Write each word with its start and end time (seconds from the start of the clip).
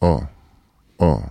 Ja. 0.00 0.28
Ja. 0.98 1.30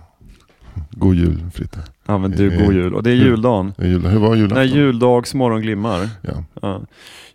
God 0.98 1.16
jul 1.16 1.50
Fritte. 1.50 1.93
Ja 2.06 2.18
men 2.18 2.30
du, 2.30 2.52
Eh, 2.52 2.64
god 2.64 2.74
jul. 2.74 2.94
Och 2.94 3.02
det 3.02 3.10
är 3.10 3.14
juldagen. 3.14 3.72
Det 3.76 3.82
är 3.84 3.88
jul. 3.88 4.06
Hur 4.06 4.18
var 4.18 4.34
julafton? 4.34 4.58
När 4.58 4.64
juldags 4.76 5.34
morgon 5.34 5.60
glimmar. 5.62 6.08
Ja. 6.22 6.44
Ja. 6.62 6.80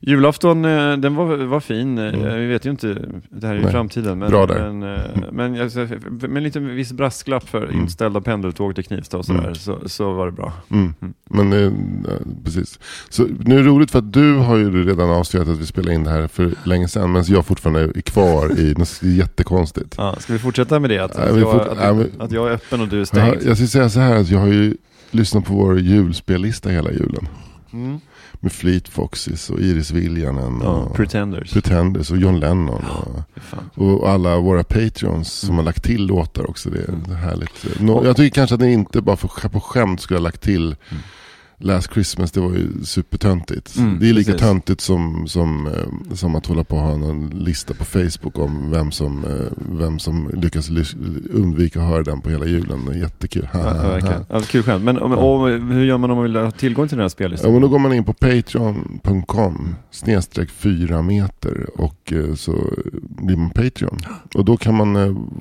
Julafton, 0.01 0.65
eh, 0.65 0.97
den 0.97 1.15
var, 1.15 1.37
var 1.45 1.59
fin. 1.59 1.97
Eh, 1.97 2.33
Vi 2.35 2.45
vet 2.47 2.65
ju 2.65 2.69
inte, 2.69 2.97
det 3.29 3.47
här 3.47 3.53
är 3.53 3.57
ju 3.57 3.63
Nej. 3.63 3.71
framtiden. 3.71 4.19
Men, 4.19 4.29
Bra 4.29 4.45
där. 4.45 4.71
Men, 4.71 4.93
eh, 4.95 4.99
men 5.31 5.55
jag, 5.55 5.71
med 6.21 6.37
en 6.37 6.43
liten 6.43 6.75
viss 6.75 6.91
brasklapp 6.93 7.49
för 7.49 7.71
inställda 7.73 8.21
pendeltåg 8.21 8.75
till 8.75 8.83
Knivsta 8.83 9.17
och 9.17 9.25
sådär, 9.25 9.39
Mm. 9.39 9.55
så, 9.55 9.79
så 9.85 10.13
var 10.13 10.25
det 10.25 10.31
bra. 10.31 10.53
Mm. 10.71 10.93
Men 11.29 11.53
eh, 11.65 11.71
precis. 12.43 12.79
Så 13.09 13.23
nu 13.39 13.55
är 13.59 13.63
det 13.63 13.69
roligt 13.69 13.91
för 13.91 13.99
att 13.99 14.13
du 14.13 14.35
har 14.35 14.57
ju 14.57 14.85
redan 14.87 15.09
avslöjat 15.09 15.47
att 15.49 15.59
vi 15.59 15.65
spelade 15.65 15.93
in 15.95 16.03
det 16.03 16.09
här 16.09 16.27
för 16.27 16.51
länge 16.63 16.87
sedan. 16.87 17.11
Men 17.11 17.23
jag 17.27 17.45
fortfarande 17.45 17.79
är 17.81 18.01
kvar 18.01 18.59
i 18.59 18.73
något 18.77 18.99
jättekonstigt. 19.03 19.95
Ja, 19.97 20.15
ska 20.19 20.33
vi 20.33 20.39
fortsätta 20.39 20.79
med 20.79 20.89
det? 20.89 20.99
Att, 20.99 21.19
vi 21.35 21.39
jag, 21.39 21.51
fort- 21.51 21.67
att, 21.67 21.95
men- 21.95 22.11
att 22.19 22.31
jag 22.31 22.47
är 22.49 22.51
öppen 22.53 22.81
och 22.81 22.87
du 22.87 22.95
är 22.95 22.99
Jag, 22.99 23.07
stängd? 23.07 23.37
jag 23.45 23.57
ska 23.57 23.67
säga 23.67 23.89
så 23.89 23.99
här 23.99 24.15
att 24.15 24.29
jag 24.29 24.39
har 24.39 24.47
ju 24.47 24.58
lyssnat 25.11 25.45
på 25.45 25.53
vår 25.53 25.79
julspellista 25.79 26.69
hela 26.69 26.91
julen. 26.91 27.27
Mm. 27.73 27.99
Med 28.39 28.51
Fleet 28.51 28.87
Foxes 28.87 29.49
och 29.49 29.59
Iris 29.59 29.91
Viljanen 29.91 30.59
Ja, 30.63 30.69
och 30.69 30.95
Pretenders. 30.95 31.53
Pretenders 31.53 32.11
och 32.11 32.17
John 32.17 32.39
Lennon. 32.39 32.85
Och, 33.75 34.01
och 34.01 34.09
alla 34.09 34.39
våra 34.39 34.63
patreons 34.63 35.33
som 35.33 35.55
har 35.55 35.63
lagt 35.63 35.83
till 35.83 36.05
låtar 36.05 36.49
också. 36.49 36.69
Det 36.69 36.79
är 36.79 37.15
härligt. 37.15 37.79
Nå, 37.79 38.05
jag 38.05 38.15
tycker 38.17 38.35
kanske 38.35 38.55
att 38.55 38.61
ni 38.61 38.73
inte 38.73 39.01
bara 39.01 39.17
för, 39.17 39.49
på 39.49 39.59
skämt 39.59 40.01
skulle 40.01 40.19
ha 40.19 40.23
lagt 40.23 40.41
till 40.41 40.75
Last 41.61 41.93
Christmas, 41.93 42.31
det 42.31 42.39
var 42.39 42.49
ju 42.53 42.83
supertöntigt. 42.83 43.77
Mm, 43.77 43.99
det 43.99 44.09
är 44.09 44.13
lika 44.13 44.31
precis. 44.31 44.47
töntigt 44.47 44.81
som, 44.81 45.27
som, 45.27 45.67
eh, 45.67 46.13
som 46.15 46.35
att 46.35 46.45
hålla 46.45 46.63
på 46.63 46.75
och 46.75 46.81
ha 46.81 46.91
en 46.93 47.27
lista 47.29 47.73
på 47.73 47.85
Facebook 47.85 48.37
om 48.37 48.71
vem 48.71 48.91
som, 48.91 49.25
eh, 49.25 49.79
vem 49.79 49.99
som 49.99 50.29
lyckas 50.33 50.69
undvika 51.33 51.81
att 51.81 51.87
höra 51.87 52.03
den 52.03 52.21
på 52.21 52.29
hela 52.29 52.45
julen. 52.45 52.99
Jättekul. 52.99 53.47
Ha, 53.53 53.59
Ja, 53.59 53.73
ha, 53.73 53.99
ja, 53.99 54.05
ha. 54.05 54.25
Ja, 54.29 54.41
kul 54.41 54.63
skämt. 54.63 54.83
Men 54.83 54.97
om, 54.97 55.11
om, 55.11 55.71
hur 55.71 55.85
gör 55.85 55.97
man 55.97 56.09
om 56.11 56.17
man 56.17 56.23
vill 56.23 56.35
ha 56.35 56.51
tillgång 56.51 56.87
till 56.87 56.97
den 56.97 57.01
här 57.01 57.05
Ja, 57.05 57.09
spellistan? 57.09 57.51
men 57.51 57.61
då 57.61 57.67
går 57.67 57.79
man 57.79 57.93
in 57.93 58.03
på 58.03 58.13
patreon.com 58.13 59.75
snedstreck 59.91 60.49
4 60.49 61.01
meter 61.01 61.69
och 61.75 62.13
eh, 62.13 62.33
så 62.35 62.55
blir 63.01 63.37
man 63.37 63.49
Patreon. 63.49 63.97
Och 64.35 64.45
då 64.45 64.57
kan 64.57 64.75
man 64.75 64.93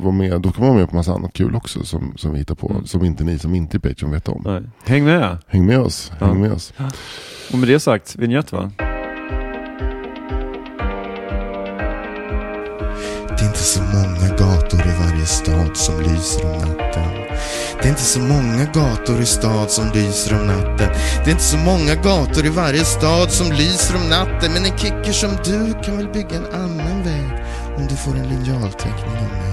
vara 0.02 0.12
med, 0.12 0.40
då 0.40 0.50
kan 0.52 0.60
man 0.64 0.68
vara 0.68 0.78
med 0.80 0.90
på 0.90 0.96
massa 0.96 1.12
annat 1.12 1.32
kul 1.32 1.54
också 1.54 1.84
som, 1.84 2.12
som 2.16 2.32
vi 2.32 2.38
hittar 2.38 2.54
på. 2.54 2.70
Mm. 2.70 2.86
Som 2.86 3.04
inte 3.04 3.24
ni 3.24 3.38
som 3.38 3.54
inte 3.54 3.76
är 3.76 3.78
Patreon 3.78 4.10
vet 4.10 4.28
om. 4.28 4.42
Nej. 4.44 4.62
Häng 4.84 5.04
med! 5.04 5.38
Häng 5.46 5.66
med 5.66 5.78
oss, 5.80 6.07
Ja. 6.18 6.26
häng 6.26 6.40
med 6.40 6.52
oss. 6.52 6.72
Och 7.52 7.58
med 7.58 7.68
det 7.68 7.80
sagt, 7.80 8.16
vignett 8.16 8.52
va? 8.52 8.70
Det 13.28 13.44
är 13.44 13.46
inte 13.46 13.58
så 13.58 13.82
många 13.82 14.28
gator 14.28 14.80
i 14.80 14.92
varje 15.10 15.26
stad 15.26 15.76
som 15.76 16.00
lyser 16.00 16.44
om 16.44 16.58
natten. 16.58 17.18
Det 17.80 17.84
är 17.84 17.88
inte 17.88 18.02
så 18.02 18.20
många 18.20 18.64
gator 18.64 19.20
i 19.20 19.26
stad 19.26 19.70
som 19.70 19.90
lyser 19.94 20.40
om 20.40 20.46
natten. 20.46 20.88
Det 21.24 21.30
är 21.30 21.30
inte 21.30 21.42
så 21.42 21.56
många 21.56 21.94
gator 21.94 22.46
i 22.46 22.48
varje 22.48 22.84
stad 22.84 23.30
som 23.30 23.52
lyser 23.52 23.96
om 23.96 24.08
natten. 24.08 24.52
Men 24.52 24.64
en 24.64 24.78
kicker 24.78 25.12
som 25.12 25.30
du 25.44 25.74
kan 25.84 25.96
väl 25.96 26.08
bygga 26.08 26.36
en 26.36 26.46
annan 26.54 27.02
väg 27.04 27.44
om 27.76 27.86
du 27.86 27.96
får 27.96 28.16
en 28.16 28.28
linjalteckning 28.28 29.16
av 29.16 29.32
mig. 29.32 29.47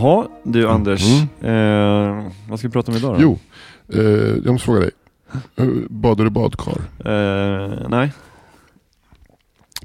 Jaha, 0.00 0.26
du 0.42 0.68
Anders. 0.68 1.02
Eh, 1.40 2.24
vad 2.48 2.58
ska 2.58 2.68
vi 2.68 2.72
prata 2.72 2.92
om 2.92 2.98
idag 2.98 3.14
då? 3.14 3.20
Jo, 3.22 3.38
eh, 4.00 4.00
jag 4.44 4.52
måste 4.52 4.64
fråga 4.64 4.80
dig. 4.80 4.90
Hur- 5.56 5.86
Badar 5.90 6.24
du 6.24 6.30
badkar? 6.30 6.76
Eh, 6.98 7.70
nej. 7.88 8.12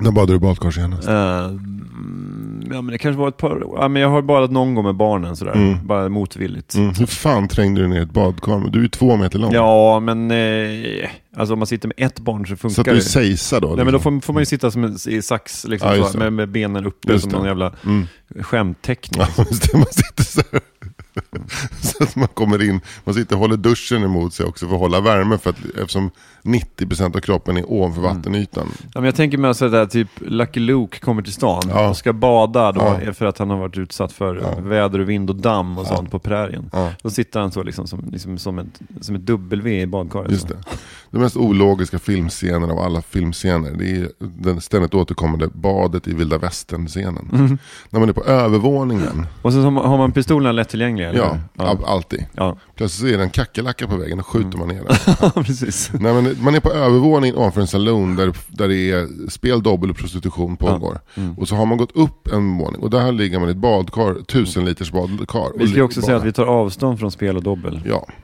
När 0.02 0.12
badade 0.12 0.34
du 0.34 0.40
badkar 0.40 0.72
senast? 0.72 1.08
Eh, 1.08 1.46
mm, 1.46 2.64
ja 2.72 2.82
men 2.82 2.88
det 2.92 2.98
kanske 2.98 3.20
var 3.20 3.28
ett 3.28 3.38
par, 3.38 3.64
ja 3.76 3.88
men 3.88 4.02
jag 4.02 4.10
har 4.10 4.22
badat 4.22 4.52
någon 4.52 4.76
gång 4.76 4.86
med 4.86 4.96
barnen 4.96 5.36
sådär. 5.36 5.54
Mm. 5.54 5.88
Bara 5.88 6.10
motvilligt. 6.10 6.76
Mm. 6.76 6.94
Hur 7.00 7.06
fan 7.06 7.48
trängde 7.48 7.82
du 7.82 7.88
ner 7.88 8.02
ett 8.02 8.12
badkar? 8.14 8.70
Du 8.70 8.80
är 8.80 8.84
ju 8.84 8.90
två 8.90 9.16
meter 9.16 9.40
lång. 9.40 9.54
Ja 9.54 10.00
men, 10.00 10.32
eh, 10.32 11.10
alltså 11.38 11.54
om 11.54 11.60
man 11.60 11.68
sitter 11.68 11.88
med 11.88 11.96
ett 11.98 12.20
barn 12.20 12.48
så 12.48 12.56
funkar 12.56 12.74
så 12.76 12.82
att 12.82 12.86
du 12.86 12.94
det. 12.96 13.02
sejsar 13.02 13.62
då? 13.62 13.68
Nej 13.68 13.76
men 13.78 13.86
då 13.86 13.92
liksom. 13.92 14.22
får, 14.22 14.26
får 14.26 14.34
man 14.34 14.42
ju 14.42 14.46
sitta 14.46 14.72
som 14.72 14.84
en, 14.84 14.98
i 15.08 15.22
sax 15.22 15.66
liksom, 15.68 15.96
just 15.96 16.12
så, 16.12 16.18
det. 16.18 16.24
med, 16.24 16.34
med 16.34 16.50
benen 16.50 16.86
uppe 16.86 17.20
som 17.20 17.32
det. 17.32 17.38
någon 17.38 17.48
jävla 17.48 17.74
Mm. 17.86 18.08
skämtteckning. 18.40 19.22
Ja, 19.38 19.44
just 19.50 19.72
det, 19.72 19.78
man 19.78 19.86
sitter 19.92 20.24
så 20.24 20.42
här. 20.52 20.62
Så 21.82 22.04
att 22.04 22.16
man 22.16 22.28
kommer 22.28 22.64
in, 22.70 22.82
man 23.04 23.16
sitter 23.16 23.36
och 23.36 23.40
håller 23.42 23.58
duschen 23.58 24.04
emot 24.04 24.34
sig 24.34 24.46
också 24.46 24.68
för 24.68 24.74
att 24.76 24.80
hålla 24.82 25.02
värme 25.02 25.38
för 25.38 25.50
att, 25.50 25.56
eftersom 25.80 26.12
90% 26.44 27.16
av 27.16 27.20
kroppen 27.20 27.58
är 27.58 27.72
ovanför 27.72 28.02
Mm. 28.02 28.16
vattenytan. 28.18 28.68
Ja, 28.84 28.90
men 28.94 29.04
jag 29.04 29.16
tänker 29.16 29.38
mig 29.38 29.48
alltså 29.48 29.70
där 29.70 29.86
typ 29.86 30.08
Lucky 30.20 30.60
Luke 30.60 31.00
kommer 31.00 31.22
till 31.22 31.34
stan 31.34 31.62
Ja. 31.70 31.90
och 31.90 31.98
ska 31.98 32.14
bada 32.14 32.72
då 32.72 32.98
Ja. 33.06 33.14
för 33.14 33.26
att 33.26 33.38
han 33.38 33.50
har 33.50 33.58
varit 33.58 33.78
utsatt 33.78 34.12
för 34.14 34.36
Ja. 34.36 34.62
väder 34.62 35.00
och 35.00 35.10
vind 35.10 35.30
och 35.30 35.36
damm 35.36 35.78
och 35.78 35.88
sånt 35.88 36.12
på 36.12 36.20
prärien. 36.20 36.72
Då 37.02 37.10
sitter 37.10 37.40
han 37.40 37.52
så 37.52 37.64
liksom 37.64 37.88
som, 37.88 38.10
liksom 38.12 38.38
som, 38.38 38.60
ett, 38.60 38.80
som 39.02 39.16
ett 39.16 39.26
W 39.26 39.82
i 39.82 39.88
badkaret. 39.88 40.32
just 40.32 40.48
det. 40.48 40.58
Den 41.22 41.26
mest 41.26 41.38
ologiska 41.38 42.00
filmscenen 42.00 42.72
av 42.72 42.80
alla 42.80 43.02
filmscener, 43.02 43.72
det 43.72 43.92
är 43.92 44.10
den 44.20 44.62
ständigt 44.62 44.94
återkommande 44.94 45.48
badet 45.48 46.08
i 46.08 46.14
vilda 46.14 46.38
västern-scenen. 46.38 47.30
Mm. 47.34 47.58
När 47.90 48.00
man 48.00 48.10
är 48.10 48.14
på 48.14 48.24
övervåningen, 48.24 49.26
Och 49.42 49.54
så 49.54 49.60
har 49.62 49.98
man, 49.98 50.12
pistolerna 50.12 50.52
lättillgängliga? 50.52 51.10
eller? 51.10 51.20
ja, 51.20 51.38
ja. 51.54 51.64
all- 51.70 51.84
alltid. 51.86 52.26
ja. 52.34 52.58
Plötsligt 52.76 53.14
är 53.14 53.18
det 53.18 53.24
en 53.24 53.30
kackerlacka 53.30 53.88
på 53.88 53.96
väggen 53.96 54.20
och 54.20 54.26
skjuter 54.28 54.58
man 54.58 54.68
ner 54.68 54.84
den. 54.88 55.16
Ja, 55.36 55.44
precis. 55.44 55.92
Nej, 56.00 56.14
men 56.14 56.38
man 56.44 56.56
är 56.56 56.60
på 56.60 56.72
övervåningen 56.72 57.36
ovanför 57.36 57.62
en 57.62 57.68
saloon 57.68 58.16
där, 58.16 58.34
där 58.48 58.68
det 58.68 58.92
är 58.92 59.30
spel, 59.30 59.64
dobbel 59.64 59.90
och 59.90 59.98
prostitution 59.98 60.58
pågår. 60.58 61.00
Mm. 61.16 61.38
Och 61.38 61.48
så 61.48 61.56
har 61.56 61.66
man 61.66 61.78
gått 61.78 61.96
upp 61.96 62.28
en 62.28 62.58
våning 62.58 62.82
och 62.82 62.90
där 62.90 63.12
ligger 63.12 63.40
man 63.40 63.48
i 63.50 63.52
ett 63.52 63.58
badkar, 63.58 64.24
tusen 64.24 64.66
liters 64.66 64.92
badkar. 64.92 65.58
Vi 65.58 65.68
ska 65.68 65.84
också 65.84 66.02
säga 66.02 66.18
att 66.18 66.24
vi 66.26 66.34
tar 66.34 66.46
avstånd 66.46 67.00
från 67.00 67.12
spel 67.12 67.38
och 67.38 67.44
dobbel. 67.44 67.82
Ja. 67.86 68.08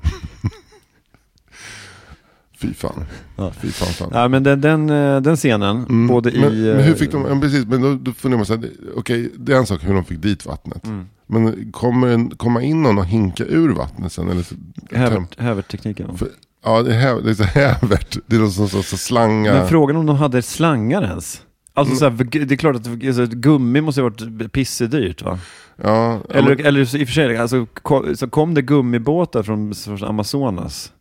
Fy 2.58 2.74
fan. 2.74 3.04
Ja. 3.36 3.52
Fy 3.62 3.72
fan, 3.72 3.88
fan. 3.94 4.10
Ja, 4.14 4.28
men 4.28 4.44
den, 4.44 4.62
den, 4.62 4.90
eh, 4.90 5.22
den 5.22 5.36
scenen, 5.36 5.78
Mm. 5.90 6.08
både 6.08 6.32
men, 6.40 6.54
i... 6.54 6.74
men 6.74 6.84
hur 6.84 6.92
eh, 6.92 6.96
fick 6.98 7.12
de, 7.12 7.22
men 7.22 7.42
precis, 7.42 7.66
men 7.66 7.82
då, 7.82 7.96
då 7.96 8.12
funderar 8.12 8.38
man 8.38 8.46
så 8.46 8.56
här, 8.56 8.70
okej 8.96 9.32
det 9.38 9.54
är 9.54 9.58
en 9.58 9.66
sak 9.66 9.84
hur 9.84 9.94
de 9.94 10.04
fick 10.06 10.20
dit 10.22 10.46
vattnet. 10.46 10.86
Mm. 10.86 11.06
Men 11.28 11.72
kommer 11.72 12.08
en 12.08 12.30
komma 12.30 12.62
in 12.62 12.84
någon 12.84 12.98
och 12.98 13.06
hinka 13.06 13.46
ur 13.46 13.70
vattnet 13.70 14.12
sen? 14.12 14.30
Eller, 14.30 14.46
Hävert- 14.92 15.40
Hävert-tekniken. 15.40 16.18
För- 16.18 16.30
Ja, 16.64 16.82
det 16.84 16.96
är, 16.96 17.00
häv, 17.00 17.24
det 17.24 17.30
är 17.30 17.34
så 17.34 17.44
hävert. 17.44 18.18
Det 18.28 18.36
är 18.36 18.40
någon 18.40 18.52
som 18.52 18.70
så, 18.70 18.84
så 18.84 18.98
slangar. 18.98 19.54
Men 19.54 19.68
frågan 19.68 19.96
om 19.96 20.06
de 20.06 20.16
hade 20.16 20.42
slangar 20.42 21.04
ens? 21.04 21.42
Alltså 21.74 22.06
Mm. 22.06 22.18
så 22.20 22.24
här, 22.24 22.46
det 22.46 22.56
är 22.56 22.58
klart 22.58 22.76
att 22.76 22.88
alltså, 22.88 23.26
gummi 23.26 23.82
måste 23.82 24.02
ha 24.02 24.10
varit 24.10 24.52
pissedyrt 24.52 25.22
va? 25.22 25.40
ja, 25.84 26.14
ja, 26.30 26.36
Eller, 26.36 26.56
men- 26.56 26.66
eller 26.66 26.80
i 26.80 26.84
och 26.84 27.08
för 27.08 27.14
sig, 27.14 27.38
alltså, 27.38 27.66
ko- 27.66 28.16
så 28.16 28.28
kom 28.28 28.54
det 28.54 28.62
gummibåtar 28.62 29.44
från, 29.44 29.76
från 29.76 30.04
Amazonas? 30.04 30.92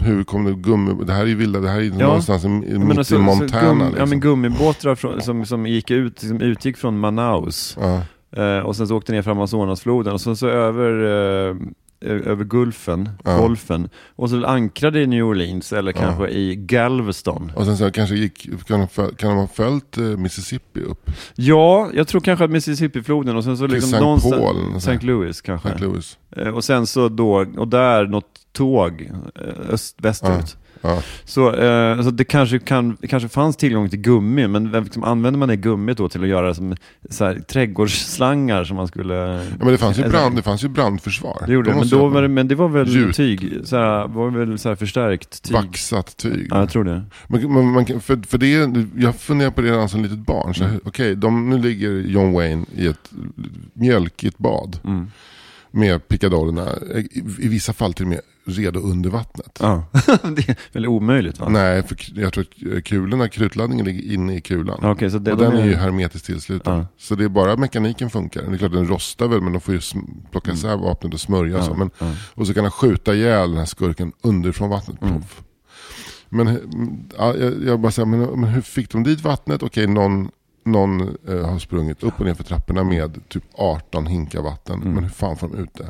Hur 0.00 0.24
kom 0.24 0.44
det 0.44 0.52
gummi... 0.54 1.04
Det 1.04 1.12
här 1.12 1.22
är 1.22 1.26
ju 1.26 1.34
vilda, 1.34 1.60
det 1.60 1.68
här 1.68 1.76
är 1.78 1.82
ju 1.82 1.92
Ja. 1.98 2.06
någonstans 2.06 2.44
i, 2.44 2.48
mitt 2.48 2.78
menar, 2.78 2.94
så- 2.94 3.00
i 3.00 3.04
så 3.04 3.18
Montana. 3.18 3.62
gum, 3.68 3.78
liksom. 3.78 3.98
Ja 3.98 4.06
men 4.06 4.20
gummibåtar 4.20 4.94
från, 4.94 5.20
som, 5.22 5.46
som, 5.46 5.66
gick 5.66 5.90
ut, 5.90 6.18
som 6.18 6.40
utgick 6.40 6.76
från 6.76 6.98
Manaus. 6.98 7.76
ja. 7.80 8.02
Eh, 8.42 8.58
och 8.58 8.76
sen 8.76 8.88
så 8.88 8.96
åkte 8.96 9.12
ner 9.12 9.22
för 9.22 9.30
Amazonasfloden 9.30 10.12
och 10.12 10.20
sen 10.20 10.36
så 10.36 10.48
över, 10.48 10.90
eh, 11.50 11.56
över 12.30 12.44
Gulfen, 12.44 13.08
Ja. 13.24 13.38
Golfen. 13.38 13.88
Och 14.16 14.30
så 14.30 14.44
ankrade 14.46 15.00
i 15.02 15.06
New 15.06 15.24
Orleans 15.24 15.72
eller 15.72 15.92
Ja. 15.92 15.98
kanske 16.00 16.28
i 16.28 16.56
Galveston. 16.56 17.52
Och 17.54 17.64
sen 17.64 17.76
så 17.76 17.90
kanske 17.90 18.14
gick, 18.16 18.66
kan 18.66 18.78
de, 18.80 18.88
föl, 18.88 19.14
kan 19.14 19.28
de 19.30 19.38
ha 19.38 19.46
följt 19.46 19.98
eh, 19.98 20.04
Mississippi 20.04 20.80
upp? 20.80 21.10
Ja, 21.34 21.90
jag 21.94 22.08
tror 22.08 22.20
kanske 22.20 22.44
att 22.44 22.50
Mississippi-floden 22.50 23.36
och 23.36 23.44
sen 23.44 23.56
så 23.56 23.64
Till 23.66 23.74
liksom 23.74 23.90
St. 23.90 24.00
någonstans... 24.04 24.34
Paul. 24.42 24.76
St. 24.76 24.98
Louis 25.06 25.40
kanske. 25.40 25.68
St. 25.68 25.80
Louis. 25.84 26.18
Eh, 26.36 26.48
Och 26.48 26.64
sen 26.64 26.86
så 26.86 27.08
då, 27.08 27.46
och 27.56 27.68
där 27.68 28.06
något 28.06 28.24
tåg 28.58 29.10
eh, 29.34 29.74
öst, 29.74 29.96
västerut. 29.98 30.56
Ja. 30.80 31.02
Så, 31.24 31.54
eh, 31.54 32.02
så 32.02 32.10
det 32.10 32.24
kanske, 32.24 32.58
kan, 32.58 32.96
kanske 33.08 33.28
fanns 33.28 33.56
tillgång 33.56 33.88
till 33.88 33.98
gummi, 33.98 34.48
men 34.48 34.72
liksom, 34.72 35.04
använder 35.04 35.38
man 35.38 35.48
det 35.48 35.56
gummit 35.56 35.98
då 35.98 36.08
till 36.08 36.22
att 36.22 36.28
göra 36.28 36.54
som 36.54 36.76
så 37.10 37.24
här, 37.24 37.34
trädgårdsslangar 37.34 38.64
som 38.64 38.76
man 38.76 38.88
skulle... 38.88 39.14
Ja, 39.14 39.40
men 39.58 39.68
det 39.68 39.78
fanns 39.78 39.98
ju, 39.98 40.08
brand, 40.08 40.36
det 40.36 40.42
fanns 40.42 40.64
ju 40.64 40.68
brandförsvar. 40.68 41.42
Det 41.46 41.52
gjorde 41.52 41.70
De 41.70 41.72
det, 41.72 41.78
men, 41.80 41.88
då 41.88 42.08
var 42.08 42.22
det, 42.22 42.28
men 42.28 42.48
det 42.48 42.54
var 42.54 42.68
väl 42.68 42.94
Gjut. 42.94 43.16
tyg, 43.16 43.52
så 43.64 43.76
här, 43.76 44.08
var 44.08 44.30
väl 44.30 44.58
så 44.58 44.68
här 44.68 44.76
förstärkt 44.76 45.42
tyg? 45.42 45.56
Vaxat 45.56 46.16
tyg. 46.16 46.48
Ja, 46.50 46.58
jag 46.58 46.70
tror 46.70 46.84
det. 46.84 47.02
Men, 47.26 47.52
man, 47.52 47.72
man, 47.72 47.86
för, 47.86 48.26
för 48.28 48.38
det, 48.38 48.70
jag 48.96 49.14
funderar 49.14 49.50
på 49.50 49.60
det 49.60 49.70
redan 49.70 49.88
som 49.88 50.02
litet 50.02 50.18
barn. 50.18 50.54
Mm. 50.60 50.80
Okej, 50.84 51.16
de, 51.16 51.50
nu 51.50 51.58
ligger 51.58 51.90
John 51.90 52.32
Wayne 52.32 52.64
i 52.74 52.86
ett 52.86 53.10
mjölkigt 53.72 54.38
bad. 54.38 54.78
Mm. 54.84 55.10
Med 55.70 56.08
pickadollerna, 56.08 56.76
i, 56.94 57.08
i 57.38 57.48
vissa 57.48 57.72
fall 57.72 57.94
till 57.94 58.04
och 58.04 58.08
med 58.10 58.20
redo 58.44 58.80
under 58.80 59.10
vattnet. 59.10 59.58
Ja. 59.60 59.84
det 60.36 60.48
är 60.48 60.56
väl 60.72 60.86
omöjligt 60.86 61.38
va? 61.40 61.48
Nej, 61.48 61.82
för 61.82 61.96
jag 62.20 62.32
tror 62.32 62.46
att 62.76 62.84
kulorna, 62.84 63.28
krutladdningen 63.28 63.86
ligger 63.86 64.12
inne 64.14 64.36
i 64.36 64.40
kulan. 64.40 64.78
Ja, 64.82 64.90
Okej, 64.90 65.10
så 65.10 65.18
det, 65.18 65.32
och 65.32 65.38
de 65.38 65.44
den 65.44 65.56
är 65.56 65.66
ju 65.66 65.74
hermetiskt 65.74 66.26
tillsluten. 66.26 66.74
Ja. 66.78 66.86
Så 66.98 67.14
det 67.14 67.24
är 67.24 67.28
bara 67.28 67.56
mekaniken 67.56 68.10
funkar. 68.10 68.42
Det 68.42 68.54
är 68.54 68.58
klart 68.58 68.72
den 68.72 68.88
rostar 68.88 69.28
väl 69.28 69.40
men 69.40 69.52
de 69.52 69.60
får 69.60 69.74
ju 69.74 69.80
plocka 70.30 70.52
isär 70.52 70.76
vapnet 70.76 71.14
och 71.14 71.20
smörja 71.20 71.58
och 71.58 71.64
så. 71.64 71.74
Men, 71.74 71.90
Mm. 72.00 72.12
ja. 72.12 72.18
Och 72.34 72.46
så 72.46 72.54
kan 72.54 72.64
han 72.64 72.70
skjuta 72.70 73.14
ihjäl 73.14 73.48
den 73.50 73.58
här 73.58 73.66
skurken 73.66 74.12
underifrån 74.22 74.70
vattnet. 74.70 75.02
Mm. 75.02 75.22
Men 76.28 76.48
mm, 76.48 77.08
ja, 77.18 77.36
jag, 77.36 77.64
jag 77.64 77.80
bara 77.80 77.92
säger, 77.92 78.06
men, 78.06 78.20
men 78.40 78.50
hur 78.50 78.60
fick 78.62 78.90
de 78.90 79.02
dit 79.02 79.20
vattnet? 79.20 79.62
Okej, 79.62 79.86
någon, 79.86 80.30
någon 80.68 81.16
eh, 81.28 81.50
har 81.50 81.58
sprungit 81.58 82.02
upp 82.02 82.20
och 82.20 82.26
ner 82.26 82.34
för 82.34 82.44
trapporna 82.44 82.84
med 82.84 83.28
typ 83.28 83.44
18 83.54 84.06
hinkar 84.06 84.42
vatten. 84.42 84.74
Mm. 84.74 84.94
Men 84.94 85.02
hur 85.02 85.10
fan 85.10 85.36
får 85.36 85.48
de 85.48 85.56
ut 85.56 85.74
det? 85.74 85.88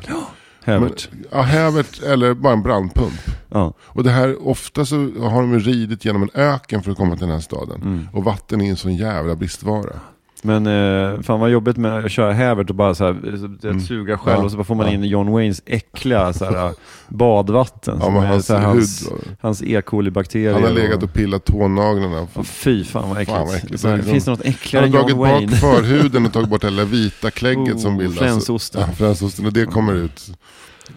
Hävert. 0.63 1.09
Men, 1.11 1.25
ja, 1.31 1.41
hävert 1.41 2.03
eller 2.03 2.33
bara 2.33 2.53
en 2.53 2.63
brandpump. 2.63 3.19
Ja. 3.49 3.73
Och 3.79 4.03
det 4.03 4.11
här, 4.11 4.47
ofta 4.47 4.85
så 4.85 4.95
har 5.19 5.41
de 5.41 5.59
ridit 5.59 6.05
genom 6.05 6.23
en 6.23 6.29
öken 6.33 6.83
för 6.83 6.91
att 6.91 6.97
komma 6.97 7.15
till 7.15 7.25
den 7.25 7.35
här 7.35 7.39
staden. 7.39 7.81
Mm. 7.81 8.07
Och 8.13 8.23
vatten 8.23 8.61
är 8.61 8.69
en 8.69 8.77
sån 8.77 8.95
jävla 8.95 9.35
bristvara. 9.35 9.99
Men 10.43 10.67
eh, 10.67 11.21
fan 11.21 11.39
vad 11.39 11.49
jobbigt 11.49 11.77
med 11.77 12.05
att 12.05 12.11
köra 12.11 12.33
hävert 12.33 12.69
och 12.69 12.75
bara 12.75 12.95
så 12.95 13.05
här, 13.05 13.13
så- 13.37 13.67
Mm. 13.67 13.77
att 13.77 13.83
suga 13.83 14.17
själv 14.17 14.37
Ja, 14.37 14.43
och 14.45 14.51
så 14.51 14.57
bara 14.57 14.63
får 14.63 14.75
man 14.75 14.85
ja. 14.87 14.93
in 14.93 15.03
John 15.03 15.31
Waynes 15.31 15.61
äckliga 15.65 16.33
så 16.33 16.45
här, 16.45 16.73
badvatten. 17.07 17.97
Ja, 17.99 18.05
som 18.05 18.15
är 18.17 18.25
hans 18.27 18.45
så 18.45 18.53
här, 18.55 18.61
hans, 18.65 19.09
hans 19.41 19.61
E. 19.63 19.81
coli-bakterier. 19.85 20.53
Han 20.53 20.63
har 20.63 20.69
legat 20.71 21.03
och 21.03 21.13
pillat 21.13 21.45
tånaglarna. 21.45 22.27
och, 22.33 22.45
fy 22.47 22.83
fan 22.83 23.09
vad 23.09 23.17
äckligt. 23.17 23.37
Fan, 23.37 23.47
vad 23.47 23.55
äckligt. 23.55 23.81
Så 23.81 23.87
här, 23.87 23.97
Det 23.97 24.01
är 24.03 24.11
finns 24.11 24.25
det 24.25 24.31
något 24.31 24.43
Han 24.43 24.49
äckligare 24.53 24.81
har 24.83 24.85
än 24.87 24.91
dragit 24.91 25.09
John 25.09 25.19
Wayne? 25.19 25.47
bak 25.47 25.59
förhuden 25.59 26.25
och 26.25 26.33
tagit 26.33 26.49
bort 26.49 26.63
hela 26.63 26.83
vita 26.85 27.31
klägget 27.31 27.75
Oh, 27.75 27.81
som 27.81 27.97
bildas. 27.97 28.17
fränsosten. 28.19 28.81
Ja, 28.87 28.93
fränsosten. 28.95 29.45
Och 29.45 29.53
det 29.53 29.65
kommer 29.65 29.93
ut. 29.93 30.27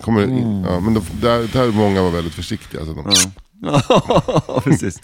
Kommer 0.00 0.22
in. 0.24 0.30
Mm. 0.38 0.64
Ja, 0.64 0.80
men 0.80 0.94
då, 0.94 1.00
där, 1.20 1.52
där 1.52 1.72
många 1.72 2.02
var 2.02 2.10
väldigt 2.10 2.34
försiktiga. 2.34 2.80
Så 2.84 2.92
de, 2.92 3.04
Ja, 3.64 4.60
precis. 4.64 5.00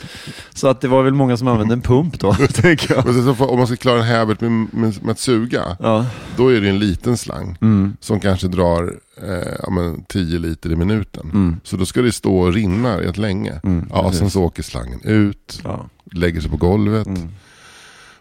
Så 0.55 0.69
att 0.69 0.81
det 0.81 0.89
var 0.89 1.03
väl 1.03 1.15
många 1.15 1.37
som 1.37 1.49
använde 1.49 1.75
en 1.75 1.81
pump 1.83 2.21
då, 2.21 2.33
tänker 2.55 2.95
jag. 2.95 3.07
Men 3.07 3.35
får, 3.37 3.51
om 3.51 3.59
man 3.59 3.67
ska 3.67 3.77
klara 3.77 3.99
en 3.99 4.05
hävert 4.05 4.41
med, 4.41 4.51
med, 4.51 5.03
med 5.05 5.11
att 5.13 5.19
suga, 5.19 5.77
Ja. 5.81 6.07
då 6.37 6.49
är 6.53 6.61
det 6.61 6.69
en 6.69 6.79
liten 6.79 7.17
slang. 7.17 7.57
Mm. 7.61 7.97
Som 8.01 8.21
kanske 8.21 8.49
drar 8.49 8.95
eh, 9.23 9.53
ja, 9.63 9.71
men 9.71 10.05
10 10.05 10.39
liter 10.39 10.71
i 10.73 10.77
minuten. 10.77 11.31
Mm. 11.31 11.61
Så 11.65 11.77
då 11.77 11.87
ska 11.87 12.03
det 12.03 12.13
stå 12.13 12.39
och 12.39 12.53
rinna 12.53 13.01
rätt 13.01 13.17
länge. 13.19 13.61
Mm, 13.65 13.87
ja, 13.91 14.13
sen 14.13 14.31
så 14.31 14.43
åker 14.43 14.63
slangen 14.63 15.01
ut, 15.05 15.61
Ja. 15.65 15.87
lägger 16.13 16.41
sig 16.41 16.51
på 16.51 16.57
golvet. 16.57 17.09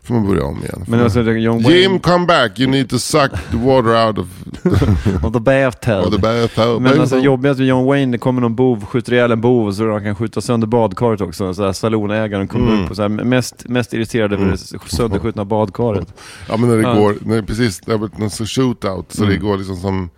Mm. 0.09 0.21
Får 0.21 0.27
man 0.27 0.27
börja 0.35 0.43
om 0.47 0.57
igen. 0.63 0.85
Men 0.87 0.99
alltså 0.99 1.21
John 1.21 1.63
Wayne 1.63 1.77
Jim 1.79 1.99
come 1.99 2.25
back, 2.25 2.59
you 2.59 2.69
need 2.71 2.89
to 2.89 2.99
suck 2.99 3.31
the 3.51 3.57
water 3.57 4.07
out 4.07 4.17
of, 4.17 4.27
of 5.23 5.33
the 5.33 5.39
bathtub. 5.39 6.05
of 6.05 6.11
the 6.11 6.17
bathtub. 6.21 6.81
Men 6.81 7.01
alltså 7.01 7.17
jobbigast 7.17 7.59
med 7.59 7.67
John 7.67 7.85
Wayne, 7.85 8.11
det 8.11 8.17
kommer 8.17 8.41
någon 8.41 8.55
bov, 8.55 8.85
skjuter 8.85 9.13
ihjäl 9.13 9.31
en 9.31 9.41
bov 9.41 9.71
så 9.71 9.91
han 9.91 10.03
kan 10.03 10.15
skjuta 10.15 10.41
sönder 10.41 10.67
badkaret 10.67 11.21
också. 11.21 11.53
Så 11.53 11.65
här, 11.65 11.73
salonägaren 11.73 12.47
kommer 12.47 12.71
Mm. 12.71 12.83
upp 12.83 12.89
och 12.89 12.95
så 12.95 13.01
här, 13.01 13.09
mest, 13.09 13.65
mest 13.69 13.93
irriterad 13.93 14.33
över 14.33 14.45
det 14.45 14.57
sönderskjutna 14.89 15.45
badkaret. 15.45 16.13
Ja 16.49 16.57
men 16.57 16.69
när 16.69 16.75
det 16.77 16.83
Ja. 16.83 16.93
går, 16.93 17.15
när 17.21 17.35
det 17.35 17.43
precis, 17.43 17.79
det 17.79 17.91
har 17.91 17.99
varit 17.99 18.17
någon 18.17 18.29
sorts 18.29 18.55
shootout 18.55 19.11
så 19.11 19.23
Mm. 19.23 19.33
det 19.35 19.39
går 19.41 19.57
liksom 19.57 19.75
som 19.75 20.09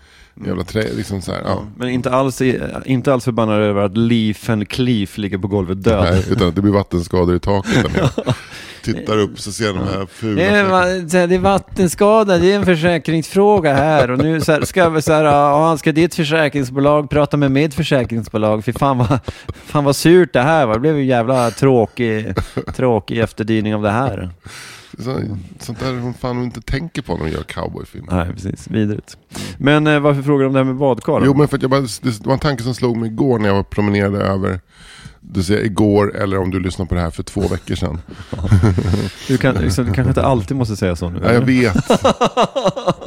jävla 0.46 0.64
trä, 0.64 0.84
liksom 0.94 1.22
så 1.22 1.32
här, 1.32 1.42
ja. 1.46 1.64
Men 1.76 1.90
inte 1.90 2.12
alls, 2.12 2.42
inte 2.86 3.14
alls 3.14 3.26
förbannad 3.26 3.62
över 3.62 3.82
att 3.82 3.98
Leaf 3.98 4.50
and 4.50 4.70
Cleef 4.70 5.18
ligger 5.18 5.38
på 5.38 5.48
golvet 5.48 5.84
död. 5.84 6.08
Nej, 6.12 6.26
utan 6.30 6.48
att 6.48 6.56
det 6.56 6.62
blir 6.62 6.72
vattenskador 6.72 7.36
i 7.36 7.40
taket. 7.40 7.86
Tittar 8.84 9.18
upp 9.18 9.40
så 9.40 9.52
ser 9.52 9.74
de 9.74 9.78
här 9.78 10.06
fula 10.06 10.42
Det 10.42 10.48
är, 10.48 11.28
det 11.28 11.36
är 11.36 11.40
vattenskada, 11.40 12.38
det 12.38 12.52
är 12.52 12.56
en 12.56 12.66
försäkringsfråga 12.66 13.74
här. 13.74 14.12
Och 14.12 14.18
nu 14.18 14.42
så 14.42 14.52
här, 14.52 14.62
ska 14.62 14.90
vi 14.90 15.02
så 15.02 15.14
här, 15.14 15.24
ja, 15.24 15.78
ska 15.78 15.92
ditt 15.92 16.16
försäkringsbolag 16.16 17.10
prata 17.10 17.38
med 17.38 17.52
mitt 17.52 17.74
försäkringsbolag? 17.74 18.66
Fy 18.66 18.74
fan 18.74 18.98
vad, 18.98 19.20
fan 19.66 19.84
vad 19.84 19.96
surt 19.96 20.34
det 20.34 20.42
här 20.42 20.66
var. 20.66 20.74
Det 20.74 20.80
blev 20.80 20.98
ju 20.98 21.06
jävla 21.06 21.52
tråkig, 21.52 22.34
tråkig 22.76 23.18
efterdyning 23.18 23.76
av 23.76 23.82
det 23.82 23.92
här. 23.92 24.30
Så, 25.00 25.22
sånt 25.60 25.80
där 25.80 26.00
hon 26.00 26.14
fan 26.14 26.44
inte 26.44 26.62
tänker 26.62 27.02
på 27.02 27.18
när 27.18 27.26
de 27.26 27.32
gör 27.32 27.44
cowboyfilm. 27.44 28.06
Nej, 28.12 28.34
precis. 28.34 28.68
Vidrigt. 28.68 29.18
Men 29.58 29.88
eh, 29.88 30.00
varför 30.00 30.22
frågar 30.22 30.40
du 30.40 30.48
om 30.48 30.54
det 30.54 30.60
här 30.60 30.66
med 30.66 30.76
badkar? 30.76 31.22
Jo 31.26 31.34
men 31.34 31.48
för 31.48 31.56
att 31.58 31.62
jag 31.62 31.72
bara, 31.72 31.82
det 31.82 32.26
var 32.26 32.34
en 32.34 32.40
tanke 32.40 32.64
som 32.64 32.76
slog 32.76 32.98
mig 32.98 33.10
igår 33.10 33.40
när 33.40 33.48
jag 33.48 33.56
var 33.56 33.64
promenerade 33.64 34.18
över 34.22 34.60
du 35.22 35.44
säger 35.44 35.66
igår 35.66 36.16
eller 36.18 36.38
om 36.38 36.52
du 36.52 36.60
lyssnar 36.60 36.86
på 36.86 36.96
det 36.96 37.02
här 37.02 37.10
för 37.10 37.24
två 37.24 37.42
veckor 37.42 37.76
sedan. 37.76 38.02
Du, 39.28 39.38
kan, 39.38 39.56
liksom, 39.56 39.86
du 39.86 39.94
kanske 39.94 40.10
inte 40.10 40.24
alltid 40.24 40.58
måste 40.58 40.76
säga 40.76 40.96
så 40.96 41.10
nu? 41.10 41.20
Ja, 41.24 41.34
jag 41.34 41.42
vet. 41.42 41.76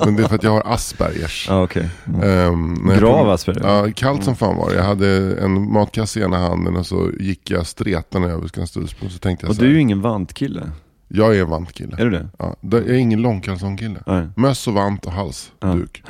Men 0.04 0.16
det 0.16 0.22
är 0.22 0.28
för 0.28 0.34
att 0.34 0.42
jag 0.42 0.50
har 0.50 0.62
Aspergers. 0.74 1.46
Ja, 1.48 1.62
okej. 1.62 1.88
Mm. 2.06 2.88
Jag 2.88 2.98
Grav 2.98 3.26
prom- 3.26 3.30
Asperger? 3.34 3.60
Ja, 3.64 3.92
kallt 3.94 4.24
som 4.24 4.36
fan 4.36 4.56
var 4.56 4.70
det. 4.70 4.76
Jag 4.76 4.84
hade 4.84 5.36
en 5.40 5.72
matkasse 5.72 6.20
i 6.20 6.22
ena 6.22 6.38
handen 6.38 6.76
och 6.76 6.86
så 6.86 7.10
gick 7.20 7.50
jag 7.50 7.66
stretande 7.66 8.28
över 8.28 8.48
Skanstullsbron. 8.48 9.10
Så 9.10 9.18
tänkte 9.18 9.46
jag 9.46 9.50
Och 9.50 9.56
så 9.56 9.60
du 9.62 9.66
är 9.66 9.70
här, 9.70 9.74
ju 9.74 9.80
ingen 9.80 10.00
vantkille. 10.00 10.70
Jag 11.14 11.36
är 11.36 11.40
en 11.42 11.48
vantkille. 11.50 11.96
Är 11.98 12.04
du 12.04 12.10
det? 12.10 12.28
Ja, 12.38 12.56
jag 12.60 12.74
är 12.74 12.92
ingen 12.94 13.22
långkalsongkille. 13.22 14.30
Möss 14.36 14.68
och 14.68 14.74
vant 14.74 15.06
och 15.06 15.12
halsduk. 15.12 16.02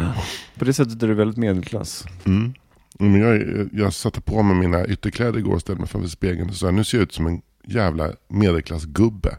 På 0.58 0.64
det 0.64 0.72
sättet 0.72 1.02
är 1.02 1.08
du 1.08 1.14
väldigt 1.14 1.37
medelklass. 1.37 2.04
Mm. 2.25 2.54
Men 2.99 3.20
jag, 3.20 3.69
jag 3.72 3.93
satte 3.93 4.20
på 4.20 4.43
mig 4.43 4.56
mina 4.56 4.87
ytterkläder 4.87 5.38
igår 5.38 5.54
och 5.54 5.60
ställde 5.60 5.81
mig 5.81 5.88
framför 5.88 6.08
spegeln 6.08 6.49
och 6.49 6.54
sa 6.56 6.70
nu 6.70 6.84
ser 6.84 6.99
jag 6.99 7.02
ut 7.02 7.12
som 7.12 7.26
en 7.26 7.43
jävla 7.66 8.10
medelklassgubbe. 8.28 9.37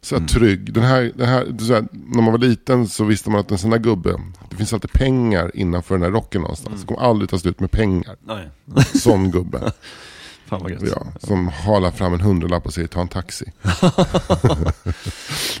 Så 0.00 0.16
Mm. 0.16 0.26
trygg. 0.28 0.72
Den 0.74 0.82
här, 0.82 1.12
den 1.14 1.28
här, 1.28 1.44
här, 1.68 1.84
när 1.92 2.22
man 2.22 2.32
var 2.32 2.38
liten 2.38 2.88
så 2.88 3.04
visste 3.04 3.30
man 3.30 3.40
att 3.40 3.50
en 3.50 3.58
sån 3.58 3.72
här 3.72 3.78
gubbe, 3.78 4.20
det 4.50 4.56
finns 4.56 4.72
alltid 4.72 4.92
pengar 4.92 5.50
innanför 5.54 5.94
den 5.94 6.02
här 6.02 6.10
rocken 6.10 6.40
någonstans. 6.40 6.68
Mm. 6.68 6.80
Det 6.80 6.86
kommer 6.86 7.00
aldrig 7.08 7.30
ta 7.30 7.38
slut 7.38 7.60
med 7.60 7.70
pengar. 7.70 8.16
Nej. 8.24 8.48
Sån 8.94 9.30
gubbe. 9.30 9.72
Fan 10.50 10.62
vad 10.62 10.70
gött. 10.70 10.82
Ja, 10.82 11.06
som 11.18 11.48
halar 11.48 11.90
fram 11.90 12.14
en 12.14 12.20
hundralapp 12.20 12.66
och 12.66 12.72
säger 12.72 12.88
ta 12.88 13.00
en 13.00 13.08
taxi. 13.08 13.52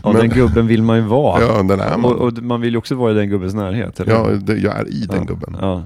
Ja, 0.02 0.12
Men- 0.12 0.20
den 0.20 0.30
gubben 0.30 0.66
vill 0.66 0.82
man 0.82 0.96
ju 0.96 1.02
vara. 1.02 1.40
Ja, 1.42 1.62
den 1.62 1.80
är 1.80 1.92
och, 1.94 2.00
man. 2.00 2.14
och 2.14 2.32
man 2.32 2.60
vill 2.60 2.72
ju 2.72 2.78
också 2.78 2.94
vara 2.94 3.12
i 3.12 3.14
den 3.14 3.28
gubbens 3.28 3.54
närhet. 3.54 4.00
Eller? 4.00 4.12
Ja, 4.12 4.26
det, 4.30 4.56
jag 4.56 4.78
är 4.78 4.88
i 4.88 5.06
den 5.06 5.18
ja. 5.18 5.24
gubben. 5.24 5.56
Ja. 5.60 5.84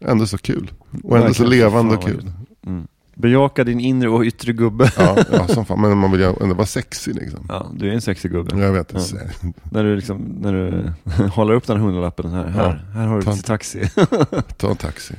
Ändå 0.00 0.26
så 0.26 0.38
kul. 0.38 0.70
Och 1.04 1.18
ändå 1.18 1.34
så 1.34 1.46
levande 1.46 1.96
och 1.96 2.02
kul. 2.02 2.32
Mm. 2.66 2.86
Bejaka 3.18 3.64
din 3.64 3.80
inre 3.80 4.08
och 4.08 4.22
yttre 4.22 4.52
gubbe. 4.52 4.92
Ja, 4.98 5.16
ja, 5.32 5.46
som 5.48 5.66
fan. 5.66 5.80
Men 5.80 5.98
man 5.98 6.10
vill 6.12 6.20
ju 6.20 6.34
ändå 6.40 6.54
vara 6.54 6.66
sexig 6.66 7.14
liksom. 7.14 7.46
Ja, 7.48 7.70
du 7.74 7.88
är 7.88 7.92
en 7.94 8.00
sexig 8.00 8.30
gubbe. 8.30 8.60
Jag 8.60 8.72
vet 8.72 8.92
Ja. 8.94 9.50
När 9.70 9.84
du, 9.84 9.96
liksom, 9.96 10.18
när 10.40 10.52
du 10.52 10.92
håller 11.28 11.54
upp 11.54 11.66
den 11.66 11.76
här 11.76 11.84
hundralappen 11.84 12.30
här, 12.30 12.46
här, 12.46 12.84
här 12.94 13.06
har 13.06 13.16
du 13.16 13.22
Ta- 13.22 13.32
till 13.32 13.42
taxi. 13.42 13.90
Ta 14.56 14.70
en 14.70 14.76
taxi. 14.76 15.14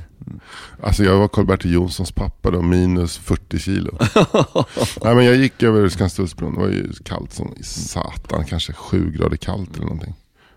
Alltså 0.82 1.04
jag 1.04 1.18
var 1.18 1.28
Karl-Bertil 1.28 1.72
Jonssons 1.72 2.12
pappa 2.12 2.50
då, 2.50 2.62
minus 2.62 3.18
40 3.18 3.58
kilo. 3.58 3.98
Nej 5.04 5.14
men 5.14 5.24
jag 5.24 5.36
gick 5.36 5.62
över 5.62 5.88
Skanstullsbron, 5.88 6.54
det 6.54 6.60
var 6.60 6.68
ju 6.68 6.92
kallt 7.04 7.32
som 7.32 7.54
satan, 7.62 8.44
kanske 8.44 8.72
7 8.72 9.10
grader 9.10 9.36
kallt 9.36 9.74
eller 9.76 9.84
någonting. 9.84 10.14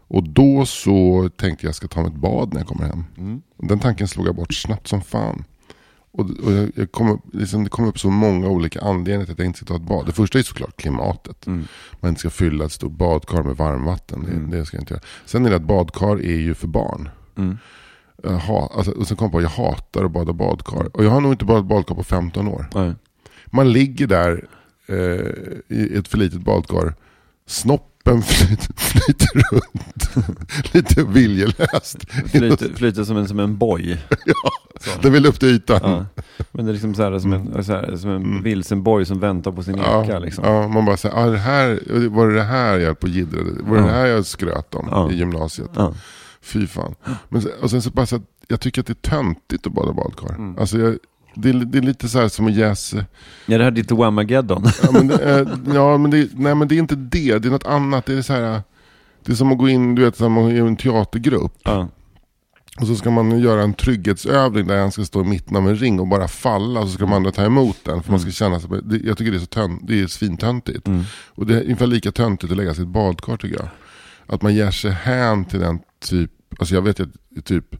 Och 0.07 0.29
då 0.29 0.65
så 0.65 1.29
tänkte 1.37 1.65
jag 1.65 1.75
ska 1.75 1.87
ta 1.87 2.01
mig 2.01 2.09
ett 2.11 2.17
bad 2.19 2.53
när 2.53 2.59
jag 2.59 2.67
kommer 2.67 2.85
hem. 2.85 3.03
Mm. 3.17 3.41
Den 3.57 3.79
tanken 3.79 4.07
slog 4.07 4.27
jag 4.27 4.35
bort 4.35 4.53
snabbt 4.53 4.87
som 4.87 5.01
fan. 5.01 5.43
Och, 6.13 6.29
och 6.29 6.51
jag, 6.51 6.71
jag 6.75 6.91
kom 6.91 7.21
liksom, 7.33 7.63
det 7.63 7.69
kom 7.69 7.85
upp 7.85 7.99
så 7.99 8.09
många 8.09 8.47
olika 8.47 8.81
anledningar 8.81 9.25
till 9.25 9.31
att 9.33 9.39
jag 9.39 9.45
inte 9.45 9.57
ska 9.57 9.65
ta 9.65 9.75
ett 9.75 9.81
bad. 9.81 10.05
Det 10.05 10.11
första 10.11 10.39
är 10.39 10.43
såklart 10.43 10.77
klimatet. 10.77 11.47
Mm. 11.47 11.67
Man 11.99 12.09
inte 12.09 12.19
ska 12.19 12.29
fylla 12.29 12.65
ett 12.65 12.71
stort 12.71 12.91
badkar 12.91 13.43
med 13.43 13.55
varmvatten. 13.57 14.23
Det, 14.25 14.31
Mm. 14.31 14.49
det 14.51 14.65
ska 14.65 14.77
jag 14.77 14.81
inte 14.81 14.93
göra. 14.93 15.03
Sen 15.25 15.45
är 15.45 15.49
det 15.49 15.55
att 15.55 15.61
badkar 15.61 16.15
är 16.21 16.37
ju 16.39 16.53
för 16.53 16.67
barn. 16.67 17.09
Mm. 17.37 17.57
Jag 18.23 18.41
alltså, 18.49 18.91
och 18.91 19.07
sen 19.07 19.17
kom 19.17 19.25
jag 19.25 19.31
på 19.31 19.37
att 19.37 19.43
jag 19.43 19.49
hatar 19.65 20.05
att 20.05 20.11
bada 20.11 20.33
badkar. 20.33 20.95
Och 20.97 21.03
jag 21.05 21.09
har 21.09 21.21
nog 21.21 21.33
inte 21.33 21.45
badat 21.45 21.65
badkar 21.65 21.95
på 21.95 22.03
15 22.03 22.47
år. 22.47 22.65
Nej. 22.75 22.93
Man 23.45 23.71
ligger 23.73 24.07
där 24.07 24.47
eh, 24.87 25.75
i 25.77 25.95
ett 25.97 26.07
för 26.07 26.17
litet 26.17 26.41
badkar. 26.41 26.93
Snoppen 28.03 28.21
flyter, 28.21 28.73
flyter 28.77 29.27
runt. 29.51 30.09
Lite 30.73 31.03
viljelöst. 31.03 32.11
Flyter, 32.31 32.75
flyter 32.75 33.03
som 33.03 33.17
en, 33.17 33.27
som 33.27 33.39
en 33.39 33.57
boj. 33.57 33.97
Så. 34.79 34.89
Den 35.01 35.13
vill 35.13 35.25
upp 35.25 35.39
till 35.39 35.49
ytan. 35.49 35.79
Ja. 35.83 36.05
Men 36.51 36.65
det 36.65 36.71
är 36.71 36.73
liksom 36.73 36.95
så 36.95 37.03
här, 37.03 37.19
som 37.19 37.33
en, 37.33 37.63
så 37.63 37.71
här, 37.73 37.95
som 37.97 38.09
en 38.09 38.43
vilsen 38.43 38.83
boj 38.83 39.05
som 39.05 39.19
väntar 39.19 39.51
på 39.51 39.63
sin 39.63 39.75
eka. 39.79 39.91
Mm. 39.95 40.09
Ja, 40.09 40.19
Liksom. 40.19 40.43
ja, 40.45 40.67
man 40.67 40.85
bara 40.85 40.97
säger, 40.97 41.15
ah, 41.15 41.25
det 41.25 41.37
här, 41.37 41.79
var 42.09 42.27
det 42.27 42.35
det 42.35 42.43
här 42.43 42.77
jag 42.79 42.99
på 42.99 43.07
jiddrade? 43.07 43.49
Var 43.63 43.75
det 43.75 43.81
Ja. 43.81 43.87
det 43.87 43.93
här 43.93 44.05
jag 44.05 44.25
skröt 44.25 44.75
om 44.75 44.87
Ja. 44.91 45.11
i 45.11 45.15
gymnasiet? 45.15 45.69
Ja. 45.75 45.93
Fy 46.41 46.67
fan. 46.67 46.95
Men, 47.29 47.43
och 47.61 47.69
sen 47.69 47.81
så 47.81 47.89
bara 47.89 48.05
så 48.05 48.15
att 48.15 48.21
jag 48.47 48.61
tycker 48.61 48.81
att 48.81 48.87
det 48.87 48.93
är 49.05 49.09
töntigt 49.09 49.67
att 49.67 49.73
bada 49.73 49.93
badkar. 49.93 50.29
Mm. 50.29 50.57
Alltså 50.59 50.77
jag, 50.79 50.97
det, 51.33 51.49
är, 51.49 51.53
det 51.53 51.77
är 51.77 51.81
lite 51.81 52.09
så 52.09 52.19
här 52.19 52.27
som 52.27 52.47
att 52.47 52.53
jäsa. 52.53 52.97
Ja, 53.45 53.57
det 53.57 53.63
här 53.63 53.71
är 53.71 53.71
ditt 53.71 53.91
Whamageddon. 53.91 54.63
Ja 54.83 54.91
men, 54.91 55.07
det, 55.07 55.47
ja, 55.73 55.97
men 55.97 56.11
det, 56.11 56.29
nej, 56.33 56.55
men 56.55 56.67
det 56.67 56.75
är 56.75 56.79
inte 56.79 56.95
det, 56.95 57.39
det 57.39 57.47
är 57.47 57.51
något 57.51 57.65
annat. 57.65 58.05
Det 58.05 58.13
är, 58.13 58.21
så 58.21 58.33
här, 58.33 58.61
det 59.25 59.31
är 59.31 59.35
som 59.35 59.51
att 59.51 59.57
gå 59.57 59.69
in 59.69 59.95
du 59.95 60.01
vet, 60.01 60.17
som 60.17 60.37
i 60.37 60.57
en 60.57 60.75
teatergrupp. 60.75 61.53
ja. 61.63 61.87
Och 62.79 62.87
så 62.87 62.95
ska 62.95 63.11
man 63.11 63.39
göra 63.39 63.63
en 63.63 63.73
trygghetsövning 63.73 64.67
där 64.67 64.79
han 64.79 64.91
ska 64.91 65.05
stå 65.05 65.21
i 65.21 65.23
mitten 65.23 65.57
av 65.57 65.69
en 65.69 65.75
ring 65.75 65.99
och 65.99 66.07
bara 66.07 66.27
falla. 66.27 66.79
Och 66.79 66.87
så 66.87 66.93
ska 66.93 67.03
de 67.03 67.13
andra 67.13 67.31
ta 67.31 67.45
emot 67.45 67.77
den. 67.83 68.03
För 68.03 68.11
man 68.11 68.19
ska 68.19 68.31
känna 68.31 68.59
sig, 68.59 68.69
jag 69.03 69.17
tycker 69.17 69.31
det 69.31 69.37
är 69.37 69.39
så 69.39 69.45
tönt, 69.45 69.87
det 69.87 70.01
är 70.01 70.07
svintöntigt. 70.07 70.87
Mm. 70.87 71.03
Och 71.27 71.45
det 71.45 71.55
är 71.55 71.63
ungefär 71.63 71.87
lika 71.87 72.11
töntigt 72.11 72.51
att 72.51 72.57
lägga 72.57 72.73
sig 72.73 72.83
i 72.83 72.87
ett 72.87 72.93
badkar 72.93 73.37
tycker 73.37 73.55
jag. 73.55 73.67
Att 74.25 74.41
man 74.41 74.55
ger 74.55 74.71
sig 74.71 74.91
hän 74.91 75.45
till 75.45 75.59
den 75.59 75.79
typ, 75.99 76.31
alltså 76.59 76.75
jag 76.75 76.81
vet 76.81 76.99
att 76.99 77.09
typ 77.43 77.75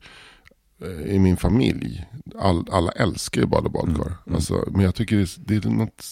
i 1.06 1.20
min 1.20 1.38
familj, 1.38 2.06
all, 2.40 2.66
alla 2.72 2.92
älskar 2.92 3.42
ju 3.42 3.48
bada 3.48 3.70
badkar. 3.70 4.06
Mm. 4.06 4.36
Alltså, 4.36 4.64
men 4.72 4.82
jag 4.82 4.96
tycker 4.96 5.16
det, 5.16 5.22
är- 5.22 5.60
det 5.62 5.66
är 5.66 5.70
något, 5.70 6.06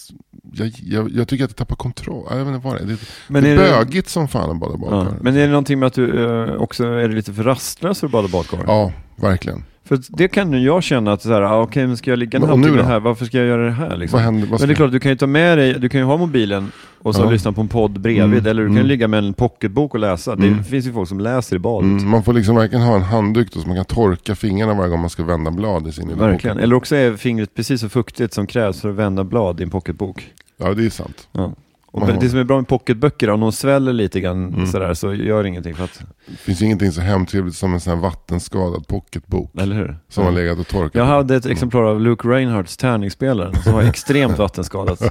jag, 0.54 0.72
jag, 0.84 1.12
jag 1.12 1.28
tycker 1.28 1.44
att 1.44 1.50
det 1.50 1.56
tappar 1.56 1.76
kontroll. 1.76 2.26
Jag 2.30 2.38
vet 2.38 2.48
inte 2.48 2.68
vad 2.68 2.76
det 2.78 2.82
är. 2.84 2.86
Det, 2.88 2.98
Men 3.28 3.44
det 3.44 3.50
är 3.50 3.54
är 3.58 3.64
det- 3.80 3.86
bögigt 3.86 4.10
som 4.10 4.28
fan 4.28 4.50
att 4.52 4.60
bada 4.60 4.78
badkar. 4.78 4.98
Ja. 4.98 5.18
Men 5.22 5.36
är 5.36 5.40
det 5.42 5.48
någonting 5.48 5.80
med 5.80 5.88
att 5.88 5.94
du 5.94 6.24
eh, 6.26 6.54
också 6.56 6.84
är 6.86 7.10
lite 7.10 7.34
för 7.34 7.44
rastlös 7.44 8.00
för 8.00 8.08
att 8.08 8.12
bada 8.12 8.28
badkar? 8.28 8.60
ja, 8.68 8.92
verkligen. 9.16 9.64
För 9.86 10.00
det 10.10 10.28
kan 10.28 10.54
ju 10.54 10.60
jag 10.60 10.84
känna 10.84 11.14
att 11.14 11.22
så 11.22 11.30
här, 11.34 11.42
ah, 11.42 11.62
okej 11.62 11.88
men 11.88 11.98
ska 11.98 12.10
jag 12.12 12.20
ligga 12.20 12.38
en 12.38 12.44
och 12.44 12.50
halvtimme 12.50 12.82
här, 12.82 13.00
varför 13.00 13.26
ska 13.26 13.38
jag 13.38 13.48
göra 13.48 13.66
det 13.66 13.72
här 13.72 13.98
liksom? 13.98 14.20
Händer? 14.20 14.48
Men 14.48 14.58
det 14.58 14.74
är 14.74 14.76
klart, 14.76 14.92
du 14.92 15.00
kan 15.00 15.12
ju 15.12 15.18
ta 15.18 15.28
med 15.28 15.58
dig, 15.58 15.74
du 15.80 15.90
kan 15.90 16.00
ju 16.02 16.06
ha 16.06 16.18
mobilen 16.18 16.72
och 17.02 17.16
så 17.16 17.22
Ja. 17.22 17.30
lyssna 17.30 17.52
på 17.52 17.62
en 17.62 17.68
podd 17.68 18.00
bredvid, 18.00 18.24
Mm, 18.24 18.46
eller 18.46 18.62
du 18.62 18.68
kan 18.68 18.76
mm. 18.78 18.88
ligga 18.88 19.08
med 19.08 19.18
en 19.24 19.34
pocketbok 19.34 19.94
och 19.94 20.00
läsa. 20.00 20.36
Det 20.36 20.48
Mm. 20.48 20.64
finns 20.64 20.88
ju 20.88 20.94
folk 20.94 21.10
som 21.10 21.20
läser 21.20 21.56
i 21.56 21.60
badet. 21.60 21.90
Mm, 21.92 22.10
man 22.10 22.24
får 22.24 22.34
liksom 22.34 22.56
verkligen 22.56 22.84
ha 22.86 22.96
en 22.96 23.02
handduk 23.02 23.54
då, 23.54 23.60
så 23.60 23.68
man 23.68 23.76
kan 23.76 23.86
torka 23.86 24.36
fingrarna 24.36 24.74
varje 24.74 24.90
gång 24.90 25.00
man 25.00 25.10
ska 25.10 25.24
vända 25.24 25.52
blad 25.52 25.88
i 25.88 25.92
sin 25.92 26.08
lilla 26.10 26.28
Verkligen. 26.28 26.58
bok. 26.58 26.64
Eller 26.64 26.76
också 26.76 26.96
är 26.96 27.16
fingret 27.18 27.56
precis 27.56 27.82
så 27.82 27.90
fuktigt 27.90 28.34
som 28.34 28.48
krävs 28.48 28.82
för 28.82 28.90
att 28.90 28.96
vända 28.96 29.24
blad 29.24 29.60
i 29.60 29.64
en 29.64 29.70
pocketbok. 29.70 30.34
Ja, 30.58 30.74
det 30.74 30.86
är 30.86 30.90
sant. 30.90 31.28
Ja. 31.32 31.52
Och 31.92 32.02
har- 32.02 32.14
det 32.22 32.30
som 32.30 32.40
är 32.40 32.44
bra 32.44 32.58
med 32.58 32.68
pocketböcker, 32.68 33.30
om 33.30 33.40
de 33.40 33.52
sväller 33.52 33.94
lite 33.94 34.20
grann 34.20 34.54
Mm. 34.54 34.68
sådär, 34.68 34.94
så 34.94 35.14
gör 35.14 35.44
ingenting 35.44 35.76
för 35.76 35.84
att, 35.84 36.02
Det 36.28 36.36
finns 36.38 36.62
ju 36.62 36.66
ingenting 36.66 36.92
så 36.92 37.02
hemtrevligt 37.02 37.56
som 37.56 37.74
en 37.74 37.80
sån 37.80 37.94
här 37.94 38.02
vattenskadad 38.02 38.88
pocketbok. 38.88 39.52
eller 39.60 39.76
hur? 39.76 39.98
Som 40.10 40.24
har 40.26 40.32
legat 40.32 40.60
och 40.60 40.68
torkat. 40.68 40.96
Jag 40.96 41.06
hade 41.06 41.36
ett 41.36 41.46
exemplar 41.46 41.84
av 41.84 42.02
Luke 42.02 42.28
Reinhardts 42.28 42.78
tärningsspelaren 42.78 43.56
som 43.64 43.74
var 43.74 43.82
extremt 43.90 44.38
vattenskadat. 44.38 45.02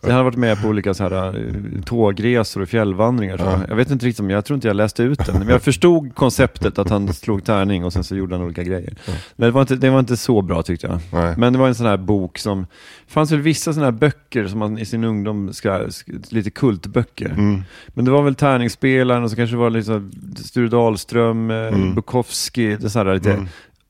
Jag 0.00 0.10
hade 0.10 0.22
varit 0.24 0.36
med 0.36 0.62
på 0.62 0.68
olika 0.68 0.94
så 0.94 1.02
här, 1.02 1.38
eh, 1.46 1.82
tågresor 1.84 2.60
och 2.62 2.68
fjällvandringar. 2.68 3.36
Så. 3.38 3.44
Ja. 3.44 3.60
Jag 3.68 3.76
vet 3.76 3.90
inte 3.90 4.06
riktigt, 4.06 4.20
om- 4.20 4.30
jag 4.30 4.44
tror 4.44 4.54
inte 4.54 4.66
jag 4.68 4.76
läste 4.76 5.02
ut 5.02 5.26
den. 5.26 5.38
Men 5.38 5.48
jag 5.48 5.62
förstod 5.62 6.14
konceptet 6.14 6.78
att 6.78 6.90
han 6.90 7.12
slog 7.12 7.44
tärning 7.44 7.84
och 7.84 7.92
sen 7.92 8.04
så 8.04 8.16
gjorde 8.16 8.36
han 8.36 8.44
olika 8.44 8.62
grejer. 8.62 8.94
Men 9.36 9.46
det 9.48 9.50
var, 9.50 9.60
inte, 9.60 9.76
det 9.76 9.90
var 9.90 9.98
inte 9.98 10.16
så 10.16 10.42
bra 10.42 10.62
tyckte 10.62 10.86
jag. 10.86 10.98
Nej. 11.22 11.34
Men 11.38 11.52
det 11.52 11.58
var 11.58 11.68
en 11.68 11.74
sån 11.74 11.86
här 11.86 11.96
bok 11.96 12.38
som, 12.38 12.66
det 13.06 13.12
fanns 13.12 13.32
väl 13.32 13.40
vissa 13.40 13.72
sådana 13.72 13.86
här 13.92 13.98
böcker 13.98 14.46
som 14.46 14.58
man 14.58 14.78
i 14.78 14.84
sin 14.84 15.04
ungdom 15.04 15.52
ska, 15.52 15.70
sk- 15.78 16.25
lite 16.32 16.50
kultböcker. 16.50 17.28
Mm. 17.30 17.62
Men 17.88 18.04
det 18.04 18.10
var 18.10 18.22
väl 18.22 18.34
Tärningsspelaren 18.34 19.24
och 19.24 19.30
så 19.30 19.36
kanske 19.36 19.56
det 19.56 19.60
var 19.60 19.70
här 19.92 20.02
Sture 20.44 20.68
Dahlström, 20.68 21.50
eh, 21.50 21.56
Mm. 21.56 21.94
Bukowski, 21.94 22.76
det 22.76 22.90
så 22.90 22.98
här 22.98 23.14
lite 23.14 23.32
Mm. 23.32 23.46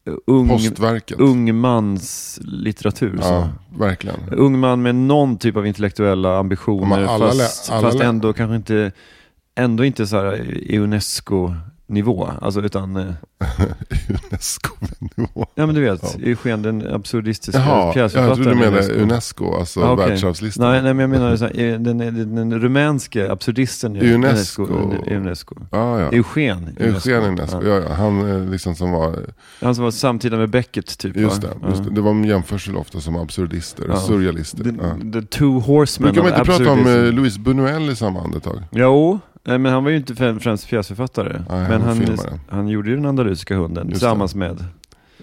eh, 0.06 0.12
ung, 0.26 0.48
Postverket. 0.48 1.20
ung 1.20 1.54
mans 1.54 2.38
litteratur. 2.42 3.18
Så. 3.22 3.28
Ja, 3.28 3.48
verkligen. 3.78 4.16
Ung 4.32 4.58
man 4.58 4.82
med 4.82 4.94
någon 4.94 5.38
typ 5.38 5.56
av 5.56 5.66
intellektuella 5.66 6.38
ambitioner 6.38 7.04
alla 7.04 7.26
fast, 7.30 7.70
alla 7.72 7.82
fast 7.90 8.00
ändå 8.00 8.32
kanske 8.32 8.56
inte, 8.56 8.92
ändå 9.54 9.84
inte 9.84 10.06
så 10.06 10.16
här 10.16 10.54
i 10.70 10.78
Unesco-nivå. 11.88 12.28
Alltså 12.40 12.60
utan, 12.60 12.96
eh, 12.96 13.04
Unesco-nivå. 14.08 15.46
ja 15.54 15.66
men 15.66 15.74
du 15.74 15.80
vet, 15.80 16.00
Ja. 16.02 16.08
Eugen 16.26 16.62
den 16.62 16.94
absurdistiska 16.94 17.58
Jaha, 17.60 17.84
jag 17.84 17.94
pjäsförfattaren. 17.94 18.36
trodde 18.36 18.50
du 18.50 18.56
menade 18.56 18.76
Unesco. 18.82 19.02
Unesco, 19.02 19.54
alltså 19.58 19.80
Ah, 19.80 19.92
okej. 19.92 20.08
världsarvslistan. 20.08 20.70
Nej, 20.70 20.82
nej, 20.82 20.94
men 20.94 21.00
jag 21.00 21.10
menar 21.10 21.36
så 21.36 21.44
här, 21.44 21.78
den, 21.78 21.98
den, 21.98 22.34
den 22.34 22.60
rumänske 22.60 23.32
absurdisten 23.32 23.96
i 23.96 24.14
Unesco. 24.14 24.62
Unesco. 24.66 25.14
Unesco. 25.14 25.54
Ah, 25.70 25.98
ja. 25.98 26.08
Eugen 26.12 26.76
Eugen 26.76 26.90
Unesco, 26.90 27.10
Ja. 27.10 27.68
ja. 27.68 27.82
ja, 27.88 27.94
han 27.94 28.30
eh, 28.30 28.50
liksom 28.50 28.74
som 28.74 28.90
var, 28.90 29.16
Han 29.60 29.74
som 29.74 29.84
var 29.84 29.90
samtida 29.90 30.36
med 30.36 30.50
Beckett 30.50 30.98
typ 30.98 31.16
just 31.16 31.44
va? 31.44 31.48
det, 31.62 31.68
just 31.68 31.84
det, 31.84 31.90
det 31.90 32.00
var 32.00 32.10
en 32.10 32.24
jämförsel 32.24 32.76
ofta 32.76 33.00
som 33.00 33.16
absurdister, 33.16 33.84
Ja. 33.88 33.96
surrealister. 33.96 34.64
The, 34.64 34.70
ja. 34.70 35.12
the 35.20 35.26
two 35.26 35.60
horsemen 35.60 36.12
Brukar 36.12 36.30
man 36.30 36.38
inte 36.40 36.50
prata 36.52 36.72
om 36.72 36.86
eh, 36.86 37.12
Louis 37.12 37.38
Buñuel 37.38 37.90
i 37.92 37.96
samma 37.96 38.20
andetag? 38.20 38.62
Jo, 38.70 39.18
eh, 39.46 39.58
men 39.58 39.66
han 39.72 39.84
var 39.84 39.90
ju 39.90 39.96
inte 39.96 40.12
främ- 40.14 40.38
främst 40.38 40.68
pjäsförfattare. 40.68 41.42
Nej, 41.50 41.68
men 41.68 41.80
han 41.82 42.18
han, 42.48 42.68
gjorde 42.68 42.90
ju 42.90 42.96
den 42.96 43.06
andalusiska 43.06 43.56
hunden 43.56 43.86
Just 43.88 43.94
tillsammans 44.00 44.34
med, 44.34 44.64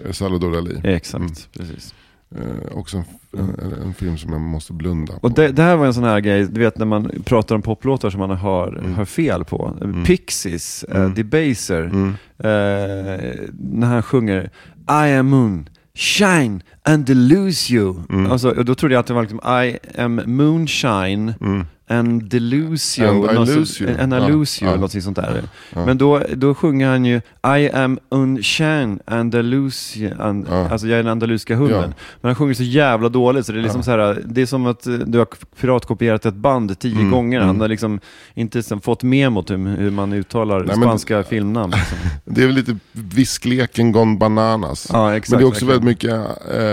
Eh, 0.05 0.11
Salvador 0.11 0.51
Dalí. 0.51 0.87
exakt, 0.87 1.21
Mm. 1.21 1.33
precis. 1.57 1.93
Eh, 2.35 2.77
också 2.77 2.97
en, 2.97 3.03
en, 3.39 3.73
en 3.83 3.93
film 3.93 4.17
som 4.17 4.31
jag 4.31 4.41
måste 4.41 4.73
blunda 4.73 5.13
på. 5.13 5.19
Och 5.19 5.31
det, 5.33 5.47
det 5.47 5.61
här 5.63 5.75
var 5.75 5.85
en 5.85 5.93
sån 5.93 6.03
här 6.03 6.19
grej, 6.19 6.47
du 6.47 6.59
vet 6.61 6.77
när 6.77 6.85
man 6.85 7.11
pratar 7.25 7.55
om 7.55 7.61
poplåtar 7.61 8.09
som 8.09 8.19
man 8.19 8.29
har, 8.29 8.67
Mm. 8.67 8.93
har 8.93 9.05
fel 9.05 9.43
på. 9.43 9.77
Mm. 9.81 10.03
Pixies, 10.03 10.83
eh, 10.83 10.95
Mm. 11.01 11.13
Debaser, 11.13 11.81
Mm. 11.83 12.07
eh, 12.37 13.39
när 13.59 13.87
han 13.87 14.03
sjunger 14.03 14.49
I 14.89 15.13
am 15.15 15.27
moon, 15.29 15.69
shine 15.95 16.61
and 16.83 17.05
delude 17.05 17.53
you. 17.71 17.95
Mm. 18.09 18.31
Alltså, 18.31 18.49
och 18.49 18.65
då 18.65 18.75
trodde 18.75 18.93
jag 18.95 18.99
att 18.99 19.07
det 19.07 19.13
var 19.13 19.21
liksom 19.21 19.39
I 19.65 19.77
am 20.01 20.21
moonshine 20.25 21.33
Mm. 21.41 21.65
and 21.87 22.23
delude 22.23 22.77
you. 22.99 23.29
And 23.29 23.49
I 23.49 23.55
lose 23.55 23.83
you. 23.83 23.99
And 24.01 24.13
I 24.13 24.31
lose 24.31 24.65
you, 24.65 24.73
ja. 24.73 24.79
något 24.79 25.03
sånt 25.03 25.15
där. 25.15 25.43
Ja. 25.73 25.85
Men 25.85 25.97
då, 25.97 26.21
då 26.35 26.55
sjunger 26.55 26.87
han 26.89 27.05
ju 27.05 27.21
I 27.57 27.69
am 27.73 27.99
unshine 28.09 28.99
Andalusia, 29.05 30.15
and, 30.19 30.47
Ja. 30.49 30.69
alltså 30.69 30.87
jag 30.87 30.99
är 30.99 31.03
den 31.03 31.11
andalusiska 31.11 31.55
hunden. 31.55 31.79
Ja. 31.81 31.93
Men 32.21 32.29
han 32.29 32.35
sjunger 32.35 32.53
så 32.53 32.63
jävla 32.63 33.09
dåligt 33.09 33.45
så 33.45 33.51
det 33.51 33.59
är 33.59 33.63
liksom 33.63 33.83
så 33.83 33.91
här, 33.91 34.21
det 34.25 34.41
är 34.41 34.45
som 34.45 34.65
att 34.65 34.87
eh, 34.87 34.93
du 34.93 35.17
har 35.17 35.27
piratkopierat 35.61 36.25
ett 36.25 36.33
band 36.35 36.79
tio 36.79 36.95
Mm, 36.99 37.11
gånger. 37.11 37.39
Han 37.39 37.49
mm. 37.49 37.61
har 37.61 37.67
liksom 37.67 37.99
inte 38.33 38.57
liksom 38.57 38.81
fått 38.81 39.03
memot 39.03 39.51
hur, 39.51 39.75
hur 39.77 39.91
man 39.91 40.13
uttalar 40.13 40.57
Nej, 40.59 40.67
men- 40.67 40.81
spanska 40.81 41.23
filmnamn. 41.23 41.73
Liksom. 41.75 41.97
Det 42.25 42.41
är 42.43 42.45
väl 42.45 42.55
lite 42.55 42.77
viskleken 42.91 43.91
gone 43.91 44.17
bananas. 44.17 44.85
Exakt. 44.85 45.29
Men 45.29 45.39
det 45.39 45.43
är 45.43 45.47
också 45.47 45.65
verkligen. 45.65 45.67
väldigt 45.67 45.83
mycket 45.83 46.11
eh, 46.55 46.72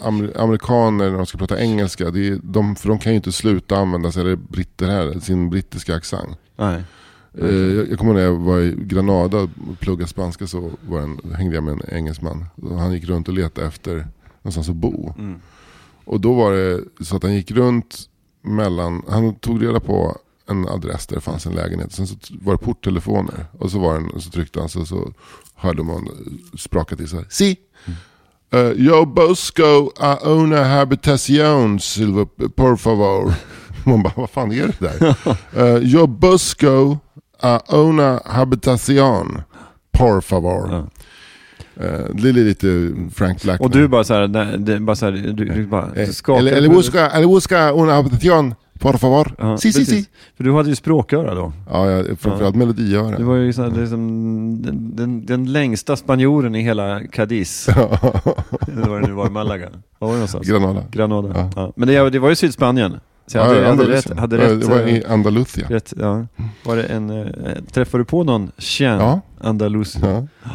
amer- 0.00 0.40
amerikaner 0.40 1.10
när 1.10 1.16
de 1.16 1.26
ska 1.26 1.38
prata 1.38 1.60
engelska. 1.60 2.10
Det 2.10 2.28
är, 2.28 2.40
de, 2.42 2.76
för 2.76 2.88
de 2.88 2.98
kan 2.98 3.12
ju 3.12 3.16
inte 3.16 3.32
sluta 3.32 3.76
använda 3.76 4.12
sig, 4.12 4.22
eller 4.22 4.36
britter 4.36 4.86
här, 4.86 5.20
sin 5.20 5.50
brittiska 5.50 5.94
accent. 5.94 6.38
Nej. 6.56 6.82
Eh, 7.38 7.54
jag, 7.54 7.90
jag 7.90 7.98
kommer 7.98 8.10
ihåg 8.10 8.16
när 8.16 8.24
jag 8.24 8.36
var 8.36 8.60
i 8.60 8.74
Granada 8.78 9.38
och 9.38 9.50
pluggade 9.80 10.08
spanska 10.08 10.46
så 10.46 10.70
var 10.88 11.00
en, 11.00 11.32
hängde 11.34 11.54
jag 11.54 11.64
med 11.64 11.72
en 11.72 11.96
engelsman. 11.96 12.44
Han 12.78 12.92
gick 12.92 13.04
runt 13.04 13.28
och 13.28 13.34
letade 13.34 13.66
efter 13.66 14.08
någonstans 14.42 14.68
att 14.68 14.76
bo. 14.76 15.14
Mm. 15.18 15.40
Och 16.04 16.20
då 16.20 16.34
var 16.34 16.52
det 16.52 16.84
så 17.04 17.16
att 17.16 17.22
han 17.22 17.34
gick 17.34 17.50
runt 17.50 18.08
mellan, 18.42 19.02
han 19.08 19.34
tog 19.34 19.62
reda 19.62 19.80
på 19.80 20.16
en 20.48 20.68
adress 20.68 21.06
där 21.06 21.14
det 21.14 21.20
fanns 21.20 21.46
en 21.46 21.54
lägenhet. 21.54 21.92
Sen 21.92 22.06
så 22.06 22.16
var 22.40 22.52
det 22.52 22.58
porttelefoner. 22.58 23.46
Och 23.58 23.70
så, 23.70 23.78
var 23.78 23.94
den, 23.94 24.10
och 24.10 24.22
så 24.22 24.30
tryckte 24.30 24.60
han 24.60 24.68
så, 24.68 24.84
så 24.84 25.12
hörde 25.54 25.82
man 25.82 26.08
spraka 26.58 26.96
till 26.96 27.08
så 27.08 27.16
här. 27.16 27.26
Si! 27.30 27.56
Uh, 28.54 28.74
yo 28.76 29.06
busco 29.06 29.92
a 29.98 30.18
una 30.24 30.80
habitación, 30.80 31.80
silver, 31.80 32.26
por 32.54 32.76
favor. 32.76 33.34
Man 33.84 34.02
bara, 34.02 34.12
vad 34.16 34.30
fan 34.30 34.52
är 34.52 34.66
det 34.66 34.80
där? 34.80 35.16
uh, 35.56 35.78
yo 35.82 36.06
busco 36.06 37.00
a 37.40 37.60
una 37.68 38.20
habitación, 38.24 39.42
por 39.92 40.20
favor. 40.20 40.68
Ja. 40.70 40.88
Uh, 41.76 42.14
det 42.14 42.28
är 42.28 42.32
lite 42.32 42.94
Frank 43.14 43.42
Black. 43.42 43.60
Och 43.60 43.70
du 43.70 43.88
bara 43.88 44.04
så 44.04 44.14
här, 44.14 44.28
nej, 44.28 44.58
det 44.58 44.80
bara 44.80 44.96
så 44.96 45.06
här, 45.06 45.12
du, 45.12 45.44
du 45.44 45.66
bara 45.66 46.06
skakar 46.06 46.46
eller, 46.46 46.68
busca, 46.68 47.10
eller 47.10 47.26
busca 47.26 47.72
una 47.72 47.94
habitación, 47.94 48.54
por 48.82 48.98
favor. 48.98 49.34
Ja, 49.38 49.56
si, 49.58 49.72
si, 49.72 49.78
precis. 49.78 50.04
si. 50.04 50.10
För 50.36 50.44
du 50.44 50.52
hade 50.52 50.68
ju 50.68 50.74
språköra 50.74 51.34
då. 51.34 51.52
Ja, 51.70 51.90
ja 51.90 52.04
framförallt 52.18 52.56
melodiöra. 52.56 53.18
Du 53.18 53.24
var 53.24 53.34
ju 53.36 53.52
så 53.52 53.62
här, 53.62 53.70
det 53.70 53.82
är 53.82 53.86
som 53.86 54.62
den, 54.62 54.96
den, 54.96 55.26
den 55.26 55.52
längsta 55.52 55.96
spanjoren 55.96 56.54
i 56.54 56.62
hela 56.62 57.00
Cadiz. 57.12 57.68
Eller 58.68 58.88
vad 58.88 59.02
det 59.02 59.06
nu 59.08 59.12
var 59.12 59.26
i 59.26 59.30
Malaga. 59.30 59.68
Vad 59.98 60.08
var 60.08 60.14
det 60.14 60.18
någonstans? 60.18 60.48
Granada. 60.48 60.84
Granada. 60.90 61.28
Ja. 61.34 61.50
Ja. 61.56 61.72
Men 61.76 61.88
det, 61.88 62.10
det 62.10 62.18
var 62.18 62.28
ju 62.28 62.36
Sydspanien. 62.36 63.00
Så 63.26 63.38
jag 63.38 63.44
hade, 63.44 63.56
ja, 63.56 63.62
jag 63.62 63.68
hade 63.76 63.90
rätt. 63.92 64.18
Hade 64.18 64.36
Ja, 64.36 64.42
rätt, 64.42 64.60
det 64.60 64.66
var 64.66 64.78
eh, 64.80 64.96
i 64.96 65.04
Andalusia. 65.04 65.66
rätt 65.68 65.92
ja. 66.00 66.26
Var 66.64 66.76
det 66.76 66.82
en, 66.82 67.10
eh, 67.10 67.26
träffade 67.72 68.00
du 68.00 68.04
på 68.04 68.24
någon 68.24 68.50
känd 68.58 69.02
Ja. 69.02 69.20
andalus? 69.40 69.96
Ja, 70.02 70.08
Eh, 70.08 70.52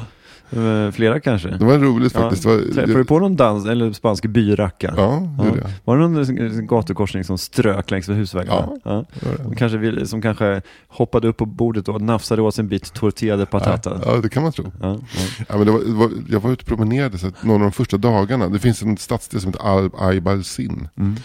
Flera 0.94 1.20
kanske? 1.20 1.50
det 1.50 1.66
var 1.66 1.78
roligt 1.78 2.14
Ja. 2.16 2.20
faktiskt. 2.22 2.44
Det 2.44 2.50
var, 2.50 2.58
Träffade 2.74 2.94
du 2.94 3.06
på 3.06 3.20
någon 3.20 3.36
dans, 3.36 3.66
eller 3.66 3.92
spansk 3.94 4.26
byracka? 4.26 4.94
Ja, 4.98 5.28
det 5.40 5.46
gjorde 5.48 5.60
jag. 5.62 5.70
Var 5.86 5.98
det 5.98 6.08
någon 6.08 6.38
eh, 6.58 6.62
gatukorsning 6.62 7.24
som 7.24 7.38
strök 7.38 7.92
längs 7.92 8.08
med 8.08 8.18
husväggarna? 8.18 8.70
Ja. 8.84 9.06
Det 9.14 9.30
det. 9.38 9.44
Som, 9.44 9.56
kanske 9.56 9.78
vill, 9.78 10.08
som 10.08 10.22
kanske 10.22 10.62
hoppade 10.88 11.28
upp 11.28 11.38
på 11.38 11.46
bordet 11.46 11.88
och 11.90 12.02
nafsade 12.02 12.42
åt 12.42 12.56
sig 12.56 12.62
en 12.62 12.68
bit 12.70 12.94
tortilla 12.94 13.36
de 13.38 13.46
patata? 13.46 14.02
Ja, 14.06 14.18
det 14.18 14.30
kan 14.30 14.44
man 14.44 14.52
tro. 14.52 14.72
Ja, 14.82 14.88
ja. 15.16 15.46
Ja, 15.50 15.58
men 15.58 15.66
det 15.66 15.72
var, 15.72 15.80
det 15.80 15.94
var, 15.94 16.12
jag 16.30 16.40
var 16.40 16.52
ute 16.52 16.62
och 16.62 16.68
promenerade 16.68 17.18
så 17.18 17.32
någon 17.42 17.56
av 17.56 17.60
de 17.62 17.72
första 17.72 17.98
dagarna. 17.98 18.50
Det 18.50 18.60
finns 18.60 18.82
en 18.82 18.98
stadsdel 18.98 19.42
som 19.42 19.52
heter 19.54 19.66
Al- 19.66 19.92
Aybalsin 20.00 20.88
Mm. 20.98 21.16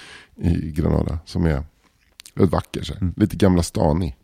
i 0.42 0.70
Granada. 0.70 1.18
Som 1.24 1.46
är 1.46 1.62
väldigt 2.34 2.52
vacker. 2.52 2.96
Mm. 3.00 3.14
Lite 3.16 3.36
gamla 3.36 3.62
stan 3.62 4.02
i. 4.02 4.14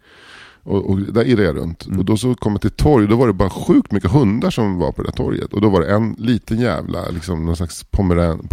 Och, 0.63 0.91
och 0.91 0.99
där 0.99 1.25
irrade 1.25 1.45
jag 1.45 1.57
runt. 1.57 1.87
Mm. 1.87 1.99
Och 1.99 2.05
då 2.05 2.17
så 2.17 2.35
kom 2.35 2.53
jag 2.53 2.61
till 2.61 2.71
torg, 2.71 3.07
då 3.07 3.17
var 3.17 3.27
det 3.27 3.33
bara 3.33 3.51
sjukt 3.51 3.93
mycket 3.93 4.11
hundar 4.11 4.51
som 4.51 4.79
var 4.79 4.93
på 4.93 5.03
det 5.03 5.13
torget. 5.13 5.53
Och 5.53 5.61
då 5.61 5.69
var 5.69 5.81
det 5.81 5.95
en 5.95 6.15
liten 6.19 6.59
jävla, 6.59 7.09
liksom 7.09 7.47
någon 7.47 7.57
slags 7.57 7.85
pomeran, 7.85 8.49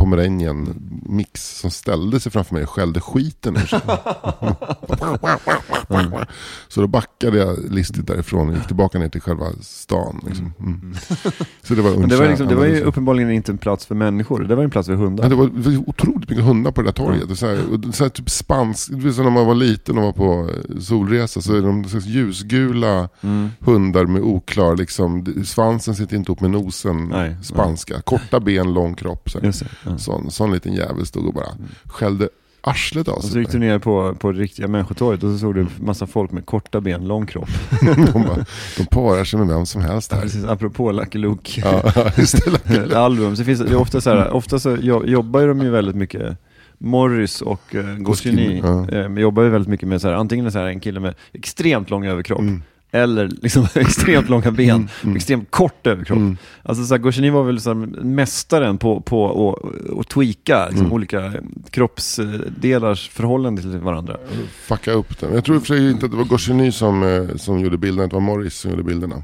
mix 1.06 1.60
som 1.60 1.72
ställde 1.72 2.20
sig 2.20 2.32
framför 2.32 2.54
mig 2.54 2.64
och 2.64 2.70
skällde 2.70 3.02
skiten 3.02 3.56
ur 3.56 3.66
sig. 3.66 3.82
Så 6.68 6.82
då 6.82 6.88
backade 6.88 7.38
jag 7.38 7.58
listigt 7.72 8.08
därifrån 8.08 8.50
och 8.50 8.56
gick 8.56 8.68
tillbaka 8.68 9.00
ner 9.00 9.10
till 9.10 9.22
själva 9.22 9.46
stan. 9.62 10.22
Liksom. 10.28 10.54
Mm. 10.60 10.96
Så 11.64 11.76
det 11.76 11.82
var 11.82 11.92
Men 11.92 12.10
det 12.10 12.18
var, 12.18 12.28
liksom, 12.28 12.48
det 12.48 12.56
var 12.56 12.66
ju 12.66 12.82
uppenbarligen 12.82 13.32
inte 13.32 13.52
en 13.52 13.58
plats 13.58 13.86
för 13.86 13.96
människor, 13.96 14.44
det 14.44 14.56
var 14.56 14.64
en 14.64 14.70
plats 14.70 14.88
för 14.88 14.96
Ja, 14.96 15.00
hundar. 15.00 15.30
det 15.30 15.36
var 15.36 15.48
det 15.48 15.70
var 15.70 15.90
otroligt 15.90 16.30
mycket 16.30 16.46
hundar 16.46 16.72
på 16.72 16.82
det 16.82 16.88
där 16.88 16.94
torget. 16.94 17.32
Och 17.32 17.38
så 17.38 17.48
här, 17.48 17.60
och 17.74 17.96
så 17.96 18.04
här 18.04 18.10
typ 18.10 18.30
spansk, 18.30 18.88
säga 18.88 19.24
när 19.24 19.30
man 19.30 19.46
var 19.46 19.56
liten 19.56 19.98
och 19.98 20.04
var 20.04 20.12
på 20.12 20.50
eh, 20.50 20.80
solresa 20.80 21.42
så 21.42 21.56
är 21.56 21.62
de 21.62 21.84
här 21.96 22.08
ljusgula 22.08 23.10
Mm. 23.22 23.50
hundar 23.60 24.06
med 24.06 24.22
oklar, 24.22 24.76
liksom, 24.78 25.26
svansen 25.46 25.96
sitter 25.96 26.16
inte 26.16 26.30
ihop 26.32 26.42
med 26.42 26.52
nosen, 26.52 27.08
Nej, 27.12 27.36
spanska. 27.44 28.02
Korta 28.02 28.40
ben, 28.40 28.74
lång 28.74 28.96
kropp. 28.96 29.30
Så. 29.30 29.40
Just 29.44 29.64
ja. 29.86 29.98
Sån, 29.98 30.32
sån 30.32 30.52
liten 30.52 30.74
jävel 30.74 31.06
stod 31.06 31.26
och 31.28 31.34
bara 31.34 31.48
skällde 31.86 32.30
arslet 32.62 33.08
av 33.08 33.14
Och 33.16 33.24
så 33.24 33.30
sig. 33.30 33.40
gick 33.42 33.52
du 33.52 33.60
ner 33.60 33.80
på, 33.80 34.16
på 34.20 34.32
riktiga 34.32 34.68
människotorget 34.68 35.24
och 35.24 35.32
så 35.32 35.38
såg 35.38 35.56
du 35.56 35.68
massa 35.80 36.08
folk 36.08 36.32
med 36.32 36.46
korta 36.46 36.82
ben, 36.82 37.08
lång 37.08 37.26
kropp. 37.26 37.50
de, 38.14 38.24
bara, 38.24 38.46
de 38.78 38.86
parar 38.86 39.24
sig 39.24 39.40
med 39.40 39.48
vem 39.48 39.66
som 39.66 39.82
helst 39.82 40.14
här. 40.14 40.22
Precis, 40.22 40.46
apropå 40.46 40.92
Lucky 40.92 41.20
Luke. 41.20 41.62
Ja, 41.66 41.92
just 42.18 42.46
det. 42.46 42.52
Lucky 42.52 42.74
Luke. 42.80 42.98
album. 42.98 43.36
Så 43.36 43.44
finns 43.44 43.60
det, 43.60 43.76
ofta 43.76 44.02
så 44.02 44.10
här, 44.10 44.32
ofta 44.32 44.60
så 44.60 44.78
jo- 44.82 45.06
jobbar 45.06 45.48
de 45.48 45.62
ju 45.62 45.70
väldigt 45.70 45.96
mycket 45.96 46.38
Morris 46.78 47.42
och 47.42 47.76
eh, 47.76 47.96
Goscinny 47.98 48.62
eh, 48.92 49.18
jobbar 49.20 49.44
ju 49.44 49.50
väldigt 49.50 49.70
mycket 49.70 49.88
med 49.90 50.02
så 50.02 50.08
här, 50.08 50.16
antingen 50.16 50.52
så 50.52 50.60
här, 50.60 50.66
en 50.66 50.80
kille 50.80 51.00
med 51.00 51.16
extremt 51.34 51.90
lång 51.90 52.06
överkropp 52.06 52.40
Mm. 52.40 52.62
eller 52.92 53.28
liksom 53.28 53.68
extremt 53.76 54.30
långa 54.30 54.52
ben, 54.52 54.90
mm. 55.04 55.16
extremt 55.16 55.52
kort 55.52 55.88
överkropp. 55.88 56.18
Mm. 56.18 56.38
Alltså 56.64 56.98
Goscinny 56.98 57.30
var 57.30 57.44
väl 57.44 57.62
så 57.62 57.70
här, 57.70 58.04
mästaren 58.04 58.78
på, 58.78 59.02
på 59.02 59.50
att 59.52 60.00
att 60.00 60.08
tweaka 60.08 60.66
liksom, 60.66 60.82
Mm. 60.86 60.94
olika 60.94 61.34
kroppsdelars 61.70 63.10
förhållande 63.10 63.62
till 63.62 63.78
varandra. 63.78 64.18
Fucka 64.52 64.92
upp 64.92 65.20
den. 65.20 65.34
Jag 65.34 65.46
tror 65.46 65.56
i 65.56 65.60
och 65.60 65.66
för 65.66 65.76
sig 65.76 65.92
inte 65.92 66.06
att 66.06 66.12
det 66.12 66.18
var 66.18 66.26
Goscinny 66.26 66.72
som, 66.72 67.04
eh, 67.04 67.36
som 67.36 67.60
gjorde 67.60 67.78
bilderna, 67.78 68.08
det 68.08 68.14
var 68.14 68.22
Morris 68.22 68.56
som 68.56 68.72
gjorde 68.72 68.84
bilderna. 68.84 69.24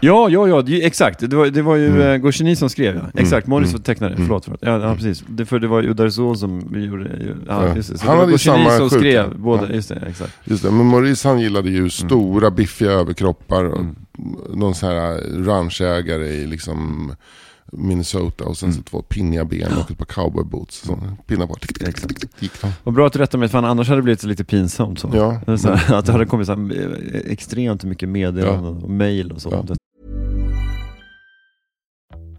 Ja, 0.00 0.28
ja, 0.30 0.48
ja, 0.48 0.62
det, 0.62 0.84
exakt. 0.86 1.30
Det 1.30 1.36
var, 1.36 1.46
det 1.46 1.62
var 1.62 1.76
ju 1.76 1.86
Mm. 1.86 2.00
mm. 2.00 2.20
Goscinny 2.22 2.56
som 2.56 2.70
skrev, 2.70 2.96
ja. 2.96 3.20
Exakt, 3.20 3.46
Morris 3.46 3.68
mm, 3.68 3.78
var 3.80 3.84
tecknare. 3.84 4.12
mm. 4.12 4.26
Förlåt, 4.26 4.44
förlåt. 4.44 4.60
Ja, 4.62 4.80
ja, 4.80 4.94
precis. 4.94 5.24
Det, 5.28 5.46
för 5.46 5.58
det 5.58 5.66
var 5.68 5.82
Udarzol 5.82 6.36
som 6.36 6.60
gjorde... 6.76 7.34
Ja, 7.48 7.66
Ja. 7.68 7.76
just 7.76 7.92
det. 7.92 7.98
Så 7.98 8.06
Han 8.06 8.18
det 8.18 8.24
var 8.24 8.30
Goscinny 8.32 8.64
som 8.70 8.90
sjuka. 8.90 8.98
skrev 9.00 9.38
båda, 9.38 9.68
Ja. 9.68 9.74
just 9.74 9.88
det, 9.88 10.02
exakt. 10.08 10.32
Just 10.44 10.62
det, 10.62 10.70
men 10.70 10.86
Maurice 10.86 11.28
han 11.28 11.40
gillade 11.40 11.68
Mm. 11.68 11.82
ju 11.84 11.90
stora 11.90 12.50
biffiga 12.50 12.90
överkroppar 12.90 13.64
och 13.64 13.84
någon 14.54 14.74
sån 14.74 14.88
här 14.88 15.20
ranchägare 15.44 16.26
i 16.28 16.46
liksom 16.46 17.12
Minnesota 17.72 18.44
och 18.44 18.56
sen 18.56 18.72
så 18.72 18.82
två 18.82 19.02
pinniga 19.02 19.44
ben 19.44 19.72
och 19.84 19.90
ett 19.90 19.98
par 19.98 20.04
cowboyboots. 20.04 20.76
Så 20.86 20.98
pinnar 21.26 21.46
de. 21.46 22.68
Vad 22.84 22.94
bra 22.94 23.06
att 23.06 23.12
du 23.12 23.18
rättade 23.18 23.38
mig, 23.38 23.48
för 23.48 23.58
annars 23.58 23.88
hade 23.88 23.98
det 23.98 24.02
blivit 24.02 24.22
lite 24.24 24.44
pinsamt. 24.44 24.98
Så. 24.98 25.10
Ja. 25.14 25.56
Så 25.56 25.68
här, 25.72 25.94
att 25.98 26.06
det 26.06 26.12
hade 26.12 26.26
kommit 26.26 26.46
så 26.46 26.54
här, 26.54 26.90
eh, 27.14 27.32
extremt 27.32 27.84
mycket 27.84 28.08
meddelanden 28.08 28.74
och 28.82 28.90
mail 28.90 29.32
och 29.32 29.42
så. 29.42 29.48
Ja. 29.68 29.74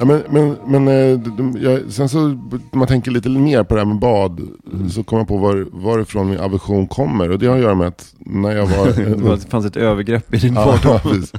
Ja, 0.00 0.06
men, 0.06 0.22
men, 0.30 0.56
men 0.66 0.88
eh, 0.88 1.62
jag, 1.62 1.92
sen 1.92 2.08
så, 2.08 2.38
man 2.72 2.88
tänker 2.88 3.10
lite 3.10 3.28
mer 3.28 3.64
på 3.64 3.74
det 3.74 3.80
här 3.80 3.86
med 3.86 3.98
bad, 3.98 4.40
så 4.90 5.02
kommer 5.02 5.20
jag 5.20 5.28
på 5.28 5.36
var, 5.36 5.66
varifrån 5.72 6.30
min 6.30 6.40
aversion 6.40 6.86
kommer. 6.86 7.30
Och 7.30 7.38
det 7.38 7.46
har 7.46 7.56
att 7.56 7.62
göra 7.62 7.74
med 7.74 7.88
att 7.88 8.14
när 8.18 8.56
jag 8.56 8.66
var... 8.66 8.86
Det 9.36 9.50
fanns 9.50 9.66
ett 9.66 9.76
övergrepp 9.76 10.34
i 10.34 10.38
din 10.38 10.54
Ja, 10.54 10.64
barndom. 10.64 10.98
precis. 11.12 11.32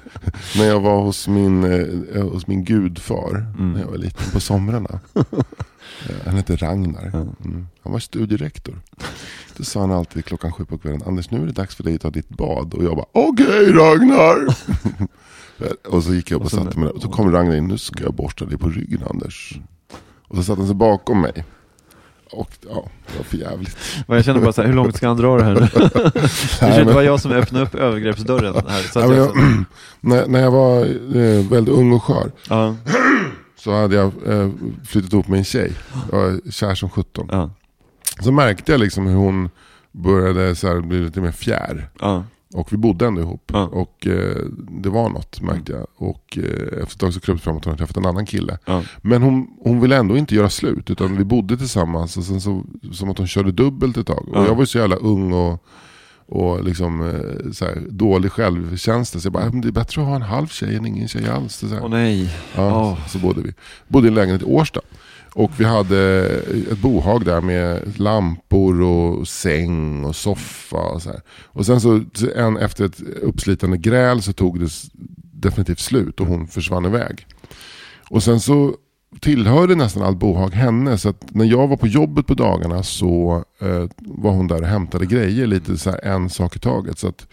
När 0.58 0.65
jag 0.65 0.80
var 0.80 1.02
hos 1.02 1.28
min, 1.28 1.63
eh, 2.15 2.24
hos 2.24 2.47
min 2.47 2.63
gudfar 2.63 3.45
när 3.74 3.80
jag 3.80 3.88
var 3.88 3.97
liten 3.97 4.32
på 4.34 4.39
somrarna. 4.39 5.00
Han 6.25 6.35
hette 6.35 6.55
Ragnar. 6.55 7.11
Mm. 7.45 7.67
Han 7.83 7.93
var 7.93 7.99
studierektor. 7.99 8.81
Då 9.57 9.63
sa 9.63 9.79
han 9.79 9.91
alltid 9.91 10.25
klockan 10.25 10.51
sju 10.51 10.65
på 10.65 10.77
kvällen, 10.77 11.01
Anders 11.05 11.31
nu 11.31 11.41
är 11.41 11.45
det 11.45 11.51
dags 11.51 11.75
för 11.75 11.83
dig 11.83 11.95
att 11.95 12.01
ta 12.01 12.09
ditt 12.09 12.29
bad. 12.29 12.73
Och 12.73 12.83
jag 12.83 12.95
bara, 12.95 13.05
okej 13.11 13.71
Ragnar. 13.71 14.55
och 15.87 16.03
så 16.03 16.13
gick 16.13 16.31
jag 16.31 16.35
upp 16.35 16.41
och, 16.41 16.45
Och 16.45 16.51
satte 16.51 16.79
mig 16.79 16.87
där. 16.87 16.95
Och 16.95 17.01
så 17.01 17.09
kom 17.09 17.31
Ragnar 17.31 17.55
in, 17.55 17.67
nu 17.67 17.77
ska 17.77 18.03
jag 18.03 18.13
borsta 18.13 18.45
dig 18.45 18.57
på 18.57 18.69
ryggen 18.69 19.03
Anders. 19.09 19.59
Och 20.27 20.35
så 20.35 20.43
satte 20.43 20.61
han 20.61 20.67
sig 20.67 20.75
bakom 20.75 21.21
mig. 21.21 21.45
Och 22.31 22.49
ja, 22.69 22.89
det 23.07 23.17
var 23.17 23.23
för 23.23 23.37
jävligt. 23.37 23.77
Och 24.07 24.15
jag 24.15 24.25
känner 24.25 24.41
bara 24.41 24.53
så 24.53 24.61
här, 24.61 24.67
hur 24.67 24.75
långt 24.75 24.95
ska 24.95 25.07
han 25.07 25.17
dra 25.17 25.37
det 25.37 25.43
här 25.43 25.53
nu? 25.53 26.85
Det 26.85 26.93
var 26.93 27.01
jag 27.01 27.19
som 27.19 27.31
öppnade 27.31 27.65
upp 27.65 27.75
övergreppsdörren 27.75 28.53
här. 28.67 28.81
Så 28.81 28.99
men 28.99 29.17
jag, 29.17 29.27
jag, 30.01 30.29
när, 30.29 30.39
jag 30.39 30.51
var 30.51 30.85
eh, 31.15 31.49
väldigt 31.49 31.75
ung 31.75 31.93
och 31.93 32.03
skör. 32.03 32.31
ja, 32.49 32.75
så 33.63 33.71
hade 33.82 33.95
jag 33.95 34.12
eh, 34.28 34.50
flyttat 34.86 35.13
ihop 35.13 35.28
med 35.28 35.38
en 35.38 35.43
tjej. 35.43 35.71
Jag 36.12 36.17
var 36.19 36.52
kär 36.52 36.76
som 36.76 36.89
17. 36.89 37.28
ja, 37.32 37.50
Så 38.19 38.32
märkte 38.32 38.71
jag 38.71 38.80
liksom 38.80 39.08
hur 39.08 39.15
hon 39.15 39.50
började 39.91 40.56
så 40.56 40.67
här, 40.67 40.80
bli 40.82 41.00
lite 41.00 41.21
mer 41.21 41.32
fjär. 41.32 41.89
ja, 42.00 42.24
Och 42.54 42.74
vi 42.74 42.78
bodde 42.78 43.06
ändå 43.06 43.21
ihop. 43.21 43.52
Ja. 43.54 43.63
Och 43.67 44.08
eh, 44.08 44.36
det 44.69 44.89
var 44.89 45.10
något 45.10 45.41
märkte 45.41 45.71
jag. 45.71 45.88
Och 45.95 46.38
eh, 46.38 46.43
efter 46.43 46.82
ett 46.82 47.00
tag 47.00 47.13
så 47.13 47.19
kröp 47.19 47.38
det 47.38 47.43
fram 47.43 47.58
att 47.58 47.65
hon 47.65 47.71
hade 47.71 47.78
träffat 47.78 47.97
en 47.97 48.06
annan 48.06 48.26
kille. 48.26 48.58
ja. 48.65 48.84
Men 49.02 49.21
hon, 49.21 49.47
hon 49.63 49.82
ville 49.82 49.97
ändå 49.97 50.17
inte 50.17 50.36
göra 50.36 50.50
slut. 50.50 50.89
Utan 50.89 51.17
vi 51.17 51.24
bodde 51.24 51.58
tillsammans. 51.58 52.17
Och 52.17 52.24
sen 52.24 52.41
så, 52.41 52.63
som 52.91 53.10
att 53.10 53.17
hon 53.17 53.28
körde 53.28 53.52
dubbelt 53.52 53.97
ett 53.97 54.08
tag. 54.08 54.30
Och 54.30 54.36
Ja. 54.38 54.45
jag 54.45 54.56
var 54.56 54.62
ju 54.62 54.67
så 54.67 54.78
jävla 54.78 54.95
ung 54.95 55.34
och, 55.34 55.63
och 56.31 56.63
liksom, 56.63 57.01
eh, 57.09 57.51
så 57.51 57.65
här, 57.65 57.77
dålig 57.89 58.31
självkänsla. 58.31 59.19
Så 59.19 59.25
jag 59.25 59.33
bara, 59.33 59.49
"Men 59.49 59.61
det 59.61 59.67
är 59.67 59.71
bättre 59.71 60.01
att 60.01 60.07
ha 60.07 60.15
en 60.15 60.21
halv 60.21 60.47
tjej 60.47 60.75
än 60.75 60.85
ingen 60.85 61.07
tjej 61.07 61.29
alls. 61.29 61.55
Så. 61.55 61.79
Åh 61.81 61.89
nej. 61.89 62.35
Ja, 62.55 62.81
Åh. 62.81 63.07
så 63.07 63.17
bodde 63.19 63.41
vi. 63.41 63.53
Bodde 63.87 64.07
i 64.07 64.09
en 64.09 64.15
lägenhet 64.15 64.41
i 64.41 64.45
Årsta. 64.45 64.81
Och 65.33 65.51
vi 65.57 65.65
hade 65.65 66.25
ett 66.71 66.77
bohag 66.77 67.25
där 67.25 67.41
med 67.41 67.99
lampor 67.99 68.81
och 68.81 69.27
säng 69.27 70.03
och 70.05 70.15
soffa 70.15 70.77
och 70.77 71.01
så 71.01 71.09
här. 71.09 71.21
Och 71.43 71.65
sen 71.65 71.81
så 71.81 72.01
en, 72.35 72.57
efter 72.57 72.85
ett 72.85 73.01
uppslitande 73.01 73.77
gräl 73.77 74.21
så 74.21 74.33
tog 74.33 74.59
det 74.59 74.69
definitivt 75.33 75.79
slut 75.79 76.19
och 76.19 76.27
hon 76.27 76.47
försvann 76.47 76.85
iväg. 76.85 77.25
Och 78.09 78.23
sen 78.23 78.39
så 78.39 78.75
tillhörde 79.19 79.76
nästan 79.76 80.04
allt 80.04 80.17
bohag 80.17 80.50
henne. 80.50 80.97
Så 80.97 81.13
när 81.30 81.45
jag 81.45 81.67
var 81.67 81.78
på 81.78 81.88
jobbet 81.88 82.28
på 82.28 82.34
dagarna 82.34 82.84
så 82.84 83.43
eh, 83.60 83.86
var 83.97 84.32
hon 84.32 84.47
där 84.47 84.62
och 84.62 84.67
hämtade 84.67 85.06
grejer 85.06 85.47
lite 85.47 85.78
så 85.78 85.89
här 85.89 86.06
en 86.06 86.30
sak 86.30 86.56
i 86.56 86.60
taget. 86.60 87.00
Så 87.00 87.08
att 87.08 87.28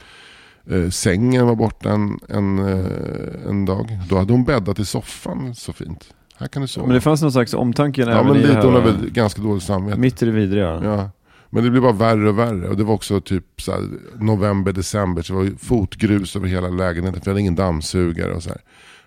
eh, 0.70 0.90
sängen 0.90 1.46
var 1.46 1.54
borta 1.54 1.90
en, 1.90 2.18
en, 2.28 2.58
eh, 2.58 3.48
en 3.48 3.64
dag. 3.64 3.98
Då 4.08 4.18
hade 4.18 4.32
hon 4.32 4.44
bäddat 4.44 4.78
i 4.78 4.84
soffan 4.84 5.54
så 5.54 5.72
fint. 5.72 6.14
Här 6.38 6.48
kan 6.48 6.62
du 6.62 6.68
sova. 6.68 6.86
Men 6.86 6.94
det 6.94 7.00
fanns 7.00 7.22
någon 7.22 7.32
slags 7.32 7.54
omtanke 7.54 8.00
ja 8.00 8.10
även 8.10 8.26
men 8.26 8.36
i 8.36 8.40
det 8.40 8.48
lite, 8.48 8.60
hon 8.60 8.74
har 8.74 8.80
här, 8.80 8.92
väl 8.92 9.10
ganska 9.10 9.42
dåligt 9.42 9.62
samvete. 9.62 10.00
Mitt 10.00 10.22
i 10.22 10.26
det 10.26 10.32
vidriga. 10.32 10.80
Ja. 10.84 11.10
Men 11.50 11.64
det 11.64 11.70
blev 11.70 11.82
bara 11.82 11.92
värre 11.92 12.28
och 12.28 12.38
värre. 12.38 12.68
Och 12.68 12.76
det 12.76 12.84
var 12.84 12.94
också 12.94 13.20
typ 13.20 13.44
så 13.60 13.72
här, 13.72 13.82
november, 14.18 14.72
december. 14.72 15.22
Så 15.22 15.32
det 15.32 15.38
var 15.38 15.58
fotgrus 15.58 16.36
över 16.36 16.48
hela 16.48 16.68
lägenheten. 16.68 17.20
För 17.20 17.28
jag 17.28 17.32
hade 17.32 17.40
ingen 17.40 17.54
dammsugare 17.54 18.32
och 18.32 18.42
så 18.42 18.48
här. 18.48 18.60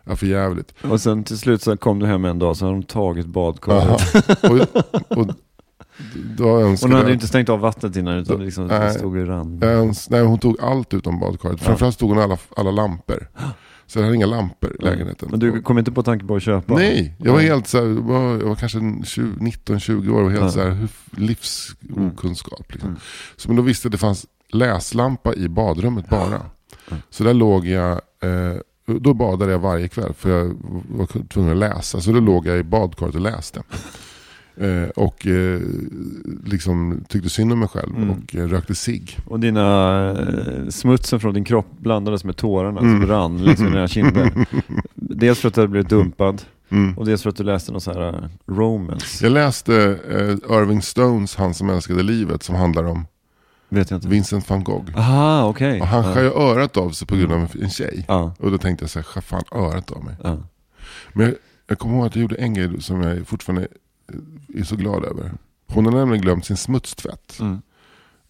Ja, 0.03 0.15
för 0.15 0.25
jävligt. 0.25 0.73
Och 0.83 1.01
sen 1.01 1.23
till 1.23 1.37
slut 1.37 1.61
så 1.61 1.77
kom 1.77 1.99
du 1.99 2.05
hem 2.05 2.25
en 2.25 2.39
dag 2.39 2.57
så 2.57 2.65
hade 2.65 2.77
de 2.77 2.83
tagit 2.83 3.25
badkaret. 3.27 4.01
Och, 4.43 5.17
och 5.17 5.27
då 6.37 6.59
önskade 6.59 6.93
hon 6.93 6.97
hade 6.97 7.09
jag- 7.09 7.15
inte 7.15 7.27
stängt 7.27 7.49
av 7.49 7.59
vattnet 7.59 7.95
innan 7.95 8.17
utan 8.17 8.39
det 8.39 8.45
liksom, 8.45 8.67
det 8.67 8.79
Nej. 8.79 8.93
stod 8.93 9.17
i 9.17 9.25
rann. 9.25 9.59
jag 9.61 9.71
öns- 9.71 10.09
nej, 10.09 10.21
hon 10.21 10.39
tog 10.39 10.61
allt 10.61 10.93
utom 10.93 11.19
badkaret. 11.19 11.61
Framförallt 11.61 11.97
tog 11.99 12.09
hon 12.09 12.19
alla, 12.19 12.37
alla 12.57 12.71
lampor. 12.71 13.27
Så 13.87 13.99
jag 13.99 14.03
hade 14.03 14.15
inga 14.15 14.25
lampor 14.25 14.75
i 14.79 14.83
lägenheten. 14.83 15.27
Men 15.31 15.39
du 15.39 15.61
kom 15.61 15.77
inte 15.77 15.91
på 15.91 16.03
tanke 16.03 16.25
på 16.25 16.35
att 16.35 16.43
köpa? 16.43 16.73
Nej, 16.75 17.15
jag 17.19 17.33
var 17.33 17.39
helt 17.39 17.67
så 17.67 17.77
här, 17.77 17.85
jag 17.85 17.93
var, 17.95 18.21
jag 18.31 18.45
var 18.47 18.55
kanske 18.55 18.77
19-20 18.79 20.09
år 20.13 20.23
och 20.23 20.31
helt 20.31 20.43
Ja. 20.43 20.51
så 20.51 20.61
här, 20.61 20.87
livsokunskap. 21.17 22.65
Liksom. 22.73 22.95
Så 23.35 23.49
men 23.49 23.55
då 23.55 23.61
visste 23.61 23.85
jag 23.85 23.89
att 23.89 23.91
det 23.91 23.97
fanns 23.97 24.25
läslampa 24.49 25.33
i 25.33 25.49
badrummet 25.49 26.09
bara. 26.09 26.41
Så 27.09 27.23
där 27.23 27.33
låg 27.33 27.65
jag 27.67 27.91
eh, 27.91 28.57
då 28.99 29.13
badade 29.13 29.51
jag 29.51 29.59
varje 29.59 29.87
kväll 29.87 30.13
för 30.13 30.29
jag 30.29 30.55
var 30.89 31.27
tvungen 31.27 31.51
att 31.51 31.57
läsa. 31.57 32.01
Så 32.01 32.11
då 32.11 32.19
låg 32.19 32.47
jag 32.47 32.57
i 32.59 32.63
badkaret 32.63 33.15
och 33.15 33.21
läste. 33.21 33.63
Eh, 34.57 34.89
och 34.95 35.27
eh, 35.27 35.59
liksom 36.45 37.03
tyckte 37.09 37.29
synd 37.29 37.53
om 37.53 37.59
mig 37.59 37.67
själv 37.67 37.95
Mm. 37.95 38.09
och 38.11 38.35
eh, 38.35 38.47
rökte 38.47 38.75
cigg. 38.75 39.17
Och 39.25 39.39
dina 39.39 40.09
eh, 40.11 40.69
smutsen 40.69 41.19
från 41.19 41.33
din 41.33 41.43
kropp 41.43 41.67
blandades 41.79 42.23
med 42.23 42.35
tårarna 42.37 42.79
Mm. 42.79 43.01
som 43.01 43.09
rann 43.09 43.43
liksom 43.45 43.67
i 43.67 43.69
dina 43.69 43.87
kinder. 43.87 44.31
Dels 44.95 45.39
för 45.39 45.47
att 45.47 45.53
du 45.53 45.61
hade 45.61 45.71
blivit 45.71 45.89
dumpad 45.89 46.41
Mm. 46.69 46.97
och 46.97 47.05
dels 47.05 47.21
för 47.23 47.29
att 47.29 47.35
du 47.35 47.43
läste 47.43 47.71
någon 47.71 47.81
sån 47.81 47.95
här 47.95 48.29
romance. 48.47 49.25
Jag 49.25 49.31
läste 49.33 49.75
eh, 50.09 50.57
Irving 50.57 50.81
Stones 50.81 51.35
Han 51.35 51.53
som 51.53 51.69
älskade 51.69 52.03
livet 52.03 52.43
som 52.43 52.55
handlar 52.55 52.83
om 52.83 53.05
Vet 53.73 53.91
jag 53.91 53.97
inte. 53.97 54.07
Vincent 54.07 54.49
van 54.49 54.63
Gogh. 54.63 54.97
Aha, 54.97 55.45
okej. 55.49 55.81
Och 55.81 55.87
han 55.87 56.03
skär 56.13 56.23
ju 56.23 56.29
örat 56.29 56.77
av 56.77 56.89
sig 56.91 57.07
på 57.07 57.15
grund 57.15 57.31
av 57.33 57.51
en 57.61 57.69
tjej. 57.69 58.05
Och 58.39 58.51
då 58.51 58.57
tänkte 58.57 58.83
jag 58.83 58.89
så 58.89 58.99
här, 58.99 59.03
skär 59.03 59.21
fan 59.21 59.43
örat 59.51 59.91
av 59.91 60.03
mig. 60.03 60.15
Men 61.13 61.25
jag, 61.25 61.35
jag 61.67 61.79
kommer 61.79 61.95
ihåg 61.97 62.05
att 62.05 62.15
jag 62.15 62.21
gjorde 62.21 62.35
en 62.35 62.53
grej 62.53 62.81
som 62.81 63.01
jag 63.01 63.27
fortfarande 63.27 63.67
eh, 64.53 64.59
är 64.61 64.63
så 64.63 64.75
glad 64.75 65.05
över. 65.05 65.31
Hon 65.67 65.85
har 65.85 65.91
nämligen 65.91 66.21
glömt 66.21 66.45
sin 66.45 66.57
smutstvätt. 66.57 67.39
Mm. 67.39 67.61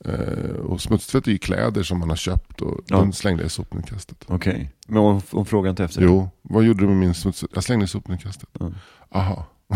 Eh, 0.06 0.56
och 0.56 0.82
smutstvätt 0.82 1.28
är 1.28 1.32
ju 1.32 1.38
kläder 1.38 1.84
som 1.84 2.00
man 2.00 2.10
har 2.10 2.16
köpt 2.16 2.62
och 2.62 2.80
Ja. 2.88 2.98
den 2.98 3.14
slängde 3.14 3.44
jag 3.44 3.48
i 3.48 3.50
sopnedkastet. 3.50 4.26
Okej. 4.28 4.72
Men 4.88 4.98
hon, 5.02 5.22
hon 5.32 5.46
frågar 5.46 5.70
inte 5.70 5.84
efter 5.84 6.02
det? 6.02 6.08
Jo, 6.08 6.30
vad 6.42 6.64
gjorde 6.64 6.80
du 6.84 6.88
med 6.88 6.98
min 6.98 7.14
smutstvätt? 7.14 7.52
Jag 7.54 7.64
slängde 7.64 7.86
i 7.86 7.88
sopnedkastet. 7.88 8.50
Ja. 8.60 8.72
Aha. 9.12 9.46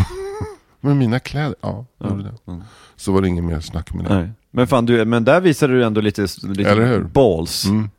men 0.82 0.98
mina 0.98 1.20
kläder? 1.20 1.56
Ja, 1.62 1.86
jag 1.98 2.10
gjorde 2.10 2.24
det. 2.24 2.52
Mm. 2.52 2.64
Så 2.96 3.12
var 3.12 3.22
det 3.22 3.28
inget 3.28 3.44
mer 3.44 3.60
snack 3.60 3.94
med 3.94 4.06
det. 4.06 4.16
Nej. 4.16 4.30
Men 4.52 4.68
fan, 4.68 4.86
du, 4.86 5.06
men 5.06 5.24
där 5.26 5.42
visade 5.42 5.74
du 5.74 5.84
ändå 5.84 6.02
lite, 6.02 6.28
lite 6.44 7.00
balls. 7.14 7.66
Mm. 7.66 7.90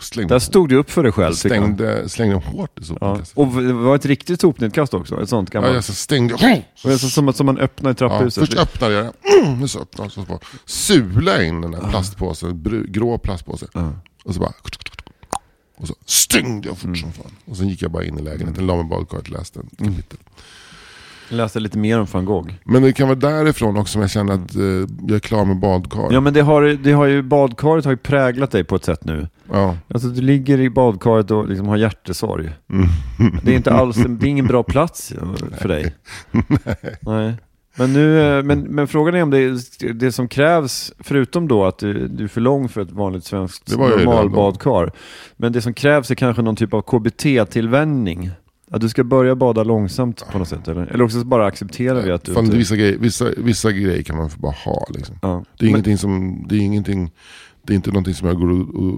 Slängde, 0.00 0.34
Där 0.34 0.38
stod 0.38 0.68
du 0.68 0.76
upp 0.76 0.90
för 0.90 1.02
dig 1.02 1.12
själv 1.12 1.26
jag. 1.28 1.36
stängde, 1.36 2.08
slängde 2.08 2.36
hårt 2.36 2.78
i 2.78 2.80
Ja. 2.80 2.84
sopnedkastet. 2.86 3.36
Och 3.38 3.46
det 3.62 3.72
var 3.72 3.96
ett 3.96 4.06
riktigt 4.06 4.40
sopnedkast 4.40 4.94
också? 4.94 5.22
Ett 5.22 5.28
sånt 5.28 5.50
Ja, 5.52 5.60
gammalt? 5.60 5.74
jag 5.74 5.84
så 5.84 5.94
stängde 5.94 6.34
Och 6.34 6.90
så, 7.00 7.10
som, 7.10 7.28
att- 7.28 7.36
som 7.36 7.46
man 7.46 7.58
öppnar 7.58 7.90
i 7.90 7.92
Ja, 7.92 7.94
trapphuset? 7.94 8.40
först 8.48 8.58
öppnade 8.58 8.94
jag 8.94 9.04
den, 9.04 9.46
mm, 9.52 9.68
så 9.68 9.80
öppnade 9.80 10.10
jag, 10.16 10.26
så 10.26 10.38
sula 10.64 11.42
in 11.42 11.60
den 11.60 11.70
där 11.70 11.80
plastpåsen, 11.90 12.62
grå 12.88 13.18
plastpåse. 13.18 13.66
Ja. 13.72 13.92
Och 14.24 14.34
så 14.34 14.40
bara, 14.40 14.52
och 15.76 15.88
så 15.88 15.94
stängde 16.06 16.68
jag 16.68 16.76
fort 16.78 16.84
Mm. 16.84 16.96
som 16.96 17.12
fan. 17.12 17.32
Och 17.44 17.56
sen 17.56 17.68
gick 17.68 17.82
jag 17.82 17.90
bara 17.90 18.04
in 18.04 18.18
i 18.18 18.22
lägenheten, 18.22 18.66
la 18.66 18.76
mig 18.76 18.84
i 18.86 18.88
badkaret 18.88 19.22
och 19.24 19.30
läste 19.30 19.60
en 19.60 19.86
Mm. 19.86 20.02
Jag 21.28 21.36
läste 21.36 21.60
lite 21.60 21.78
mer 21.78 22.00
om 22.00 22.06
van 22.12 22.24
Gogh. 22.24 22.52
Men 22.64 22.82
det 22.82 22.92
kan 22.92 23.08
vara 23.08 23.18
därifrån 23.18 23.76
också 23.76 23.92
som 23.92 24.00
jag 24.00 24.10
känner 24.10 24.34
att 24.34 24.54
eh, 24.54 24.62
jag 25.08 25.16
är 25.16 25.18
klar 25.18 25.44
med 25.44 25.56
badkar. 25.56 26.08
Ja 26.10 26.20
men 26.20 26.34
det 26.34 26.40
har, 26.40 26.62
det 26.62 26.92
har 26.92 27.06
ju, 27.06 27.22
badkaret 27.22 27.84
har 27.84 27.92
ju 27.92 27.96
präglat 27.96 28.50
dig 28.50 28.64
på 28.64 28.76
ett 28.76 28.84
sätt 28.84 29.04
nu. 29.04 29.28
Ja. 29.52 29.76
Alltså 29.88 30.08
du 30.08 30.20
ligger 30.20 30.60
i 30.60 30.70
badkaret 30.70 31.30
och 31.30 31.48
liksom 31.48 31.68
har 31.68 31.76
hjärtesorg. 31.76 32.50
Mm. 32.70 32.88
Det 33.42 33.52
är 33.52 33.56
inte 33.56 33.72
alls, 33.72 33.96
det 33.96 34.26
är 34.26 34.30
ingen 34.30 34.46
bra 34.46 34.62
plats 34.62 35.14
för 35.58 35.68
dig. 35.68 35.94
Nej. 37.00 37.34
Men, 37.78 37.92
nu, 37.92 38.20
eh, 38.20 38.42
men, 38.42 38.60
men 38.60 38.88
frågan 38.88 39.14
är 39.14 39.22
om 39.22 39.30
det, 39.30 39.58
det 39.92 40.12
som 40.12 40.28
krävs, 40.28 40.92
förutom 40.98 41.48
då 41.48 41.64
att 41.64 41.78
du, 41.78 42.08
du 42.08 42.24
är 42.24 42.28
för 42.28 42.40
lång 42.40 42.68
för 42.68 42.80
ett 42.80 42.90
vanligt 42.90 43.24
svenskt 43.24 43.76
normalbadkar. 43.76 44.92
Men 45.36 45.52
det 45.52 45.62
som 45.62 45.74
krävs 45.74 46.10
är 46.10 46.14
kanske 46.14 46.42
någon 46.42 46.56
typ 46.56 46.74
av 46.74 46.82
KBT-tillvänjning. 46.82 48.30
Att 48.70 48.80
du 48.80 48.88
ska 48.88 49.04
börja 49.04 49.34
bada 49.36 49.62
långsamt 49.64 50.24
på 50.32 50.38
något 50.38 50.48
sätt 50.48 50.68
eller? 50.68 50.86
Eller 50.86 51.04
också 51.04 51.24
bara 51.24 51.46
accepterar 51.46 52.02
vi 52.02 52.10
att 52.10 52.24
du 52.24 52.34
Fan, 52.34 52.44
inte... 52.44 52.56
vissa, 52.56 52.76
grejer, 52.76 52.98
vissa, 52.98 53.26
vissa 53.36 53.72
grejer 53.72 54.02
kan 54.02 54.16
man 54.16 54.30
bara 54.36 54.52
ha 54.64 54.86
liksom. 54.90 55.18
Ja. 55.22 55.44
Det 55.58 55.64
är 55.64 55.66
Men- 55.66 55.70
ingenting 55.70 55.98
som, 55.98 56.44
det 56.48 56.54
är 56.56 56.60
ingenting, 56.60 57.10
det 57.66 57.72
är 57.72 57.74
inte 57.74 57.90
någonting 57.90 58.14
som 58.14 58.28
jag 58.28 58.36
går 58.40 58.50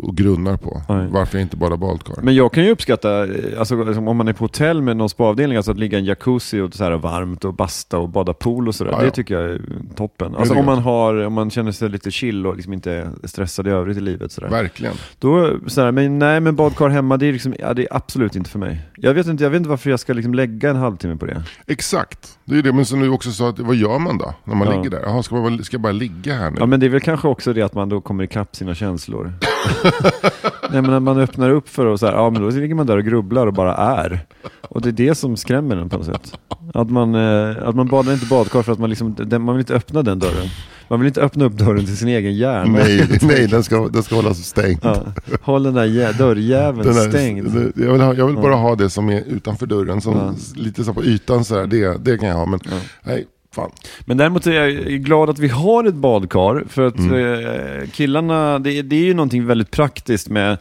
och, 0.04 0.16
grunnar 0.16 0.56
på. 0.56 0.82
Nej. 0.88 1.06
Varför 1.10 1.38
jag 1.38 1.42
inte 1.44 1.56
badar 1.56 1.76
badkar. 1.76 2.14
Men 2.22 2.34
jag 2.34 2.52
kan 2.52 2.64
ju 2.64 2.70
uppskatta, 2.70 3.24
eh, 3.24 3.58
alltså, 3.58 3.84
liksom, 3.84 4.08
om 4.08 4.16
man 4.16 4.28
är 4.28 4.32
på 4.32 4.44
hotell 4.44 4.82
med 4.82 4.96
någon 4.96 5.08
spaavdelning, 5.08 5.56
alltså 5.56 5.72
att 5.72 5.78
ligga 5.78 5.98
i 5.98 6.00
en 6.00 6.04
jacuzzi 6.06 6.60
och 6.60 6.74
så 6.74 6.84
här 6.84 6.90
varmt 6.98 7.44
och 7.44 7.54
basta 7.54 7.98
och 7.98 8.08
bada 8.08 8.32
pool 8.34 8.68
och 8.68 8.74
sådär. 8.74 8.90
Ja, 8.92 8.98
Det 8.98 9.04
ja. 9.04 9.10
tycker 9.10 9.34
jag 9.34 9.50
är 9.50 9.60
toppen. 9.96 10.32
Det 10.32 10.38
Alltså 10.38 10.54
om 10.54 10.66
man, 10.66 10.78
har, 10.78 11.14
om 11.24 11.32
man 11.32 11.50
känner 11.50 11.72
sig 11.72 11.88
lite 11.88 12.10
chill 12.10 12.46
och 12.46 12.54
liksom 12.56 12.72
inte 12.72 12.92
är 12.92 13.10
stressad 13.24 13.66
i 13.66 13.70
övrigt 13.70 13.96
i 13.96 14.00
livet. 14.00 14.32
Sådär. 14.32 14.48
Verkligen. 14.48 14.94
Då, 15.18 15.52
sådär, 15.66 15.92
men 15.92 16.18
nej 16.18 16.40
men 16.40 16.56
badkar 16.56 16.88
hemma, 16.88 17.16
det 17.16 17.26
är, 17.26 17.32
liksom, 17.32 17.54
ja, 17.58 17.74
det 17.74 17.82
är 17.82 17.96
absolut 17.96 18.36
inte 18.36 18.50
för 18.50 18.58
mig. 18.58 18.80
Jag 18.96 19.14
vet 19.14 19.26
inte, 19.26 19.44
jag 19.44 19.50
vet 19.50 19.58
inte 19.58 19.70
varför 19.70 19.90
jag 19.90 20.00
ska 20.00 20.12
liksom 20.12 20.34
lägga 20.34 20.70
en 20.70 20.76
halvtimme 20.76 21.16
på 21.16 21.26
det. 21.26 21.42
Exakt. 21.66 22.38
Det 22.44 22.58
är 22.58 22.62
det, 22.62 22.72
men 22.72 22.84
som 22.86 23.00
du 23.00 23.08
också 23.08 23.30
sa, 23.30 23.48
att, 23.48 23.58
vad 23.58 23.76
gör 23.76 23.98
man 23.98 24.18
då? 24.18 24.34
När 24.44 24.54
man 24.54 24.68
ligger 24.68 24.90
där? 24.90 25.00
Jaha, 25.02 25.22
ska, 25.22 25.34
man, 25.34 25.44
bara- 25.56 25.62
ska 25.64 25.74
jag 25.74 25.80
bara 25.82 25.92
ligga 25.92 26.34
här 26.34 26.50
nu? 26.50 26.56
Ja 26.60 26.66
men 26.66 26.80
det 26.80 26.86
är 26.86 26.90
väl 26.90 27.00
kanske 27.00 27.28
också 27.28 27.52
det 27.52 27.62
att 27.62 27.74
man 27.74 27.88
då 27.88 28.00
kommer 28.00 28.24
ikapp 28.24 28.56
sina 28.58 28.74
känslor. 28.74 29.32
Nej 30.70 30.82
men 30.82 30.90
när 30.90 31.00
man 31.00 31.18
öppnar 31.20 31.50
upp 31.50 31.68
för 31.68 31.86
och 31.86 32.00
så 32.00 32.06
här, 32.06 32.12
ja 32.12 32.30
men 32.30 32.42
då 32.42 32.50
ligger 32.50 32.74
man 32.74 32.86
där 32.86 32.96
och 32.96 33.04
grubblar 33.04 33.46
och 33.46 33.52
bara 33.52 33.74
är. 33.74 34.20
Och 34.62 34.82
det 34.82 34.88
är 34.88 34.92
det 34.92 35.14
som 35.14 35.36
skrämmer 35.36 35.76
en 35.76 35.88
på 35.88 35.96
något 35.96 36.06
sätt. 36.06 36.38
Att 36.74 36.90
man, 36.90 37.14
eh, 37.14 37.56
att 37.68 37.74
man 37.74 37.88
badar 37.88 38.12
inte 38.12 38.26
badkar 38.26 38.62
för 38.62 38.72
att 38.72 38.78
man 38.78 38.90
liksom, 38.90 39.14
den, 39.18 39.42
man 39.42 39.54
vill 39.54 39.60
inte 39.60 39.74
öppna 39.74 40.02
den 40.02 40.18
dörren. 40.18 40.46
Man 40.88 41.00
vill 41.00 41.06
inte 41.06 41.20
öppna 41.22 41.44
upp 41.44 41.52
dörren 41.52 41.84
till 41.86 41.96
sin 41.96 42.08
egen 42.08 42.34
hjärna. 42.36 42.72
Nej, 42.72 43.08
nej 43.22 43.46
den, 43.46 43.62
ska, 43.64 43.88
den 43.88 44.02
ska 44.02 44.14
hållas 44.14 44.38
stängd. 44.44 44.78
Ja, 44.82 44.96
håll 45.42 45.62
den 45.62 45.74
där 45.74 45.86
jä- 45.86 46.12
dörrjäveln 46.18 46.86
Den 46.86 46.94
där- 46.96 47.10
stängd. 47.10 47.72
Jag 47.76 47.92
vill, 47.92 48.00
ha, 48.00 48.14
jag 48.14 48.26
vill 48.26 48.36
bara 48.36 48.54
ha 48.54 48.74
det 48.74 48.90
som 48.90 49.08
är 49.10 49.22
utanför 49.26 49.66
dörren, 49.66 50.00
som 50.00 50.14
Ja. 50.14 50.34
lite 50.62 50.84
så 50.84 50.94
på 50.94 51.04
ytan 51.04 51.44
så 51.44 51.58
här, 51.58 51.66
det, 51.66 52.04
det 52.04 52.18
kan 52.18 52.28
jag 52.28 52.36
ha. 52.36 52.46
Men 52.46 52.60
nej, 53.02 53.26
fan. 53.54 53.70
Men 54.00 54.16
däremot 54.16 54.46
är 54.46 54.52
jag 54.52 54.76
glad 55.04 55.30
att 55.30 55.38
vi 55.38 55.48
har 55.48 55.84
ett 55.84 55.94
badkar, 55.94 56.64
för 56.68 56.86
att 56.86 56.98
Mm. 56.98 57.44
eh, 57.44 57.88
killarna, 57.92 58.58
det, 58.58 58.82
det 58.82 58.96
är 58.96 59.04
ju 59.04 59.14
någonting 59.14 59.46
väldigt 59.46 59.70
praktiskt 59.70 60.28
med 60.28 60.58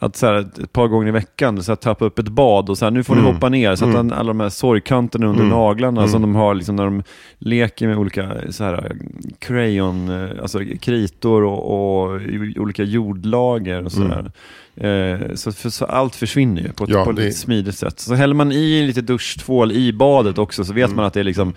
att 0.00 0.16
så 0.16 0.26
här, 0.26 0.34
ett 0.34 0.72
par 0.72 0.88
gånger 0.88 1.08
i 1.08 1.10
veckan 1.10 1.62
så 1.62 1.70
här, 1.72 1.76
tappa 1.76 2.04
upp 2.04 2.18
ett 2.18 2.28
bad 2.28 2.70
och 2.70 2.78
så 2.78 2.84
här, 2.86 2.90
nu 2.90 3.04
får 3.04 3.14
ni 3.14 3.20
Mm. 3.20 3.34
hoppa 3.34 3.48
ner. 3.48 3.76
Så 3.76 3.84
att 3.88 3.94
Mm. 3.94 4.12
alla 4.12 4.28
de 4.28 4.40
här 4.40 4.48
sorgkanterna 4.48 5.26
under 5.26 5.42
Mm. 5.44 5.56
naglarna 5.56 6.00
Mm. 6.00 6.10
som 6.12 6.22
de 6.22 6.34
har 6.34 6.54
liksom, 6.54 6.76
när 6.76 6.84
de 6.84 7.02
leker 7.38 7.86
med 7.88 7.96
olika 7.98 8.30
så 8.50 8.64
här, 8.64 8.96
crayon, 9.38 10.08
eh, 10.08 10.30
alltså 10.42 10.58
kritor 10.80 11.44
och, 11.44 12.04
och 12.04 12.20
olika 12.56 12.82
jordlager 12.82 13.84
och 13.84 13.92
sådär. 13.92 14.30
Eh, 14.76 15.34
så, 15.34 15.52
för, 15.52 15.70
så 15.70 15.84
allt 15.84 16.14
försvinner 16.16 16.62
ju 16.62 16.72
på 16.72 16.84
ett, 16.84 16.90
Mm. 16.90 16.98
Ja, 17.00 17.04
på 17.04 17.12
det- 17.12 17.32
smidigt 17.32 17.74
sätt. 17.78 18.00
Så 18.00 18.14
häller 18.14 18.34
man 18.34 18.52
i 18.52 18.82
lite 18.86 19.00
duschtvål 19.00 19.72
i 19.72 19.92
badet 19.92 20.38
också 20.38 20.64
så 20.64 20.72
vet 20.72 20.84
Mm. 20.86 20.96
man 20.96 21.04
att 21.04 21.12
det 21.14 21.20
är 21.20 21.24
liksom, 21.24 21.48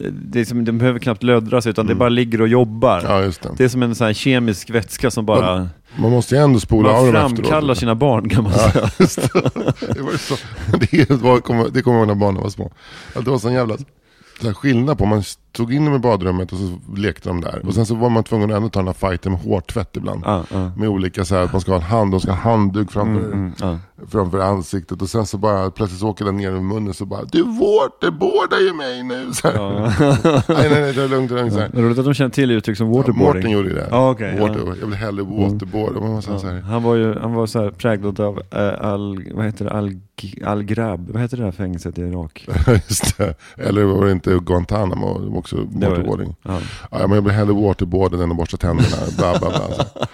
eh, 0.00 0.10
det 0.12 0.40
är 0.40 0.44
som, 0.44 0.64
de 0.64 0.78
behöver 0.78 0.98
knappt 0.98 1.22
löddra 1.22 1.60
sig 1.60 1.70
utan 1.70 1.86
det 1.86 1.94
bara 1.94 2.08
ligger 2.08 2.40
och 2.40 2.48
jobbar. 2.48 2.98
Mm. 3.00 3.10
Ja, 3.12 3.18
det. 3.20 3.48
Det 3.56 3.64
är 3.64 3.68
som 3.68 3.82
en 3.82 3.94
sån 3.94 4.14
kemisk 4.14 4.70
vätska 4.70 5.10
som 5.10 5.26
bara, 5.26 5.68
Man 5.98 6.10
måste 6.10 6.34
ju 6.34 6.40
ändå 6.40 6.60
spola 6.60 6.90
av 6.90 7.04
man 7.04 7.14
dem 7.14 7.24
efteråt. 7.26 7.38
framkallar 7.38 7.74
sina 7.74 7.94
barn 7.94 8.28
kan 8.28 8.44
man 8.44 8.52
Ja, 8.56 8.70
säga. 8.70 8.90
just 8.98 9.16
det. 9.16 10.00
Var 10.02 10.16
så, 10.18 10.34
det, 10.90 11.10
var, 11.10 11.40
kommer- 11.40 11.68
det 11.70 11.82
kommer 11.82 11.98
jag 11.98 12.08
ihåg 12.08 12.16
när 12.16 12.26
barnen 12.26 12.42
var 12.42 12.50
små. 12.50 12.72
Att 13.14 13.24
det 13.24 13.30
var 13.30 13.38
sån 13.38 13.52
jävla 13.52 13.76
så 14.40 14.46
här 14.46 14.54
skillnad 14.54 14.98
på, 14.98 15.06
man 15.06 15.22
tog 15.52 15.74
in 15.74 15.84
dem 15.84 15.94
i 15.94 15.98
badrummet 15.98 16.52
och 16.52 16.58
så 16.58 16.78
lekte 16.96 17.28
de 17.28 17.40
där. 17.40 17.62
Och 17.66 17.74
sen 17.74 17.86
så 17.86 17.94
var 17.94 18.08
man 18.10 18.24
tvungen 18.24 18.50
att 18.50 18.56
ändå 18.56 18.68
ta 18.68 18.78
den 18.80 18.86
här 18.86 19.08
fighten 19.10 19.32
med 19.32 19.40
hårtvätt 19.40 19.96
ibland. 19.96 20.22
Ja, 20.26 20.44
ja. 20.52 20.70
Med 20.76 20.88
olika 20.88 21.24
så 21.24 21.34
här, 21.34 21.42
att 21.42 21.52
man 21.52 21.60
ska 21.60 21.70
ha 21.72 21.76
en 21.76 21.82
hand, 21.82 22.10
de 22.10 22.20
ska 22.20 22.30
ha 22.32 22.38
handduk 22.50 22.92
framför, 22.92 23.24
Mm, 23.32 23.52
ja. 23.60 23.78
Framför 24.08 24.38
ansiktet. 24.38 25.02
Och 25.02 25.08
sen 25.08 25.26
så 25.26 25.38
bara 25.38 25.70
plötsligt 25.70 26.00
så 26.00 26.08
åker 26.08 26.24
den 26.24 26.36
ner 26.36 26.50
i 26.56 26.60
munnen 26.60 26.94
så 26.94 27.04
bara 27.06 27.24
Du 27.24 27.42
waterboardar 27.42 28.58
ju 28.58 28.72
mig 28.74 29.02
nu. 29.02 29.32
Så 29.34 29.48
här. 29.48 29.58
nej 30.54 30.70
nej 30.70 30.80
nej, 30.80 30.92
det 30.92 31.02
är 31.02 31.08
lugnt, 31.08 31.28
det 31.30 31.34
är 31.34 31.38
lugnt. 31.38 31.52
Så 31.54 31.60
här. 31.60 31.70
Roligt 31.74 31.98
att 31.98 32.04
de 32.04 32.14
känner 32.14 32.30
till 32.30 32.50
uttryck 32.50 32.76
som 32.76 32.90
waterboarding. 32.90 33.24
Mårten 33.42 33.50
gjorde 33.50 33.74
det. 33.74 33.88
Ja, 33.90 34.10
okej, 34.10 34.40
Water, 34.40 34.60
ja. 34.66 34.74
Jag 34.80 34.86
vill 34.86 34.94
hellre 34.96 35.22
waterboarda. 35.24 36.00
Man 36.00 36.10
måste 36.10 36.30
Ja. 36.32 36.38
så 36.38 36.46
här. 36.46 36.60
Han 36.60 36.82
var 36.82 36.94
ju 36.94 37.18
han 37.18 37.34
var 37.34 37.46
så 37.46 37.62
här 37.62 37.70
präglad 37.70 38.20
av 38.20 38.42
äh, 38.50 38.86
al, 38.92 39.24
vad 39.34 39.44
heter 39.44 39.64
det, 39.64 39.70
al, 39.70 40.00
al-Grab, 40.46 41.10
vad 41.12 41.22
heter 41.22 41.36
det 41.36 41.44
här 41.44 41.52
fängelset 41.52 41.98
i 41.98 42.02
Irak? 42.02 42.48
Just 42.88 43.18
det. 43.18 43.34
Eller 43.56 43.84
var 43.84 44.04
det 44.06 44.12
inte 44.12 44.38
Guantanamo, 44.46 45.38
också 45.38 45.56
Det 45.56 45.62
var 45.62 45.80
det. 45.80 45.88
waterboarding. 45.90 46.36
Ja. 46.42 46.58
Ja, 46.90 46.98
men 47.06 47.10
jag 47.12 47.22
vill 47.22 47.32
hellre 47.32 47.54
waterboarda 47.54 48.22
än 48.22 48.30
att 48.30 48.36
borsta 48.36 48.56
tänderna. 48.56 48.96
bla, 49.18 49.38
bla, 49.38 49.48
bla. 49.48 49.74
Så. 49.76 49.82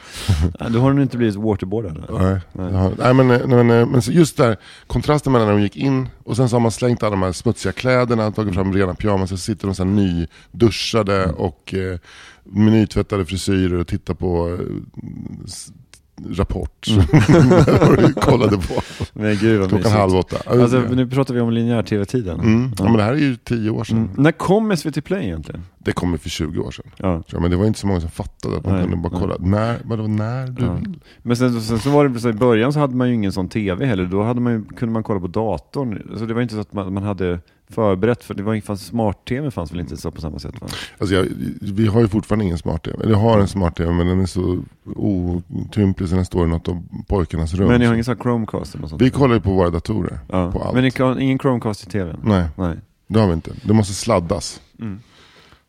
Ja, 0.61 0.69
Då 0.69 0.81
har 0.81 0.91
de 0.91 0.99
inte 1.03 1.17
blivit 1.17 1.37
waterboardade. 1.37 2.01
Nej. 2.19 2.41
Nej. 2.53 2.73
Ja, 2.73 2.91
nej, 2.99 3.15
men, 3.15 3.29
nej, 3.29 3.65
men, 3.65 3.71
eh, 3.71 3.80
men 3.87 4.03
så 4.03 4.13
just 4.13 4.37
där, 4.37 4.57
kontrasten 4.87 5.33
mellan 5.33 5.49
när 5.49 5.55
de 5.55 5.63
gick 5.63 5.77
in 5.77 6.09
och 6.25 6.37
sen 6.37 6.49
så 6.49 6.57
har 6.57 6.61
man 6.61 6.71
slängt 6.71 7.03
alla 7.03 7.11
de 7.11 7.23
här 7.23 7.33
smutsiga 7.33 7.73
kläderna, 7.73 8.31
tagit 8.31 8.55
fram 8.55 8.75
rena 8.75 8.95
pyjamas, 8.95 9.31
så 9.31 9.37
sitter 9.37 9.67
de 9.67 9.75
så 9.75 9.85
här 9.85 9.91
nyduschade 9.91 11.27
och 11.27 11.75
eh, 11.75 11.99
med 12.45 12.73
nytvättade 12.73 13.25
frisyrer 13.27 13.75
och 13.79 13.87
tittar 13.87 14.15
på 14.15 14.49
eh, 14.49 14.65
Rapport. 16.29 16.87
Du 17.99 18.13
kollade 18.13 18.57
på. 18.57 18.83
Men 19.13 19.37
gud 19.37 19.61
vad 19.61 19.69
Klockan 19.69 19.79
mysigt. 19.79 19.97
halv 20.01 20.17
åtta. 20.17 20.37
Alltså, 20.47 20.79
nu 20.79 21.07
pratar 21.07 21.35
vi 21.35 21.41
om 21.41 21.51
linjär 21.51 21.83
tv-tiden. 21.83 22.41
mm. 22.41 22.73
ja, 22.79 22.85
men 22.85 22.93
det 22.93 23.03
här 23.03 23.13
är 23.13 23.17
ju 23.17 23.37
tio 23.37 23.71
år 23.71 23.85
sedan. 23.85 23.97
Mm. 23.99 24.11
När 24.17 24.33
kom 24.33 24.77
SVT 24.77 25.05
Play 25.05 25.25
egentligen? 25.25 25.65
Det 25.83 25.93
kom 25.93 26.13
ju 26.13 26.19
för 26.19 26.29
20 26.31 26.61
år 26.61 26.71
sedan. 26.71 26.87
Ja. 26.97 27.23
jag. 27.27 27.43
Men 27.43 27.51
det 27.51 27.57
var 27.57 27.67
inte 27.67 27.79
så 27.79 27.87
många 27.87 28.01
som 28.01 28.11
fattade 28.11 28.57
att 28.57 28.65
man 28.65 28.75
Nej, 28.75 28.83
kunde 28.83 28.97
bara 28.97 29.13
nej. 29.13 29.21
kolla. 29.21 29.37
När, 29.39 29.79
vadå, 29.85 30.03
när 30.07 30.47
du 30.47 30.65
Ja. 30.65 30.73
vill. 30.75 31.01
Men 31.23 31.37
sen, 31.37 31.61
sen 31.63 31.79
så 31.79 31.91
var 31.91 32.09
det 32.09 32.21
så 32.21 32.29
i 32.29 32.33
början 32.33 32.73
så 32.73 32.79
hade 32.81 32.97
man 32.97 33.09
ju 33.09 33.15
ingen 33.15 33.33
sån 33.33 33.49
tv 33.49 33.87
heller. 33.87 34.05
Då 34.07 34.23
hade 34.23 34.41
man 34.41 34.53
ju, 34.53 34.65
kunde 34.65 34.93
man 34.93 35.03
kolla 35.03 35.21
på 35.21 35.27
datorn. 35.27 36.17
Så 36.19 36.25
det 36.27 36.35
var 36.35 36.43
inte 36.43 36.55
så 36.55 36.61
att 36.61 36.73
man, 36.73 36.95
man 36.95 37.03
hade 37.03 37.39
förberett 37.69 38.25
för 38.25 38.35
det 38.35 38.43
var 38.43 38.61
fanns 38.61 38.87
smart-tv 38.87 39.51
fanns 39.51 39.73
väl 39.73 39.81
inte 39.81 39.97
så 39.97 40.11
på 40.11 40.21
samma 40.21 40.39
sätt 40.39 40.61
va? 40.61 40.67
Alltså 40.99 41.15
jag, 41.15 41.27
vi 41.61 41.87
har 41.87 42.01
ju 42.01 42.09
fortfarande 42.09 42.45
ingen 42.45 42.59
smart-tv. 42.59 42.97
Eller 43.03 43.13
jag 43.13 43.19
har 43.19 43.39
en 43.41 43.49
smart-tv 43.49 43.93
men 43.93 44.07
den 44.07 44.21
är 44.21 44.27
så 44.27 44.63
otymplig 44.97 46.09
så 46.09 46.15
den 46.15 46.25
står 46.25 46.47
i 46.47 46.51
något 46.51 46.69
av 46.69 46.83
pojkarnas 47.09 47.55
rum. 47.55 47.69
Men 47.69 47.81
ni 47.81 47.87
har 47.87 47.95
ingen 47.95 48.05
sån 48.05 48.17
Chromecast 48.17 48.75
eller 48.75 48.83
något 48.83 48.91
sånt? 48.91 49.03
Vi 49.03 49.11
kollar 49.11 49.35
ju 49.35 49.41
på 49.41 49.53
våra 49.55 49.71
datorer. 49.71 50.19
ja. 50.29 50.53
på 50.53 50.63
allt. 50.63 50.75
Men 50.75 50.85
ni 50.85 50.91
kan, 50.91 51.21
ingen 51.21 51.39
Chromecast 51.39 51.87
i 51.87 51.91
tvn? 51.91 52.17
Nej, 52.25 52.45
Nej. 52.57 52.77
det 53.07 53.21
har 53.21 53.27
vi 53.27 53.33
inte. 53.33 53.51
Det 53.65 53.73
måste 53.73 53.95
sladdas. 53.95 54.61
Mm. 54.81 54.99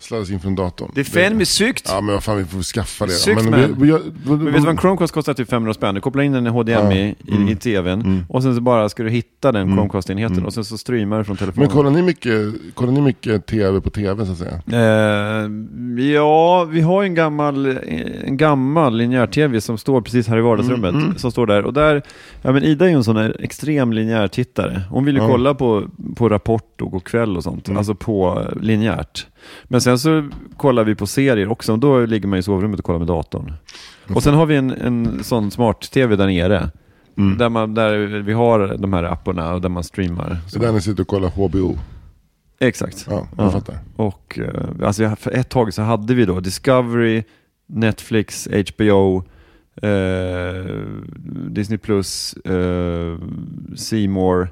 Sladdas 0.02 0.30
in 0.32 0.40
från 0.40 0.56
datorn. 0.56 0.92
Det 0.96 1.00
är 1.02 1.06
fan 1.06 1.38
med 1.38 1.48
sykt! 1.48 1.86
Ja 1.90 2.02
men 2.02 2.14
vad 2.14 2.24
fan 2.24 2.38
vi 2.38 2.46
får 2.46 2.62
skaffa 2.62 3.06
det 3.06 3.12
Sykt, 3.12 3.44
då. 3.44 3.50
man. 3.52 3.60
vi, 3.60 3.68
vi, 3.68 3.92
vi, 3.92 4.32
Men 4.32 4.46
vet 4.46 4.54
du 4.56 4.60
vad 4.60 4.70
en 4.70 4.78
Chromecast 4.78 5.14
kostar? 5.14 5.34
Typ 5.34 5.50
500 5.50 5.74
spänn. 5.74 5.96
Du 5.96 6.02
kopplar 6.02 6.24
in 6.24 6.32
den 6.32 6.48
i 6.48 6.50
HDMI 6.50 7.16
i, 7.28 7.32
Mm. 7.36 7.48
i 7.50 7.56
tvn 7.56 8.02
Mm. 8.02 8.26
och 8.30 8.44
sen 8.44 8.56
så 8.56 8.62
bara 8.62 8.90
ska 8.90 9.04
du 9.04 9.10
hitta 9.10 9.52
den 9.52 9.62
Mm. 9.62 9.76
Chromecast-enheten 9.78 10.34
Mm. 10.38 10.46
och 10.46 10.54
sen 10.54 10.66
så 10.66 10.78
streamar 10.78 11.18
du 11.18 11.24
från 11.24 11.38
telefonen. 11.38 11.68
men 11.68 11.78
kollar 11.78 11.92
ni, 11.92 12.02
mycket, 12.02 12.54
kollar 12.74 12.92
ni 12.92 13.02
mycket 13.02 13.46
tv 13.46 13.82
på 13.82 13.90
tv 13.90 14.26
så 14.26 14.32
att 14.32 14.38
säga? 14.38 14.62
Eh, 14.72 15.50
ja, 16.14 16.64
vi 16.64 16.82
har 16.82 17.04
en 17.04 17.16
gammal, 17.16 17.66
en 18.26 18.38
gammal 18.38 18.98
linjär-tv 18.98 19.62
som 19.62 19.78
står 19.78 20.02
precis 20.02 20.28
här 20.28 20.38
i 20.38 20.42
vardagsrummet. 20.42 20.94
Mm. 20.94 21.18
Som 21.18 21.32
står 21.32 21.48
där. 21.48 21.66
Och 21.66 21.74
där, 21.74 22.02
ja 22.42 22.52
men 22.52 22.64
Ida 22.64 22.86
är 22.86 22.90
ju 22.90 22.96
en 22.96 23.04
sån 23.04 23.18
här 23.18 23.38
extrem 23.40 23.94
linjär-tittare. 23.94 24.82
Hon 24.90 25.06
vill 25.06 25.16
ju 25.16 25.22
Ja. 25.22 25.28
kolla 25.28 25.54
på, 25.54 25.84
på 26.16 26.30
Rapport 26.30 26.82
och 26.82 26.92
Go'kväll 26.92 27.38
och 27.38 27.44
sånt. 27.44 27.70
Alltså 27.70 27.96
på 27.96 28.46
linjärt. 28.62 29.28
Men 29.64 29.82
sen 29.82 30.00
så 30.00 30.30
kollar 30.58 30.84
vi 30.84 30.96
på 30.96 31.08
serier 31.08 31.48
också. 31.52 31.72
Och 31.74 31.80
då 31.80 32.06
ligger 32.06 32.28
man 32.28 32.40
i 32.40 32.44
sovrummet 32.44 32.80
och 32.80 32.86
kollar 32.86 33.00
med 33.00 33.08
datorn. 33.08 33.54
Och 34.16 34.24
sen 34.24 34.34
har 34.34 34.46
vi 34.46 34.56
en, 34.56 34.72
en 34.72 35.24
sån 35.24 35.52
smart-tv 35.52 36.16
där 36.16 36.28
nere. 36.28 36.70
Mm. 37.18 37.38
Där, 37.38 37.50
man, 37.50 37.74
där 37.74 37.98
vi 38.22 38.34
har 38.34 38.78
de 38.78 38.94
här 38.94 39.04
apparna 39.04 39.54
och 39.54 39.62
där 39.62 39.70
man 39.70 39.84
streamar. 39.84 40.38
Så 40.46 40.50
Så. 40.50 40.60
där 40.60 40.72
ni 40.72 40.82
sitter 40.82 41.02
och 41.02 41.08
kollar 41.08 41.30
HBO? 41.30 41.78
Exakt. 42.60 43.08
Ja, 43.10 43.28
jag 43.38 43.46
Ja. 43.46 43.52
fattar. 43.52 43.76
Och 43.96 44.40
eh, 44.40 44.88
alltså 44.88 45.16
för 45.20 45.32
ett 45.32 45.50
tag 45.50 45.74
så 45.74 45.82
hade 45.82 46.14
vi 46.14 46.26
då 46.26 46.40
Discovery, 46.40 47.24
Netflix, 47.68 48.48
HBO, 48.76 49.24
eh, 49.82 50.76
Disney 51.50 51.78
Plus, 51.78 52.34
eh, 52.34 53.18
C 53.76 54.08
More 54.08 54.48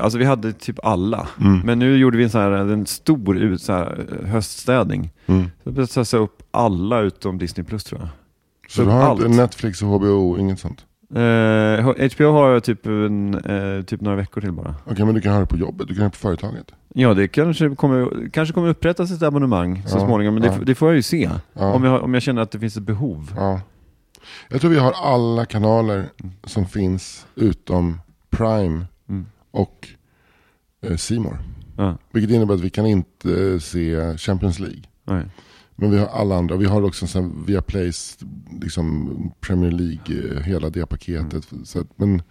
alltså 0.00 0.18
vi 0.18 0.24
hade 0.24 0.52
typ 0.52 0.78
alla. 0.82 1.28
Mm. 1.40 1.60
Men 1.64 1.78
nu 1.78 1.96
gjorde 1.96 2.16
vi 2.16 2.24
en, 2.24 2.30
sån 2.30 2.40
här, 2.40 2.50
en 2.50 2.86
stor 2.86 3.36
ut, 3.36 3.62
så 3.62 3.72
här, 3.72 4.06
eh, 4.20 4.28
höststädning. 4.28 5.10
Mm. 5.26 5.50
Så 5.64 6.04
sätta 6.04 6.16
upp 6.22 6.42
alla 6.50 7.00
utom 7.00 7.38
Disney 7.38 7.64
Plus 7.66 7.84
tror 7.84 8.00
jag. 8.00 8.08
Så 8.68 8.82
du 8.82 8.88
har 8.88 9.00
allt. 9.00 9.30
Netflix 9.30 9.82
och 9.82 9.88
HBO, 9.88 10.38
inget 10.38 10.60
sånt? 10.60 10.84
Eh, 11.14 12.10
HBO 12.14 12.32
har 12.32 12.50
jag 12.50 12.64
typ, 12.64 12.86
en, 12.86 13.34
eh, 13.34 13.84
typ 13.84 14.00
några 14.00 14.16
veckor 14.16 14.40
till 14.40 14.52
bara. 14.52 14.74
Okej 14.84 15.04
men 15.04 15.14
du 15.14 15.20
kan 15.20 15.32
ha 15.32 15.40
det 15.40 15.46
på 15.46 15.56
jobbet, 15.56 15.88
du 15.88 15.94
kan 15.94 16.02
ha 16.02 16.08
det 16.08 16.12
på 16.12 16.16
företaget. 16.16 16.72
Ja, 16.94 17.14
det 17.14 17.28
kanske 17.28 17.74
kommer, 17.74 18.30
kanske 18.32 18.54
kommer 18.54 18.68
upprättas 18.68 19.10
ett 19.10 19.22
abonnemang 19.22 19.82
så 19.86 19.98
Ja, 19.98 20.06
småningom, 20.06 20.34
men 20.34 20.42
det, 20.42 20.48
ja. 20.48 20.64
det 20.66 20.74
får 20.74 20.88
jag 20.88 20.96
ju 20.96 21.02
se. 21.02 21.30
Ja. 21.52 21.72
Om, 21.72 21.84
jag, 21.84 22.02
om 22.02 22.14
jag 22.14 22.22
känner 22.22 22.42
att 22.42 22.50
det 22.50 22.58
finns 22.58 22.76
ett 22.76 22.82
behov. 22.82 23.32
Ja. 23.36 23.60
Jag 24.48 24.60
tror 24.60 24.70
vi 24.70 24.78
har 24.78 24.92
alla 24.92 25.44
kanaler 25.44 26.04
som 26.44 26.66
finns 26.66 27.26
utom 27.34 28.00
Prime 28.30 28.86
Och 29.54 29.88
eh, 30.80 31.20
More. 31.20 31.38
Ja, 31.76 31.98
Vilket 32.12 32.30
innebär 32.30 32.54
att 32.54 32.60
vi 32.60 32.70
kan 32.70 32.86
inte 32.86 33.52
eh, 33.52 33.58
se 33.58 34.18
Champions 34.18 34.58
League. 34.58 34.82
nej. 35.04 35.24
Men 35.76 35.90
vi 35.90 35.98
har 35.98 36.06
alla 36.06 36.36
andra. 36.36 36.56
Vi 36.56 36.66
har 36.66 36.82
också 36.82 37.06
så 37.06 37.20
här 37.20 37.30
via 37.46 37.62
Plays, 37.62 38.18
liksom 38.60 39.32
Premier 39.40 39.70
League, 39.70 40.36
eh, 40.36 40.42
hela 40.42 40.70
det 40.70 40.86
paketet. 40.86 41.52
Mm. 41.52 41.64
Så 41.64 41.80
att, 41.80 41.98
men 41.98 42.22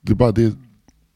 det 0.00 0.12
är 0.12 0.16
bara 0.16 0.32
det, 0.32 0.54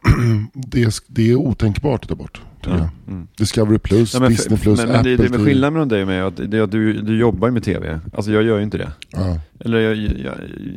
det, 0.52 0.82
är, 0.82 0.94
det 1.06 1.30
är 1.30 1.36
otänkbart 1.36 2.02
att 2.02 2.08
ta 2.08 2.14
bort. 2.14 2.42
Ja. 2.66 2.70
jag. 2.76 2.88
Mm. 3.14 3.26
Discovery 3.36 3.78
Plus, 3.78 4.14
Ja, 4.14 4.28
Disney 4.28 4.58
Plus, 4.58 4.78
men, 4.78 4.88
men 4.88 4.96
Apple 4.96 5.10
det, 5.10 5.16
det 5.16 5.22
med 5.22 5.32
TV. 5.32 5.44
skillnaden 5.44 5.72
mellan 5.72 5.88
dig 5.88 6.02
och 6.02 6.08
mig 6.08 6.18
är 6.18 6.22
att, 6.22 6.50
det 6.50 6.58
är 6.58 6.62
att 6.62 6.70
du, 6.70 6.92
du 7.02 7.18
jobbar 7.18 7.48
ju 7.48 7.52
med 7.54 7.62
tv. 7.62 8.00
Alltså 8.14 8.32
jag 8.32 8.42
gör 8.42 8.56
ju 8.56 8.62
inte 8.62 8.78
det. 8.78 8.92
Ja. 9.10 9.40
Eller 9.60 9.78
jag, 9.78 9.96
jag, 9.96 10.10
jag 10.24 10.34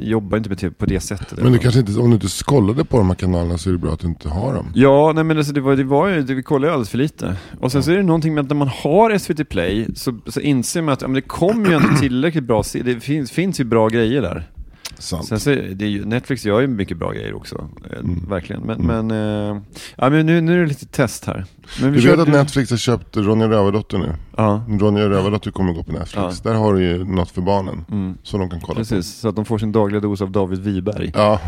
jobbar 0.10 0.38
inte 0.38 0.50
med 0.50 0.58
tv 0.60 0.74
på 0.78 0.86
det 0.86 1.00
sättet. 1.00 1.44
Men 1.44 1.52
du 1.52 1.58
kanske 1.58 1.80
inte, 1.80 2.00
om 2.00 2.10
du 2.10 2.14
inte 2.14 2.30
skollade 2.30 2.86
på 2.86 2.98
de 2.98 3.08
här 3.08 3.16
kanalerna 3.16 3.58
så 3.58 3.70
är 3.70 3.74
det 3.74 3.80
bra 3.80 3.94
att 3.94 4.00
du 4.00 4.08
inte 4.08 4.30
har 4.30 4.54
dem. 4.54 4.72
Ja, 4.76 5.12
nej 5.16 5.24
men 5.24 5.38
alltså 5.38 5.54
det 5.54 5.62
var, 5.62 5.76
det 5.76 5.84
var 5.84 6.08
ju, 6.08 6.22
det, 6.22 6.34
vi 6.34 6.44
kollade 6.44 6.68
ju 6.68 6.74
alldeles 6.74 6.90
för 6.90 6.98
lite. 6.98 7.36
Och 7.60 7.72
sen 7.72 7.84
så 7.84 7.92
är 7.92 7.98
det 7.98 8.04
någonting 8.04 8.34
med 8.34 8.42
att 8.44 8.50
när 8.50 8.56
man 8.56 8.68
har 8.68 9.18
SVT 9.18 9.50
Play 9.50 9.88
så, 9.96 10.20
så 10.28 10.40
inser 10.40 10.82
man 10.82 10.94
att 10.94 11.02
ja, 11.02 11.08
men 11.08 11.16
det 11.16 11.22
kommer 11.22 11.70
ju 11.70 11.76
ändå 11.76 11.88
tillräckligt 12.00 12.44
bra, 12.44 12.64
det 12.84 13.00
finns, 13.00 13.32
finns 13.32 13.60
ju 13.60 13.64
bra 13.64 13.88
grejer 13.88 14.22
där. 14.22 14.48
Sant. 15.02 15.28
Sen 15.28 15.40
så, 15.40 15.50
är 15.52 15.84
ju, 15.84 16.06
Netflix 16.06 16.46
gör 16.46 16.62
ju 16.62 16.68
mycket 16.68 16.98
bra 16.98 17.12
grejer 17.12 17.34
också, 17.34 17.70
eh, 17.92 18.00
Mm. 18.00 18.26
verkligen. 18.30 18.62
Men, 18.62 18.82
men, 18.82 19.12
eh, 19.12 19.62
ja, 19.96 20.10
men 20.10 20.26
nu, 20.26 20.42
nu 20.42 20.54
är 20.58 20.62
det 20.62 20.66
lite 20.70 20.86
test 20.86 21.26
här. 21.26 21.46
Men 21.82 21.94
Du 21.94 22.00
vet 22.00 22.20
att 22.20 22.28
Netflix 22.28 22.70
har 22.72 22.78
köpt 22.78 23.18
Ronja 23.18 23.48
Rövardotter 23.50 23.98
nu? 23.98 24.14
Ja, 24.42 24.62
Ronja 24.80 25.10
Rövardotter 25.10 25.52
kommer 25.52 25.74
gå 25.74 25.84
på 25.84 25.92
Netflix. 25.92 26.42
Där 26.42 26.54
har 26.54 26.74
du 26.74 26.84
ju 26.84 27.04
något 27.06 27.32
för 27.32 27.42
barnen. 27.42 27.86
mm, 27.92 28.18
Så 28.24 28.38
de 28.38 28.50
kan 28.50 28.60
kolla 28.62 28.78
precis. 28.78 29.08
Så 29.20 29.30
att 29.30 29.36
de 29.36 29.46
får 29.46 29.58
sin 29.58 29.72
dagliga 29.72 30.00
dos 30.02 30.22
av 30.22 30.32
David 30.32 30.60
Wiberg. 30.60 31.12
på. 31.12 31.20
Ja, 31.20 31.40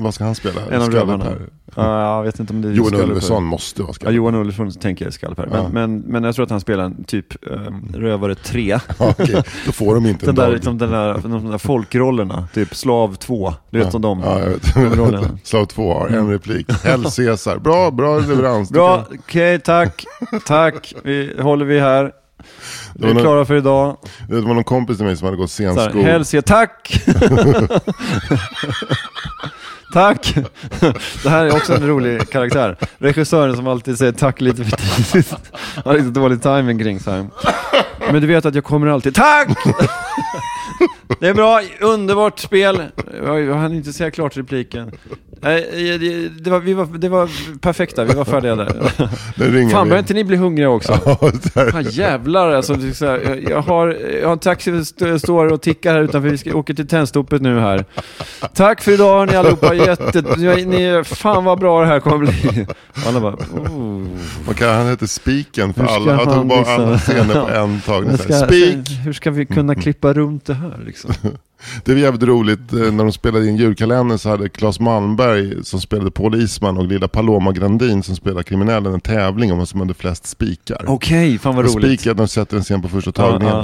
vad 0.00 0.14
ska 0.14 0.24
han 0.24 0.34
spela? 0.34 0.60
En 0.70 0.82
av 0.82 0.90
rövarna. 0.90 1.26
Ja, 1.74 2.16
jag 2.16 2.22
vet 2.22 2.40
inte 2.40 2.52
om 2.52 2.62
det 2.62 2.68
är 2.68 2.72
Johan. 2.72 2.94
Ulveson 2.94 3.44
måste 3.44 3.82
vara 3.82 3.88
Ja, 3.88 3.92
Skallepär. 3.94 4.16
Johan 4.16 4.34
Ulveson 4.34 4.72
tänker 4.72 5.04
jag 5.04 5.08
är 5.10 5.12
Skallepär. 5.12 5.46
Men, 5.50 5.62
Ja. 5.62 5.68
men, 5.72 5.98
men 6.00 6.24
jag 6.24 6.34
tror 6.34 6.44
att 6.44 6.50
han 6.50 6.60
spelar 6.60 6.84
en 6.84 7.04
typ 7.04 7.26
um, 7.50 7.88
Rövare 7.94 8.34
3. 8.34 8.78
Ja, 8.98 9.14
okej. 9.18 9.42
Då 9.66 9.72
får 9.72 9.94
de 9.94 10.06
inte 10.06 10.26
Den 10.26 10.28
en 10.30 10.34
där, 10.34 10.50
liksom, 10.54 10.78
den 10.78 10.90
där, 10.90 11.18
de 11.22 11.50
där 11.50 11.58
folkrollerna, 11.58 12.48
typ 12.54 12.74
Slav 12.74 13.14
2. 13.14 13.52
Du 13.70 13.78
vet 13.78 13.86
ja. 13.86 13.90
som 13.90 14.02
de. 14.02 14.20
Ja, 14.20 14.40
jag 14.40 14.58
de 14.74 14.96
rollerna. 14.96 15.20
vet. 15.20 15.30
Slav 15.46 15.64
2 15.66 15.94
har 15.94 16.08
en 16.08 16.30
replik. 16.30 16.72
Hell 16.84 17.04
Caesar. 17.16 17.58
Bra, 17.58 17.90
bra 17.90 18.18
leverans. 18.18 18.70
Bra, 18.70 19.04
okej 19.18 19.58
tack, 19.60 20.04
tack. 20.46 20.94
Vi 21.04 21.34
håller 21.40 21.64
vi 21.64 21.80
här. 21.80 22.12
Vi 22.98 23.10
är 23.10 23.14
någon- 23.14 23.22
klara 23.22 23.44
för 23.44 23.54
idag. 23.54 23.96
Det 24.28 24.40
var 24.40 24.54
någon 24.54 24.64
kompis 24.64 24.96
till 24.96 25.06
mig 25.06 25.16
som 25.16 25.24
hade 25.24 25.36
gått 25.36 25.50
scenskol. 25.50 26.02
Hälsa, 26.02 26.42
tack! 26.42 27.04
tack! 29.92 30.34
Det 31.22 31.28
här 31.28 31.44
är 31.46 31.56
också 31.56 31.74
en 31.74 31.86
rolig 31.86 32.30
karaktär. 32.30 32.76
Regissören 32.98 33.56
som 33.56 33.66
alltid 33.66 33.98
säger 33.98 34.12
tack 34.12 34.40
lite 34.40 34.64
för 34.64 34.76
tidigt. 34.76 35.34
Han 35.74 35.82
har 35.84 35.94
lite 35.94 36.20
dålig 36.20 36.42
timing 36.42 36.78
kring 36.78 37.00
så 37.00 37.10
här. 37.10 37.26
Men 38.12 38.20
du 38.20 38.26
vet 38.26 38.46
att 38.46 38.54
jag 38.54 38.64
kommer 38.64 38.86
alltid, 38.86 39.14
tack! 39.14 39.48
Det 41.20 41.28
är 41.28 41.34
bra, 41.34 41.60
underbart 41.80 42.38
spel. 42.38 42.82
Jag 43.24 43.40
jag 43.40 43.54
hann 43.54 43.72
inte 43.74 43.92
säga 43.92 44.10
klart 44.10 44.36
repliken. 44.36 44.92
Nej, 45.40 45.68
det- 46.00 46.28
Det 46.44 46.50
var, 46.50 46.60
vi 46.60 46.74
var, 46.74 46.86
det 46.98 47.08
var 47.08 47.28
perfekta, 47.60 48.04
vi 48.04 48.14
var 48.14 48.24
färdiga 48.24 48.54
där. 48.56 48.66
Fan, 49.70 49.88
börjar 49.88 49.98
inte 49.98 50.14
ni 50.14 50.24
bli 50.24 50.36
hungriga 50.36 50.68
också? 50.70 50.98
Ja. 51.54 51.70
Fan 51.70 51.84
jävlar 51.90 52.50
alltså. 52.50 52.74
här, 52.74 53.44
jag, 53.50 53.62
har, 53.62 53.88
jag 54.20 54.26
har 54.26 54.32
en 54.32 54.38
taxi 54.38 54.70
som 54.70 54.78
st- 54.80 55.18
står 55.18 55.52
och 55.52 55.60
tickar 55.62 55.94
här 55.94 56.00
utanför. 56.00 56.28
Vi 56.28 56.38
ska 56.38 56.54
åka 56.54 56.74
till 56.74 56.86
Tennstopet 56.88 57.42
nu 57.42 57.60
här. 57.60 57.84
Tack 58.54 58.80
för 58.82 58.92
idag 58.92 59.28
ni 59.30 59.36
allihopa. 59.36 59.74
Jätte, 59.74 60.22
ni, 60.66 61.02
fan 61.04 61.44
vad 61.44 61.58
bra 61.58 61.80
det 61.80 61.86
här 61.86 62.00
kommer 62.00 62.18
bli. 62.18 62.66
Alla 63.06 63.20
bara, 63.20 63.34
oh. 63.34 64.06
Kan 64.56 64.68
han 64.74 64.86
heter 64.88 65.06
Spiken 65.06 65.74
för 65.74 65.84
alla. 65.84 66.14
Han 66.16 66.34
tog 66.34 66.46
bara 66.46 66.66
alla 66.74 66.98
scener 66.98 67.34
på 67.40 67.48
en 67.48 67.80
tagning. 67.80 68.18
Spik! 68.18 68.90
hur 69.04 69.12
ska 69.12 69.30
vi 69.30 69.46
kunna 69.46 69.74
klippa 69.74 70.12
runt 70.12 70.44
det 70.46 70.54
här 70.54 70.80
liksom? 70.86 71.10
Det 71.84 71.92
var 71.94 72.00
jävligt 72.00 72.22
roligt 72.22 72.72
eh, 72.72 72.78
när 72.78 73.04
de 73.04 73.12
spelade 73.12 73.48
in 73.48 73.56
julkalendern 73.56 74.18
så 74.18 74.28
hade 74.28 74.48
Claes 74.48 74.80
Malmberg 74.80 75.64
som 75.64 75.80
spelade 75.80 76.10
Paul 76.10 76.34
Isman 76.42 76.78
och 76.78 76.86
lilla 76.86 77.08
Paloma 77.08 77.52
Grandin 77.52 78.02
som 78.02 78.16
spelade 78.16 78.42
kriminellen 78.44 78.94
en 78.94 79.00
tävling 79.00 79.52
om 79.52 79.58
vem 79.58 79.66
som 79.66 79.80
hade 79.80 79.94
flest 79.94 80.26
spikar. 80.26 80.84
Okej, 80.86 81.38
fan 81.38 81.56
vad 81.56 81.64
Och 81.66 81.74
roligt. 81.74 82.00
Spikar, 82.00 82.14
de 82.14 82.28
sätter 82.28 82.56
en 82.56 82.62
scen 82.62 82.82
på 82.82 82.88
första 82.88 83.12
tagningen. 83.12 83.54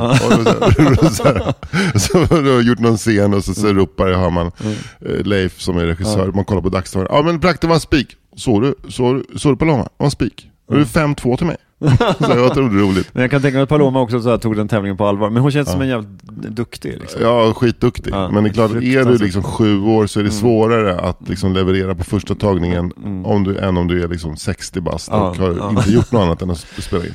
Så, 1.98 2.18
har 2.18 2.42
de 2.58 2.62
gjort 2.68 2.78
någon 2.78 2.96
scen 2.96 3.34
och 3.34 3.44
så, 3.44 3.54
så 3.54 3.72
ropar 3.72 4.12
hör 4.12 4.30
man 4.30 4.50
Mm. 4.60 4.74
eh, 5.06 5.24
Leif 5.26 5.60
som 5.60 5.76
är 5.78 5.86
regissör, 5.86 6.32
man 6.34 6.44
kollar 6.44 6.62
på 6.62 6.68
dagstavlan. 6.68 7.08
Ja 7.10 7.22
men 7.22 7.38
Brack 7.38 7.60
det 7.60 7.66
var 7.66 7.74
en 7.74 7.80
spik. 7.80 8.16
Såg 8.36 8.62
du, 8.62 8.74
såg, 8.88 9.22
såg 9.36 9.52
du 9.52 9.56
Paloma? 9.56 9.82
Det 9.82 9.88
var 9.96 10.04
en 10.06 10.10
spik. 10.10 10.48
Det 10.68 10.76
är 10.76 10.84
5-2 10.84 11.36
till 11.36 11.46
mig. 11.46 11.56
så 12.18 12.26
det 12.26 12.40
var 12.40 12.84
roligt. 12.84 13.10
Men 13.12 13.22
jag 13.22 13.30
kan 13.30 13.42
tänka 13.42 13.56
mig 13.56 13.62
att 13.62 13.68
Paloma 13.68 14.00
också 14.00 14.20
så 14.20 14.30
här, 14.30 14.38
tog 14.38 14.56
den 14.56 14.68
tävlingen 14.68 14.96
på 14.96 15.06
allvar. 15.06 15.30
Men 15.30 15.42
hon 15.42 15.50
känns 15.50 15.70
som 15.72 15.80
en 15.80 15.88
jävligt 15.88 16.22
duktig 16.56 16.98
liksom. 17.00 17.22
Ja, 17.22 17.52
skitduktig. 17.54 18.12
Ja, 18.12 18.30
men 18.30 18.44
det 18.44 18.50
är 18.50 18.52
klart, 18.52 18.70
är 18.70 19.04
du 19.04 19.18
liksom 19.18 19.42
sju 19.42 19.80
år 19.80 20.06
så 20.06 20.20
är 20.20 20.24
det 20.24 20.30
svårare 20.30 21.00
att 21.00 21.28
liksom 21.28 21.52
leverera 21.52 21.94
på 21.94 22.04
första 22.04 22.34
tagningen 22.34 22.92
om 23.24 23.44
du, 23.44 23.58
än 23.58 23.76
om 23.76 23.88
du 23.88 24.02
är 24.02 24.08
liksom 24.08 24.36
60 24.36 24.80
bast 24.80 25.08
Ja, 25.10 25.30
och 25.30 25.36
har 25.36 25.56
ja. 25.58 25.70
inte 25.70 25.90
gjort 25.90 26.12
något 26.12 26.22
annat 26.22 26.42
än 26.42 26.50
att 26.50 26.66
spela 26.78 27.04
in. 27.04 27.14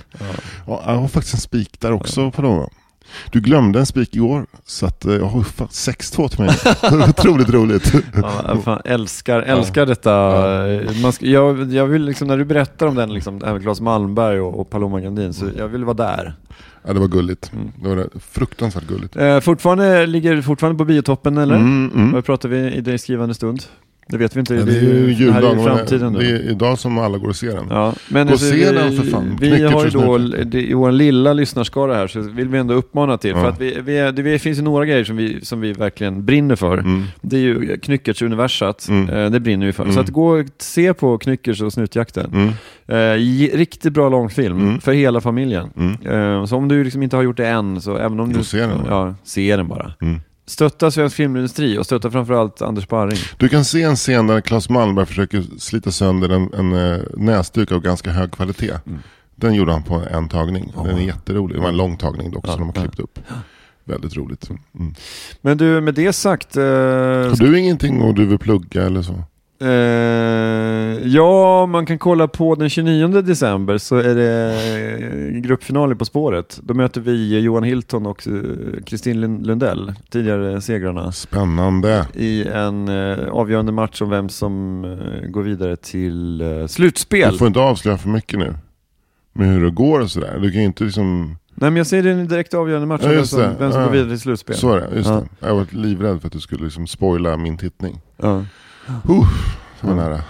Ja. 0.68 0.82
jag 0.86 0.96
har 0.96 1.08
faktiskt 1.08 1.34
en 1.34 1.42
spik 1.42 1.80
där 1.80 1.92
också 1.92 2.32
Paloma. 2.32 2.70
Du 3.32 3.42
glömde 3.42 3.80
en 3.80 3.86
spik 3.86 4.16
igår, 4.16 4.46
så 4.66 4.86
att 4.86 5.06
eh, 5.06 5.14
jag 5.14 5.26
har 5.26 5.44
fan 5.44 5.68
6-2 5.68 6.28
till 6.28 6.40
mig. 6.40 6.56
Otroligt 7.10 7.50
roligt. 7.50 7.94
Ja, 8.16 8.58
fan, 8.64 8.82
älskar, 8.86 9.42
älskar 9.42 9.86
detta. 9.86 10.12
Man 11.02 11.14
ska, 11.14 11.26
jag, 11.26 11.74
jag 11.74 11.86
vill 11.86 12.06
liksom, 12.06 12.28
när 12.28 12.38
du 12.38 12.46
berättar 12.46 12.88
om 12.88 12.96
den, 12.96 13.14
liksom, 13.14 13.40
det 13.40 13.46
här 13.46 13.54
med 13.54 13.62
Claes 13.62 13.82
Malmberg 13.82 14.40
och, 14.40 14.60
och 14.60 14.70
Paloma 14.70 15.02
Gandin, 15.02 15.34
så 15.34 15.46
jag 15.58 15.68
vill 15.68 15.84
vara 15.84 15.98
där. 15.98 16.36
Ja, 16.88 16.94
det 16.94 17.00
var 17.00 17.08
gulligt. 17.08 17.52
Mm. 17.54 17.72
Det 17.76 17.96
var 17.96 18.10
fruktansvärt 18.20 18.88
gulligt. 18.88 19.16
Eh, 19.16 19.40
fortfarande, 19.40 20.06
ligger 20.06 20.42
fortfarande 20.42 20.78
på 20.78 20.86
biotoppen 20.86 21.38
eller? 21.38 21.56
Mm, 21.56 21.92
mm. 21.96 22.12
Vad 22.12 22.26
pratar 22.26 22.50
vi 22.50 22.58
i 22.58 22.82
det 22.82 22.98
skrivande 22.98 23.36
stund? 23.36 23.64
Det 24.10 24.18
vet 24.18 24.36
vi 24.36 24.40
inte. 24.40 24.56
Ja, 24.56 24.66
det, 24.66 24.72
är 24.78 24.82
ju, 24.82 25.26
det 25.26 25.32
här 25.32 25.42
är 25.44 25.56
ju 25.58 25.64
framtiden 25.64 26.14
Det 26.14 26.26
är 26.26 26.50
idag 26.52 26.80
som 26.80 26.98
alla 26.98 27.18
går 27.18 27.28
och 27.30 27.36
ser 27.36 27.56
den. 27.56 27.66
Ja, 27.70 27.94
men 28.10 28.28
Gå 28.28 28.34
och 28.34 28.40
alltså, 28.40 28.52
se 28.52 28.72
den 28.72 28.92
för 28.98 29.04
fan. 29.04 29.38
vi 29.42 29.48
Knyckert 29.50 29.72
har 29.74 29.84
ju 29.86 29.90
då, 29.90 30.18
det, 30.46 30.62
i 30.62 30.74
vår 30.74 30.92
lilla 30.92 31.34
lyssnarskara 31.34 31.96
här, 31.96 32.08
så 32.08 32.22
vill 32.22 32.48
vi 32.48 32.58
ändå 32.58 32.74
uppmana 32.74 33.18
till. 33.18 33.30
Ja. 33.32 33.42
För 33.42 33.50
att 33.50 33.62
vi, 33.62 33.78
vi, 33.86 33.98
är- 33.98 34.12
det, 34.12 34.22
det 34.24 34.40
finns 34.40 34.58
ju 34.58 34.62
några 34.62 34.86
grejer 34.86 35.04
som 35.04 35.18
vi, 35.18 35.46
som 35.46 35.62
vi 35.62 35.74
verkligen 35.74 36.26
brinner 36.26 36.56
för. 36.56 36.78
Mm. 36.78 37.04
Det 37.22 37.36
är 37.36 37.42
ju 37.42 37.78
Knyckerts 37.78 38.22
universat, 38.22 38.88
Mm. 38.90 39.10
eh, 39.10 39.30
det 39.32 39.40
brinner 39.40 39.66
vi 39.66 39.74
för. 39.74 39.84
Mm. 39.84 39.96
Så 39.96 40.02
att 40.02 40.10
gå 40.10 40.28
och 40.40 40.46
se 40.58 40.94
på 40.94 41.18
Knyckers 41.18 41.62
och 41.62 41.74
Snutjakten. 41.74 42.32
Mm. 42.34 42.50
Eh, 42.88 43.58
riktigt 43.58 43.94
bra 43.94 44.10
långfilm 44.10 44.60
Mm. 44.62 44.82
för 44.82 44.92
hela 44.94 45.22
familjen. 45.22 45.70
Mm. 45.78 46.38
Eh, 46.40 46.46
så 46.46 46.56
om 46.58 46.68
du 46.68 46.84
liksom 46.84 47.04
inte 47.04 47.16
har 47.16 47.24
gjort 47.24 47.38
det 47.38 47.48
än, 47.48 47.82
så 47.82 47.98
även 47.98 48.20
om 48.20 48.34
du... 48.34 48.40
och 48.40 48.46
se 48.46 48.60
den. 48.60 48.80
Ja, 48.90 49.16
se 49.24 49.56
den 49.58 49.68
bara. 49.68 49.94
Stötta 50.48 50.92
svensk 50.92 51.16
filmindustri 51.16 51.78
och 51.78 51.86
stötta 51.86 52.12
framförallt 52.12 52.62
Anders 52.62 52.88
Barring. 52.88 53.18
Du 53.38 53.50
kan 53.50 53.66
se 53.66 53.84
en 53.84 53.96
scen 53.96 54.28
där 54.28 54.42
Claes 54.42 54.70
Malmberg 54.70 55.06
försöker 55.06 55.44
slita 55.58 55.92
sönder 55.92 56.30
en, 56.30 56.54
en 56.54 56.94
eh, 56.94 57.02
näsduk 57.18 57.72
av 57.72 57.82
ganska 57.82 58.12
hög 58.12 58.32
kvalitet. 58.32 58.74
Mm. 58.86 59.00
Den 59.36 59.54
gjorde 59.54 59.72
han 59.72 59.84
på 59.84 60.04
en 60.12 60.30
tagning. 60.30 60.74
Den 60.76 60.98
är 60.98 61.02
jätterolig. 61.02 61.58
Det 61.58 61.62
var 61.62 61.70
en 61.70 61.78
lång 61.78 61.98
tagning 61.98 62.32
dock 62.32 62.48
Ja, 62.48 62.52
som 62.52 62.60
de 62.60 62.68
har 62.68 62.74
klippt 62.74 63.00
upp. 63.00 63.20
Väldigt 63.84 64.18
roligt. 64.18 64.50
Mm. 64.80 64.94
Men 65.42 65.58
du, 65.58 65.82
med 65.82 65.94
det 65.94 66.14
sagt... 66.14 66.58
Eh, 66.58 66.64
Har 66.64 67.38
du 67.38 67.60
ingenting 67.60 68.02
och 68.02 68.14
du 68.14 68.26
vill 68.26 68.40
plugga 68.40 68.84
eller 68.84 69.02
så? 69.02 69.24
Eh, 69.60 71.08
ja, 71.08 71.66
man 71.66 71.86
kan 71.86 71.98
kolla 72.00 72.28
på 72.28 72.56
den 72.56 72.70
29 72.70 73.08
december 73.22 73.78
så 73.78 73.96
är 73.96 74.16
det 74.16 74.54
eh, 75.36 75.42
gruppfinal 75.42 75.92
i 75.92 75.96
På 75.96 76.06
spåret. 76.06 76.60
Då 76.64 76.74
möter 76.74 77.02
vi 77.02 77.40
Johan 77.40 77.64
Hilton 77.64 78.06
och 78.06 78.28
eh, 78.28 78.34
Kristin 78.86 79.18
Lund- 79.22 79.46
Lundell, 79.46 79.94
tidigare 80.10 80.62
segrarna, 80.62 81.12
Spännande. 81.12 82.08
i 82.14 82.48
en 82.48 82.88
eh, 82.88 83.28
avgörande 83.32 83.72
match 83.72 84.02
om 84.02 84.10
vem 84.10 84.30
som 84.30 84.84
eh, 84.86 85.30
går 85.30 85.44
vidare 85.44 85.76
till 85.76 86.44
slutspel. 86.70 87.32
Du 87.32 87.38
får 87.38 87.48
inte 87.48 87.60
avslöja 87.60 87.98
för 87.98 88.10
mycket 88.10 88.40
nu. 88.40 88.54
Med 89.34 89.48
hur 89.48 89.64
det 89.66 89.72
går 89.72 90.00
och 90.00 90.12
sådär. 90.12 90.40
Du 90.42 90.52
kan 90.52 90.62
inte 90.62 90.84
liksom... 90.84 91.38
Nej, 91.56 91.70
men 91.70 91.78
jag 91.78 91.88
säger 91.88 92.04
det 92.04 92.10
är 92.10 92.14
en 92.14 92.28
direkt 92.28 92.54
avgörande 92.54 92.88
match 92.88 93.02
Ja, 93.04 93.10
vem 93.10 93.26
som, 93.26 93.40
vem 93.60 93.72
som 93.72 93.82
Ja. 93.82 93.86
går 93.88 93.94
vidare 93.94 94.10
till 94.10 94.20
slutspel. 94.20 94.56
Så 94.56 94.74
är 94.74 94.80
det, 94.80 94.96
just 94.96 95.10
Ja. 95.10 95.24
det. 95.40 95.48
Jag 95.48 95.56
var 95.56 95.66
livrädd 95.72 96.20
för 96.22 96.28
att 96.28 96.34
du 96.34 96.40
skulle 96.40 96.64
liksom 96.64 96.88
spoila 96.88 97.38
min 97.38 97.58
tittning. 97.58 98.02
Ja, 98.18 98.44
Uh, 98.90 99.02
det 99.82 99.88
var 99.88 99.94
Ja. 99.94 100.10
nära. 100.10 100.22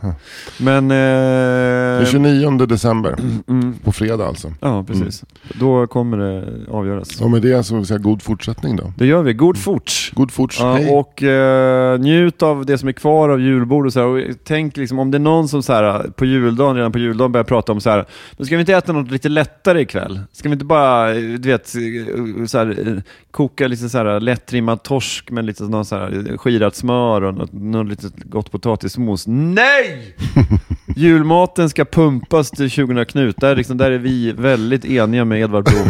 ja. 0.00 0.14
Men... 0.58 0.88
Den 0.88 2.02
Eh, 2.02 2.06
29 2.06 2.66
december. 2.66 3.16
mm, 3.48 3.74
På 3.84 3.92
fredag 3.92 4.26
alltså. 4.26 4.52
ja, 4.60 4.84
precis. 4.84 5.24
Då 5.60 5.86
kommer 5.86 6.18
det 6.18 6.44
avgöras. 6.70 7.20
Och 7.20 7.30
med 7.30 7.42
det 7.42 7.62
så 7.64 7.76
vill 7.76 7.86
säga 7.86 7.98
god 7.98 8.22
fortsättning 8.22 8.76
då. 8.76 8.92
Det 8.96 9.06
gör 9.06 9.22
vi. 9.22 9.32
God 9.32 9.58
fort! 9.58 10.10
God 10.14 10.30
forts. 10.32 10.60
Ja, 10.60 10.72
Hej. 10.74 10.90
och 10.90 11.22
eh, 11.22 11.98
njut 12.00 12.42
av 12.42 12.66
det 12.66 12.78
som 12.78 12.88
är 12.88 12.92
kvar 12.92 13.28
av 13.28 13.40
julbord 13.40 13.86
och 13.86 13.92
så 13.92 14.00
här. 14.00 14.06
Och 14.06 14.20
tänk 14.44 14.76
liksom 14.76 14.98
om 14.98 15.10
det 15.10 15.16
är 15.16 15.20
någon 15.20 15.48
som 15.48 15.62
så 15.62 15.72
här, 15.72 16.02
på 16.16 16.24
juldagen, 16.24 16.76
redan 16.76 16.92
på 16.92 16.98
juldagen 16.98 17.32
börjar 17.32 17.44
prata 17.44 17.72
om 17.72 17.80
så 17.80 17.90
här, 17.90 18.04
men 18.36 18.46
ska 18.46 18.56
vi 18.56 18.60
inte 18.60 18.74
äta 18.74 18.92
något 18.92 19.10
lite 19.10 19.28
lättare 19.28 19.80
ikväll? 19.80 20.20
Ska 20.32 20.48
vi 20.48 20.52
inte 20.52 20.64
bara, 20.64 21.14
eh, 21.14 21.22
du 21.22 21.48
vet, 21.48 21.74
eh, 21.74 22.44
så 22.46 22.58
här, 22.58 22.88
eh, 22.88 23.02
koka 23.30 23.68
lite 23.68 23.88
så 23.88 23.98
här 23.98 24.20
lättrimmad 24.20 24.82
torsk 24.82 25.30
med 25.30 25.44
lite 25.44 25.62
någon 25.62 25.84
så 25.84 25.96
här 25.96 26.36
skirat 26.36 26.76
smör 26.76 27.22
och 27.22 27.34
något, 27.34 27.52
något 27.52 27.88
litet 27.88 28.12
gott 28.24 28.52
potatismos? 28.88 29.24
Nej! 29.26 30.14
Julmaten 30.96 31.70
ska 31.70 31.84
pumpas 31.84 32.50
till 32.50 32.70
20 32.70 33.04
knut. 33.04 33.36
Där, 33.36 33.56
liksom, 33.56 33.76
där 33.76 33.90
är 33.90 33.98
vi 33.98 34.32
väldigt 34.32 34.84
eniga 34.84 35.24
med 35.24 35.40
Edvard 35.40 35.64
Blom. 35.64 35.88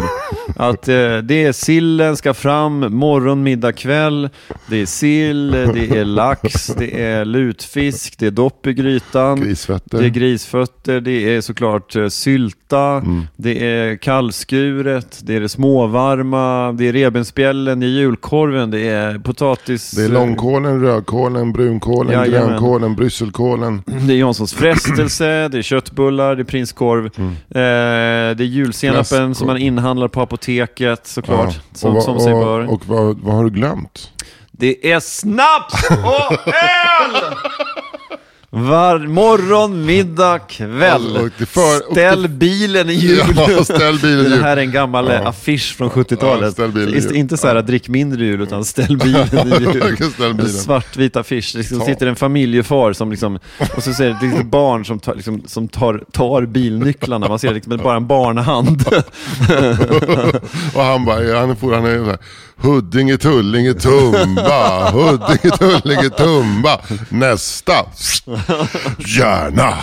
Att 0.55 0.87
eh, 0.87 1.17
det 1.17 1.43
är 1.43 1.51
sillen 1.51 2.17
ska 2.17 2.33
fram, 2.33 2.79
morgon, 2.79 3.43
middag, 3.43 3.71
kväll. 3.71 4.29
Det 4.69 4.81
är 4.81 4.85
sill, 4.85 5.51
det 5.51 5.97
är 5.97 6.05
lax, 6.05 6.67
det 6.67 7.01
är 7.01 7.25
lutfisk, 7.25 8.19
det 8.19 8.27
är 8.27 8.31
dopp 8.31 8.67
i 8.67 8.73
grytan. 8.73 9.41
Grisfötter. 9.41 9.97
Det 9.97 10.05
är 10.05 10.09
grisfötter, 10.09 11.01
det 11.01 11.35
är 11.35 11.41
såklart 11.41 11.95
eh, 11.95 12.07
sylta, 12.07 13.03
det 13.35 13.67
är 13.67 13.95
kallskuret, 13.95 15.19
det 15.23 15.35
är 15.35 15.39
det 15.39 15.49
småvarma, 15.49 16.71
det 16.71 16.87
är 16.87 16.93
revbensspjällen, 16.93 17.79
det 17.79 17.85
är 17.85 17.89
julkorven, 17.89 18.71
det 18.71 18.87
är 18.87 19.19
potatis... 19.19 19.91
Det 19.91 20.03
är 20.03 20.09
långkålen, 20.09 20.81
rödkålen, 20.81 21.51
brunkålen, 21.51 22.13
Jajamän. 22.13 22.49
grönkålen, 22.49 22.88
brysselkålen. 22.95 23.83
Det 23.85 24.13
är 24.13 24.17
Janssons 24.17 24.53
frestelse, 24.53 25.47
det 25.47 25.57
är 25.57 25.61
köttbullar, 25.61 26.35
det 26.35 26.41
är 26.41 26.43
prinskorv, 26.43 27.05
eh, 27.05 27.11
det 27.49 27.59
är 27.59 28.41
julsenapen 28.41 29.03
Fläskkorv. 29.05 29.33
som 29.33 29.47
man 29.47 29.57
inhandlar 29.57 30.07
på 30.07 30.21
apoteket 30.21 31.07
såklart, 31.07 31.53
Ja. 31.55 31.61
som, 31.77 31.89
och, 31.89 31.95
vad- 31.95 32.03
som 32.03 32.19
sig 32.19 32.33
bör. 32.33 32.59
och, 32.67 32.73
och 32.73 32.85
vad, 32.87 33.19
vad 33.19 33.35
har 33.35 33.43
du 33.43 33.49
glömt? 33.49 34.11
Det 34.51 34.91
är 34.91 34.99
snaps 34.99 35.89
och 35.89 36.47
öl! 36.47 37.35
Var 38.51 38.99
morgon, 38.99 39.85
middag, 39.85 40.39
kväll. 40.39 41.17
Och 41.17 41.29
till 41.37 41.45
för- 41.45 41.87
och 41.87 41.91
ställ 41.91 42.27
bilen 42.27 42.89
i 42.89 42.93
jul. 42.93 43.19
Ja, 43.35 43.63
ställ 43.63 43.99
bilen 43.99 44.25
i 44.25 44.29
Det 44.29 44.43
här 44.43 44.57
är 44.57 44.61
en 44.61 44.71
gammal 44.71 45.05
Ja. 45.07 45.13
eh, 45.13 45.27
affisch 45.27 45.75
från 45.77 45.89
Ja, 45.95 46.01
70-talet. 46.01 46.53
ställ 46.53 46.71
bilen 46.71 46.89
i 46.93 46.97
Ist- 46.97 47.07
jul. 47.07 47.15
inte 47.15 47.37
så 47.37 47.47
här 47.47 47.61
drick 47.61 47.87
mindre 47.89 48.25
jul, 48.25 48.41
utan 48.41 48.65
ställ 48.65 48.97
bilen 48.97 49.27
i 49.33 49.63
jul. 49.73 49.95
En 50.39 50.49
svartvit 50.49 51.15
affisch. 51.15 51.49
Det 51.53 51.57
liksom 51.57 51.81
sitter 51.81 52.07
en 52.07 52.15
familjefar 52.15 52.93
som 52.93 53.11
liksom, 53.11 53.39
och 53.75 53.83
så 53.83 53.93
ser 53.93 54.05
det 54.05 54.11
ett 54.11 54.21
litet 54.23 54.45
barn 54.51 54.85
som, 54.85 54.99
tar, 54.99 55.15
liksom, 55.15 55.43
som 55.47 55.67
tar, 55.67 56.03
tar 56.11 56.45
bilnycklarna. 56.45 57.27
Man 57.27 57.39
ser 57.39 57.53
liksom 57.53 57.77
bara 57.77 57.97
en 57.97 58.07
barnhand. 58.07 58.83
och 60.75 60.83
han 60.83 61.05
bara, 61.05 61.23
ja, 61.23 61.39
han 61.39 61.55
for- 61.55 61.73
han 61.73 61.85
är 61.85 61.97
så 61.97 62.05
här, 62.05 62.17
Huddinge, 62.61 63.17
Tullinge, 63.17 63.73
Tumba, 63.73 64.91
Huddinge, 64.91 65.57
Tullinge, 65.57 66.09
Tumba, 66.09 66.79
nästa, 67.09 67.73
gärna. 68.97 69.73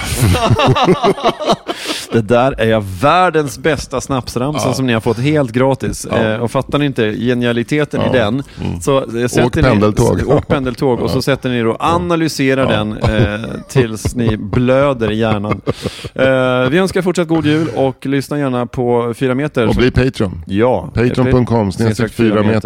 Det 2.12 2.20
där 2.20 2.60
är 2.60 3.00
världens 3.00 3.58
bästa 3.58 4.00
snapsramsa 4.00 4.72
som 4.74 4.86
ni 4.86 4.92
har 4.92 5.00
fått 5.00 5.18
helt 5.18 5.52
gratis. 5.52 6.04
Eh, 6.04 6.40
och 6.40 6.50
fattar 6.50 6.78
ni 6.78 6.86
inte 6.86 7.12
genialiteten 7.12 8.02
i 8.02 8.12
den, 8.12 8.42
så 8.82 8.98
eh, 8.98 9.26
sätter 9.26 9.46
Åk 9.46 9.56
ni, 9.56 9.62
pendeltåg. 9.62 10.22
Åk 10.26 10.48
pendeltåg 10.48 11.00
och 11.00 11.10
så 11.10 11.22
sätter 11.22 11.48
ni 11.48 11.62
och 11.62 11.76
analyserar 11.78 12.66
den 12.66 12.92
eh, 12.98 13.40
tills 13.68 14.14
ni 14.14 14.36
blöder 14.36 15.10
i 15.10 15.18
hjärnan. 15.18 15.60
Eh, 16.14 16.68
vi 16.70 16.78
önskar 16.78 17.02
fortsatt 17.02 17.28
god 17.28 17.46
jul 17.46 17.68
och 17.74 18.06
lyssna 18.06 18.38
gärna 18.38 18.66
på 18.66 19.14
4 19.16 19.34
meter. 19.34 19.68
Och 19.68 19.74
bli 19.74 19.90
Patreon. 19.90 20.42
ja, 20.46 20.90
Patreon.com 20.94 21.72
snedstreck 21.72 22.12
4 22.12 22.42
meter. 22.42 22.65